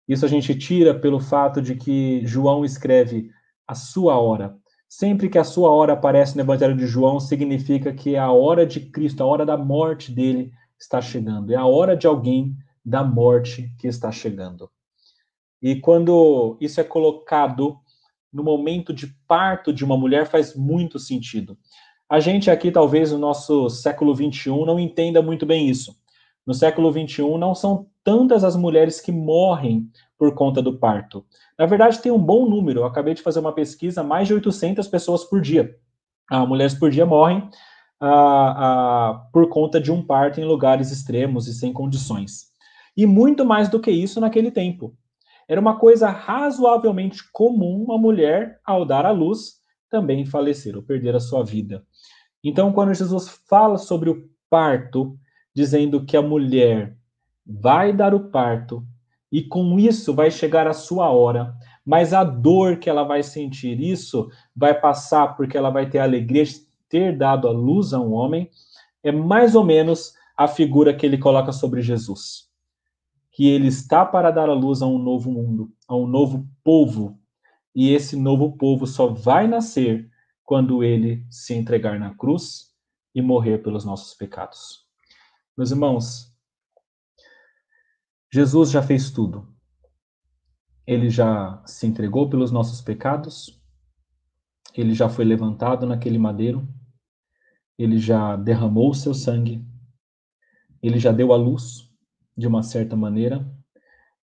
Isso 0.07 0.25
a 0.25 0.29
gente 0.29 0.55
tira 0.55 0.95
pelo 0.95 1.19
fato 1.19 1.61
de 1.61 1.75
que 1.75 2.25
João 2.25 2.65
escreve 2.65 3.31
a 3.67 3.75
sua 3.75 4.19
hora. 4.19 4.57
Sempre 4.89 5.29
que 5.29 5.39
a 5.39 5.45
sua 5.45 5.71
hora 5.71 5.95
aparece 5.95 6.37
no 6.37 6.43
Evangelho 6.43 6.77
de 6.77 6.87
João, 6.87 7.19
significa 7.19 7.93
que 7.93 8.15
é 8.15 8.19
a 8.19 8.31
hora 8.31 8.67
de 8.67 8.79
Cristo, 8.81 9.23
a 9.23 9.27
hora 9.27 9.47
da 9.47 9.57
morte 9.57 10.13
dele 10.13 10.53
está 10.83 11.01
chegando. 11.01 11.53
É 11.53 11.57
a 11.57 11.65
hora 11.65 11.97
de 11.97 12.07
alguém 12.07 12.57
da 12.85 13.03
morte 13.03 13.73
que 13.79 13.87
está 13.87 14.11
chegando. 14.11 14.71
E 15.61 15.77
quando 15.77 16.57
isso 16.61 16.81
é 16.81 16.85
colocado 16.85 17.79
no 18.33 18.43
momento 18.43 18.93
de 18.93 19.07
parto 19.29 19.73
de 19.73 19.85
uma 19.85 19.97
mulher, 19.97 20.27
faz 20.27 20.57
muito 20.57 20.99
sentido. 20.99 21.57
A 22.09 22.19
gente 22.19 22.51
aqui, 22.51 22.71
talvez, 22.71 23.13
no 23.13 23.19
nosso 23.19 23.71
século 23.71 24.15
XXI, 24.15 24.51
não 24.67 24.79
entenda 24.79 25.23
muito 25.23 25.47
bem 25.47 25.69
isso 25.69 25.97
no 26.47 26.55
século 26.55 26.93
XXI, 26.93 27.39
não 27.39 27.55
são 27.55 27.87
tantas 28.03 28.43
as 28.43 28.57
mulheres 28.57 29.01
que 29.01 29.13
morrem 29.13 29.89
por 30.19 30.35
conta 30.35 30.61
do 30.61 30.77
parto. 30.77 31.25
Na 31.59 31.67
verdade, 31.67 32.01
tem 32.01 32.11
um 32.11 32.19
bom 32.19 32.49
número. 32.49 32.81
Eu 32.81 32.85
acabei 32.85 33.15
de 33.15 33.23
fazer 33.23 33.39
uma 33.39 33.53
pesquisa, 33.53 34.03
mais 34.03 34.27
de 34.27 34.35
800 34.35 34.87
pessoas 34.89 35.25
por 35.25 35.41
dia. 35.41 35.77
Ah, 36.29 36.45
mulheres 36.45 36.75
por 36.75 36.91
dia 36.91 37.07
morrem 37.07 37.49
ah, 38.05 38.55
ah, 38.57 39.29
por 39.33 39.49
conta 39.49 39.81
de 39.81 39.93
um 39.93 40.05
parto 40.05 40.41
em 40.41 40.45
lugares 40.45 40.91
extremos 40.91 41.47
e 41.47 41.55
sem 41.55 41.73
condições. 41.73 42.49
E 42.97 43.07
muito 43.07 43.45
mais 43.45 43.69
do 43.69 43.79
que 43.79 43.93
isso 43.93 44.21
naquele 44.21 44.51
tempo. 44.51 44.93
Era 45.49 45.61
uma 45.61 45.79
coisa 45.79 46.11
razoavelmente 46.11 47.23
comum 47.33 47.85
uma 47.85 47.97
mulher, 47.97 48.59
ao 48.65 48.85
dar 48.85 49.07
à 49.07 49.13
luz, 49.13 49.61
também 49.89 50.27
falecer 50.27 50.75
ou 50.77 50.83
perder 50.83 51.15
a 51.15 51.21
sua 51.21 51.45
vida. 51.45 51.85
Então, 52.43 52.73
quando 52.73 52.93
Jesus 52.93 53.41
fala 53.49 53.79
sobre 53.79 54.11
o 54.11 54.29
parto, 54.51 55.17
dizendo 55.55 56.05
que 56.05 56.17
a 56.17 56.23
mulher 56.23 56.97
vai 57.47 57.93
dar 57.93 58.15
o 58.15 58.31
parto 58.31 58.85
e 59.31 59.43
com 59.43 59.79
isso 59.79 60.13
vai 60.13 60.29
chegar 60.29 60.67
a 60.67 60.73
sua 60.73 61.09
hora, 61.11 61.55
mas 61.87 62.13
a 62.13 62.25
dor 62.25 62.79
que 62.79 62.91
ela 62.91 63.05
vai 63.05 63.23
sentir, 63.23 63.81
isso 63.81 64.29
vai 64.57 64.75
passar 64.75 65.37
porque 65.37 65.57
ela 65.57 65.71
vai 65.71 65.89
ter 65.89 66.01
a 66.01 66.05
alegria 66.05 66.45
ter 66.93 67.17
dado 67.17 67.49
a 67.49 67.51
luz 67.51 67.95
a 67.95 67.99
um 67.99 68.13
homem, 68.13 68.51
é 69.03 69.11
mais 69.11 69.55
ou 69.55 69.65
menos 69.65 70.15
a 70.37 70.47
figura 70.47 70.95
que 70.95 71.07
ele 71.07 71.17
coloca 71.17 71.51
sobre 71.51 71.81
Jesus. 71.81 72.51
Que 73.31 73.49
ele 73.49 73.69
está 73.69 74.05
para 74.05 74.31
dar 74.31 74.51
a 74.51 74.53
luz 74.53 74.83
a 74.83 74.87
um 74.87 74.99
novo 74.99 75.33
mundo, 75.33 75.73
a 75.89 75.97
um 75.97 76.07
novo 76.07 76.47
povo, 76.63 77.19
e 77.75 77.95
esse 77.95 78.15
novo 78.15 78.59
povo 78.59 78.87
só 78.87 79.07
vai 79.07 79.49
nascer 79.49 80.11
quando 80.45 80.85
ele 80.85 81.27
se 81.31 81.55
entregar 81.55 81.99
na 81.99 82.15
cruz 82.15 82.75
e 83.15 83.23
morrer 83.23 83.63
pelos 83.63 83.87
nossos 83.87 84.13
pecados. 84.13 84.87
Meus 85.57 85.71
irmãos, 85.71 86.31
Jesus 88.31 88.71
já 88.71 88.83
fez 88.83 89.11
tudo. 89.11 89.49
Ele 90.87 91.09
já 91.09 91.63
se 91.65 91.87
entregou 91.87 92.29
pelos 92.29 92.51
nossos 92.51 92.83
pecados, 92.83 93.63
ele 94.75 94.93
já 94.93 95.09
foi 95.09 95.25
levantado 95.25 95.87
naquele 95.87 96.19
madeiro, 96.19 96.69
ele 97.83 97.99
já 97.99 98.37
derramou 98.37 98.91
o 98.91 98.95
seu 98.95 99.15
sangue, 99.15 99.65
ele 100.83 100.99
já 100.99 101.13
deu 101.13 101.33
a 101.33 101.37
luz 101.37 101.91
de 102.37 102.47
uma 102.47 102.63
certa 102.63 102.97
maneira, 102.97 103.47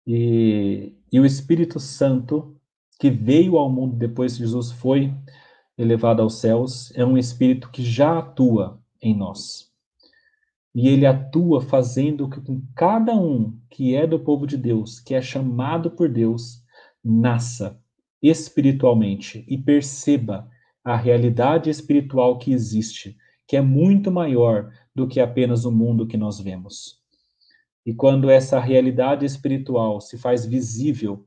e, 0.06 0.94
e 1.10 1.20
o 1.20 1.24
Espírito 1.24 1.80
Santo 1.80 2.54
que 2.98 3.10
veio 3.10 3.56
ao 3.56 3.70
mundo 3.70 3.96
depois 3.96 4.34
que 4.34 4.40
Jesus 4.40 4.70
foi 4.72 5.12
elevado 5.76 6.22
aos 6.22 6.38
céus, 6.38 6.92
é 6.94 7.04
um 7.04 7.18
espírito 7.18 7.70
que 7.70 7.82
já 7.82 8.18
atua 8.18 8.80
em 9.02 9.16
nós. 9.16 9.72
E 10.74 10.88
ele 10.88 11.06
atua 11.06 11.60
fazendo 11.60 12.28
que 12.28 12.40
com 12.40 12.62
cada 12.74 13.14
um 13.14 13.58
que 13.70 13.94
é 13.94 14.06
do 14.06 14.18
povo 14.18 14.46
de 14.46 14.56
Deus, 14.56 15.00
que 15.00 15.14
é 15.14 15.22
chamado 15.22 15.90
por 15.90 16.08
Deus, 16.08 16.62
nasça 17.02 17.80
espiritualmente 18.22 19.44
e 19.48 19.58
perceba 19.58 20.48
a 20.82 20.96
realidade 20.96 21.70
espiritual 21.70 22.38
que 22.38 22.52
existe, 22.52 23.16
que 23.46 23.56
é 23.56 23.60
muito 23.60 24.10
maior 24.10 24.72
do 24.94 25.06
que 25.06 25.20
apenas 25.20 25.64
o 25.64 25.72
mundo 25.72 26.06
que 26.06 26.16
nós 26.16 26.40
vemos. 26.40 27.02
E 27.84 27.92
quando 27.92 28.30
essa 28.30 28.58
realidade 28.58 29.26
espiritual 29.26 30.00
se 30.00 30.16
faz 30.16 30.46
visível 30.46 31.26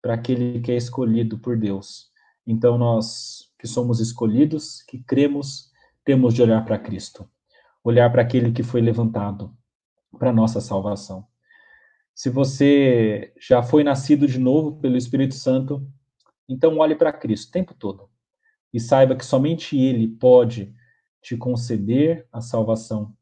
para 0.00 0.14
aquele 0.14 0.60
que 0.60 0.70
é 0.70 0.76
escolhido 0.76 1.38
por 1.38 1.58
Deus, 1.58 2.10
então 2.46 2.78
nós 2.78 3.50
que 3.58 3.66
somos 3.66 3.98
escolhidos, 3.98 4.82
que 4.82 4.98
cremos, 5.02 5.72
temos 6.04 6.34
de 6.34 6.42
olhar 6.42 6.64
para 6.64 6.78
Cristo, 6.78 7.28
olhar 7.82 8.10
para 8.12 8.22
aquele 8.22 8.52
que 8.52 8.62
foi 8.62 8.80
levantado 8.80 9.56
para 10.18 10.32
nossa 10.32 10.60
salvação. 10.60 11.26
Se 12.14 12.30
você 12.30 13.32
já 13.40 13.62
foi 13.62 13.82
nascido 13.82 14.26
de 14.26 14.38
novo 14.38 14.76
pelo 14.76 14.96
Espírito 14.96 15.34
Santo, 15.34 15.86
então 16.48 16.78
olhe 16.78 16.94
para 16.94 17.12
Cristo 17.12 17.48
o 17.48 17.52
tempo 17.52 17.74
todo 17.74 18.08
e 18.72 18.78
saiba 18.78 19.16
que 19.16 19.24
somente 19.24 19.76
Ele 19.76 20.06
pode 20.06 20.72
te 21.26 21.36
conceder 21.36 22.24
a 22.32 22.40
salvação 22.40 23.12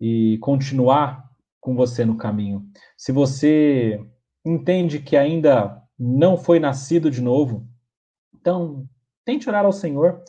e 0.00 0.38
continuar 0.38 1.30
com 1.60 1.76
você 1.76 2.02
no 2.02 2.16
caminho. 2.16 2.66
Se 2.96 3.12
você 3.12 4.00
entende 4.42 4.98
que 4.98 5.14
ainda 5.14 5.82
não 5.98 6.38
foi 6.38 6.58
nascido 6.58 7.10
de 7.10 7.20
novo, 7.20 7.68
então 8.34 8.88
tente 9.26 9.46
orar 9.46 9.66
ao 9.66 9.72
Senhor. 9.72 10.22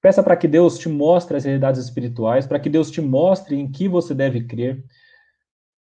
Peça 0.00 0.22
para 0.22 0.36
que 0.36 0.46
Deus 0.46 0.78
te 0.78 0.88
mostre 0.88 1.36
as 1.36 1.44
realidades 1.44 1.80
espirituais, 1.80 2.46
para 2.46 2.60
que 2.60 2.70
Deus 2.70 2.92
te 2.92 3.00
mostre 3.00 3.56
em 3.56 3.68
que 3.68 3.88
você 3.88 4.14
deve 4.14 4.44
crer. 4.44 4.84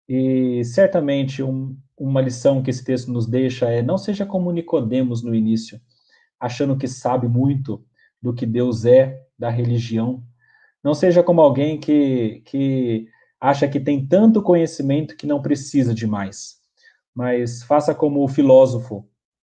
E 0.09 0.61
certamente 0.65 1.41
um, 1.41 1.77
uma 1.97 2.19
lição 2.19 2.61
que 2.61 2.69
esse 2.69 2.83
texto 2.83 3.09
nos 3.09 3.25
deixa 3.25 3.69
é: 3.69 3.81
não 3.81 3.97
seja 3.97 4.25
como 4.25 4.51
Nicodemos 4.51 5.23
no 5.23 5.33
início, 5.33 5.79
achando 6.37 6.77
que 6.77 6.87
sabe 6.87 7.29
muito 7.29 7.81
do 8.21 8.33
que 8.33 8.45
Deus 8.45 8.83
é, 8.83 9.21
da 9.39 9.49
religião. 9.49 10.21
Não 10.85 10.93
seja 10.93 11.23
como 11.23 11.41
alguém 11.41 11.79
que, 11.79 12.43
que 12.45 13.07
acha 13.41 13.67
que 13.67 13.79
tem 13.79 14.05
tanto 14.05 14.39
conhecimento 14.39 15.17
que 15.17 15.25
não 15.25 15.41
precisa 15.41 15.95
de 15.95 16.05
mais. 16.05 16.59
Mas 17.11 17.63
faça 17.63 17.95
como 17.95 18.23
o 18.23 18.27
filósofo, 18.27 19.03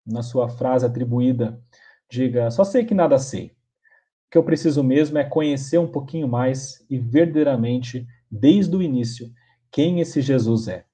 na 0.07 0.23
sua 0.23 0.47
frase 0.47 0.85
atribuída, 0.85 1.61
diga: 2.09 2.49
só 2.49 2.63
sei 2.63 2.85
que 2.85 2.93
nada 2.93 3.17
sei. 3.17 3.47
O 3.47 4.31
que 4.31 4.37
eu 4.37 4.45
preciso 4.45 4.81
mesmo 4.81 5.17
é 5.17 5.25
conhecer 5.25 5.77
um 5.77 5.91
pouquinho 5.91 6.25
mais 6.25 6.85
e 6.89 6.97
verdadeiramente, 6.97 8.07
desde 8.31 8.73
o 8.73 8.81
início, 8.81 9.29
quem 9.69 9.99
esse 9.99 10.21
Jesus 10.21 10.69
é. 10.69 10.85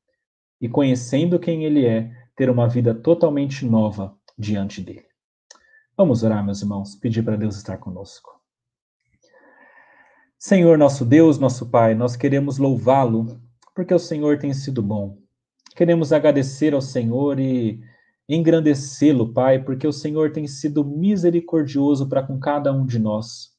E 0.59 0.67
conhecendo 0.67 1.37
quem 1.37 1.65
ele 1.65 1.85
é, 1.85 2.11
ter 2.35 2.49
uma 2.49 2.67
vida 2.67 2.95
totalmente 2.95 3.63
nova 3.63 4.17
diante 4.35 4.81
dele. 4.81 5.05
Vamos 5.95 6.23
orar, 6.23 6.43
meus 6.43 6.63
irmãos, 6.63 6.95
pedir 6.95 7.21
para 7.21 7.35
Deus 7.35 7.57
estar 7.57 7.77
conosco. 7.77 8.40
Senhor, 10.43 10.75
nosso 10.75 11.05
Deus, 11.05 11.37
nosso 11.37 11.69
Pai, 11.69 11.93
nós 11.93 12.15
queremos 12.15 12.57
louvá-lo 12.57 13.39
porque 13.75 13.93
o 13.93 13.99
Senhor 13.99 14.39
tem 14.39 14.51
sido 14.55 14.81
bom. 14.81 15.19
Queremos 15.75 16.11
agradecer 16.11 16.73
ao 16.73 16.81
Senhor 16.81 17.39
e 17.39 17.79
engrandecê-lo, 18.27 19.31
Pai, 19.31 19.63
porque 19.63 19.85
o 19.85 19.93
Senhor 19.93 20.31
tem 20.31 20.47
sido 20.47 20.83
misericordioso 20.83 22.09
para 22.09 22.23
com 22.23 22.39
cada 22.39 22.73
um 22.73 22.87
de 22.87 22.97
nós. 22.97 23.51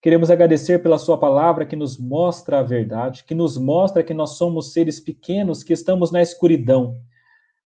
Queremos 0.00 0.30
agradecer 0.30 0.80
pela 0.80 0.96
Sua 0.96 1.18
palavra 1.18 1.66
que 1.66 1.74
nos 1.74 1.98
mostra 1.98 2.60
a 2.60 2.62
verdade, 2.62 3.24
que 3.24 3.34
nos 3.34 3.58
mostra 3.58 4.04
que 4.04 4.14
nós 4.14 4.36
somos 4.36 4.72
seres 4.72 5.00
pequenos, 5.00 5.64
que 5.64 5.72
estamos 5.72 6.12
na 6.12 6.22
escuridão, 6.22 7.00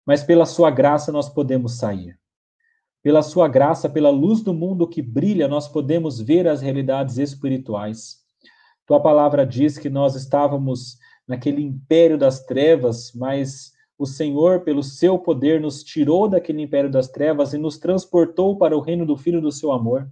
mas 0.05 0.23
pela 0.23 0.45
Sua 0.45 0.69
graça 0.69 1.11
nós 1.11 1.27
podemos 1.27 1.79
sair. 1.79 2.19
Pela 3.01 3.23
sua 3.23 3.47
graça, 3.47 3.89
pela 3.89 4.11
luz 4.11 4.43
do 4.43 4.53
mundo 4.53 4.87
que 4.87 5.01
brilha, 5.01 5.47
nós 5.47 5.67
podemos 5.67 6.21
ver 6.21 6.47
as 6.47 6.61
realidades 6.61 7.17
espirituais. 7.17 8.22
Tua 8.85 8.99
palavra 8.99 9.45
diz 9.45 9.77
que 9.77 9.89
nós 9.89 10.15
estávamos 10.15 10.97
naquele 11.27 11.61
império 11.61 12.17
das 12.17 12.43
trevas, 12.45 13.13
mas 13.13 13.71
o 13.97 14.05
Senhor, 14.05 14.61
pelo 14.61 14.83
seu 14.83 15.17
poder, 15.17 15.61
nos 15.61 15.83
tirou 15.83 16.27
daquele 16.27 16.61
império 16.61 16.91
das 16.91 17.07
trevas 17.07 17.53
e 17.53 17.57
nos 17.57 17.77
transportou 17.77 18.57
para 18.57 18.75
o 18.75 18.81
reino 18.81 19.05
do 19.05 19.15
Filho 19.15 19.41
do 19.41 19.51
seu 19.51 19.71
amor. 19.71 20.11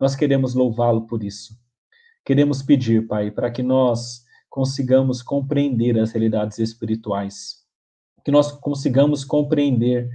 Nós 0.00 0.16
queremos 0.16 0.54
louvá-lo 0.54 1.06
por 1.06 1.22
isso. 1.22 1.60
Queremos 2.24 2.62
pedir, 2.62 3.06
Pai, 3.06 3.30
para 3.30 3.50
que 3.50 3.62
nós 3.62 4.24
consigamos 4.48 5.22
compreender 5.22 5.98
as 5.98 6.12
realidades 6.12 6.58
espirituais, 6.58 7.56
que 8.24 8.30
nós 8.30 8.52
consigamos 8.52 9.24
compreender 9.24 10.08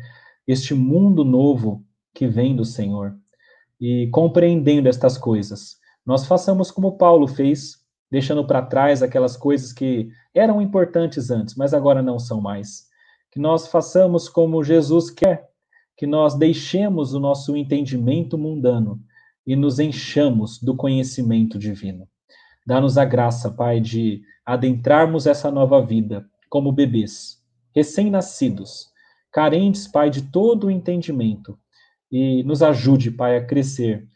este 0.47 0.73
mundo 0.73 1.25
novo 1.25 1.85
que 2.13 2.27
vem 2.27 2.55
do 2.55 2.63
Senhor. 2.63 3.15
E 3.79 4.07
compreendendo 4.07 4.89
estas 4.89 5.17
coisas, 5.17 5.77
nós 6.07 6.25
façamos 6.25 6.71
como 6.71 6.97
Paulo 6.97 7.27
fez, 7.27 7.85
deixando 8.09 8.47
para 8.47 8.61
trás 8.61 9.03
aquelas 9.03 9.35
coisas 9.35 9.73
que 9.73 10.07
eram 10.33 10.61
importantes 10.61 11.29
antes, 11.29 11.53
mas 11.55 11.73
agora 11.73 12.01
não 12.01 12.17
são 12.17 12.39
mais. 12.39 12.87
Que 13.29 13.39
nós 13.39 13.67
façamos 13.67 14.29
como 14.29 14.63
Jesus 14.63 15.11
quer, 15.11 15.49
que 15.97 16.07
nós 16.07 16.33
deixemos 16.33 17.13
o 17.13 17.19
nosso 17.19 17.57
entendimento 17.57 18.37
mundano 18.37 19.01
e 19.45 19.53
nos 19.53 19.79
enchamos 19.79 20.59
do 20.61 20.77
conhecimento 20.77 21.59
divino. 21.59 22.07
Dá-nos 22.65 22.97
a 22.97 23.03
graça, 23.03 23.51
Pai, 23.51 23.81
de 23.81 24.21
adentrarmos 24.45 25.27
essa 25.27 25.51
nova 25.51 25.85
vida 25.85 26.25
como 26.49 26.71
bebês, 26.71 27.43
recém-nascidos, 27.75 28.87
carentes, 29.29 29.89
Pai, 29.89 30.09
de 30.09 30.21
todo 30.21 30.67
o 30.67 30.71
entendimento, 30.71 31.59
e 32.09 32.43
nos 32.43 32.63
ajude, 32.63 33.11
Pai, 33.11 33.35
a 33.35 33.45
crescer 33.45 34.07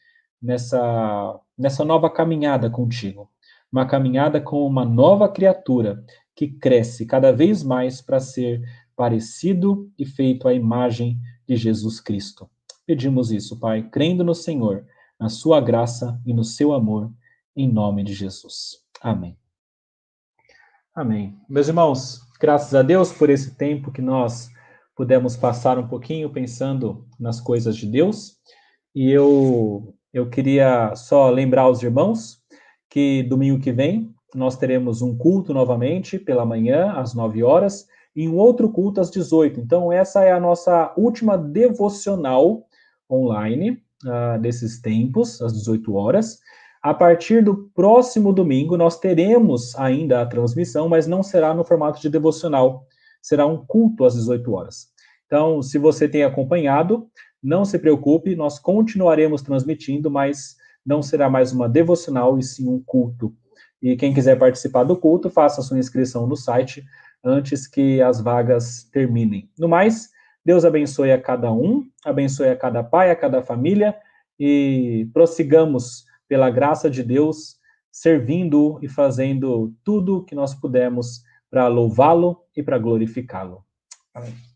nessa, 0.41 1.37
nessa 1.57 1.83
nova 1.85 2.09
caminhada 2.09 2.69
contigo. 2.69 3.29
Uma 3.71 3.85
caminhada 3.85 4.41
com 4.41 4.65
uma 4.65 4.83
nova 4.83 5.29
criatura 5.29 6.03
que 6.35 6.47
cresce 6.47 7.05
cada 7.05 7.31
vez 7.31 7.63
mais 7.63 8.01
para 8.01 8.19
ser 8.19 8.61
parecido 8.95 9.91
e 9.97 10.05
feito 10.05 10.47
à 10.47 10.53
imagem 10.53 11.19
de 11.47 11.55
Jesus 11.55 11.99
Cristo. 11.99 12.49
Pedimos 12.85 13.31
isso, 13.31 13.59
Pai, 13.59 13.87
crendo 13.89 14.23
no 14.23 14.35
Senhor, 14.35 14.85
na 15.19 15.29
Sua 15.29 15.61
graça 15.61 16.19
e 16.25 16.33
no 16.33 16.43
seu 16.43 16.73
amor, 16.73 17.11
em 17.55 17.71
nome 17.71 18.03
de 18.03 18.13
Jesus. 18.13 18.83
Amém. 19.01 19.37
Amém. 20.93 21.37
Meus 21.47 21.67
irmãos, 21.67 22.19
graças 22.39 22.75
a 22.75 22.81
Deus 22.81 23.13
por 23.13 23.29
esse 23.29 23.55
tempo 23.55 23.91
que 23.91 24.01
nós 24.01 24.49
pudemos 24.95 25.37
passar 25.37 25.79
um 25.79 25.87
pouquinho 25.87 26.29
pensando 26.29 27.07
nas 27.19 27.39
coisas 27.39 27.77
de 27.77 27.85
Deus. 27.85 28.37
E 28.93 29.09
eu, 29.09 29.95
eu 30.13 30.29
queria 30.29 30.93
só 30.95 31.29
lembrar 31.29 31.63
aos 31.63 31.81
irmãos 31.81 32.41
que 32.89 33.23
domingo 33.23 33.61
que 33.61 33.71
vem 33.71 34.13
nós 34.33 34.57
teremos 34.57 35.01
um 35.01 35.17
culto 35.17 35.53
novamente 35.53 36.17
pela 36.17 36.45
manhã, 36.45 36.93
às 36.93 37.13
9 37.13 37.43
horas, 37.43 37.87
e 38.15 38.27
um 38.27 38.37
outro 38.37 38.69
culto 38.69 38.99
às 39.01 39.09
18. 39.11 39.59
Então, 39.59 39.91
essa 39.91 40.23
é 40.23 40.31
a 40.31 40.39
nossa 40.39 40.93
última 40.97 41.37
devocional 41.37 42.65
online 43.09 43.81
uh, 44.05 44.39
desses 44.39 44.81
tempos, 44.81 45.41
às 45.41 45.53
18 45.53 45.93
horas. 45.93 46.39
A 46.81 46.93
partir 46.93 47.43
do 47.43 47.69
próximo 47.75 48.33
domingo, 48.33 48.75
nós 48.75 48.99
teremos 48.99 49.75
ainda 49.75 50.21
a 50.21 50.25
transmissão, 50.25 50.89
mas 50.89 51.07
não 51.07 51.21
será 51.21 51.53
no 51.53 51.63
formato 51.63 52.01
de 52.01 52.09
devocional, 52.09 52.85
será 53.21 53.45
um 53.45 53.63
culto 53.65 54.03
às 54.03 54.15
18 54.15 54.53
horas. 54.53 54.90
Então, 55.31 55.61
se 55.61 55.77
você 55.77 56.09
tem 56.09 56.25
acompanhado, 56.25 57.07
não 57.41 57.63
se 57.63 57.79
preocupe, 57.79 58.35
nós 58.35 58.59
continuaremos 58.59 59.41
transmitindo, 59.41 60.11
mas 60.11 60.57
não 60.85 61.01
será 61.01 61.29
mais 61.29 61.53
uma 61.53 61.69
devocional 61.69 62.37
e 62.37 62.43
sim 62.43 62.67
um 62.67 62.83
culto. 62.85 63.33
E 63.81 63.95
quem 63.95 64.13
quiser 64.13 64.37
participar 64.37 64.83
do 64.83 64.97
culto, 64.97 65.29
faça 65.29 65.61
sua 65.61 65.79
inscrição 65.79 66.27
no 66.27 66.35
site 66.35 66.83
antes 67.23 67.65
que 67.65 68.01
as 68.01 68.19
vagas 68.19 68.83
terminem. 68.91 69.49
No 69.57 69.69
mais, 69.69 70.09
Deus 70.43 70.65
abençoe 70.65 71.13
a 71.13 71.21
cada 71.21 71.49
um, 71.49 71.87
abençoe 72.03 72.49
a 72.49 72.55
cada 72.57 72.83
pai, 72.83 73.09
a 73.09 73.15
cada 73.15 73.41
família 73.41 73.95
e 74.37 75.09
prossigamos 75.13 76.03
pela 76.27 76.49
graça 76.49 76.89
de 76.89 77.03
Deus, 77.03 77.55
servindo 77.89 78.79
e 78.81 78.89
fazendo 78.89 79.73
tudo 79.81 80.25
que 80.25 80.35
nós 80.35 80.53
pudermos 80.53 81.23
para 81.49 81.69
louvá-lo 81.69 82.43
e 82.53 82.61
para 82.61 82.77
glorificá-lo. 82.77 83.63
Amém. 84.13 84.50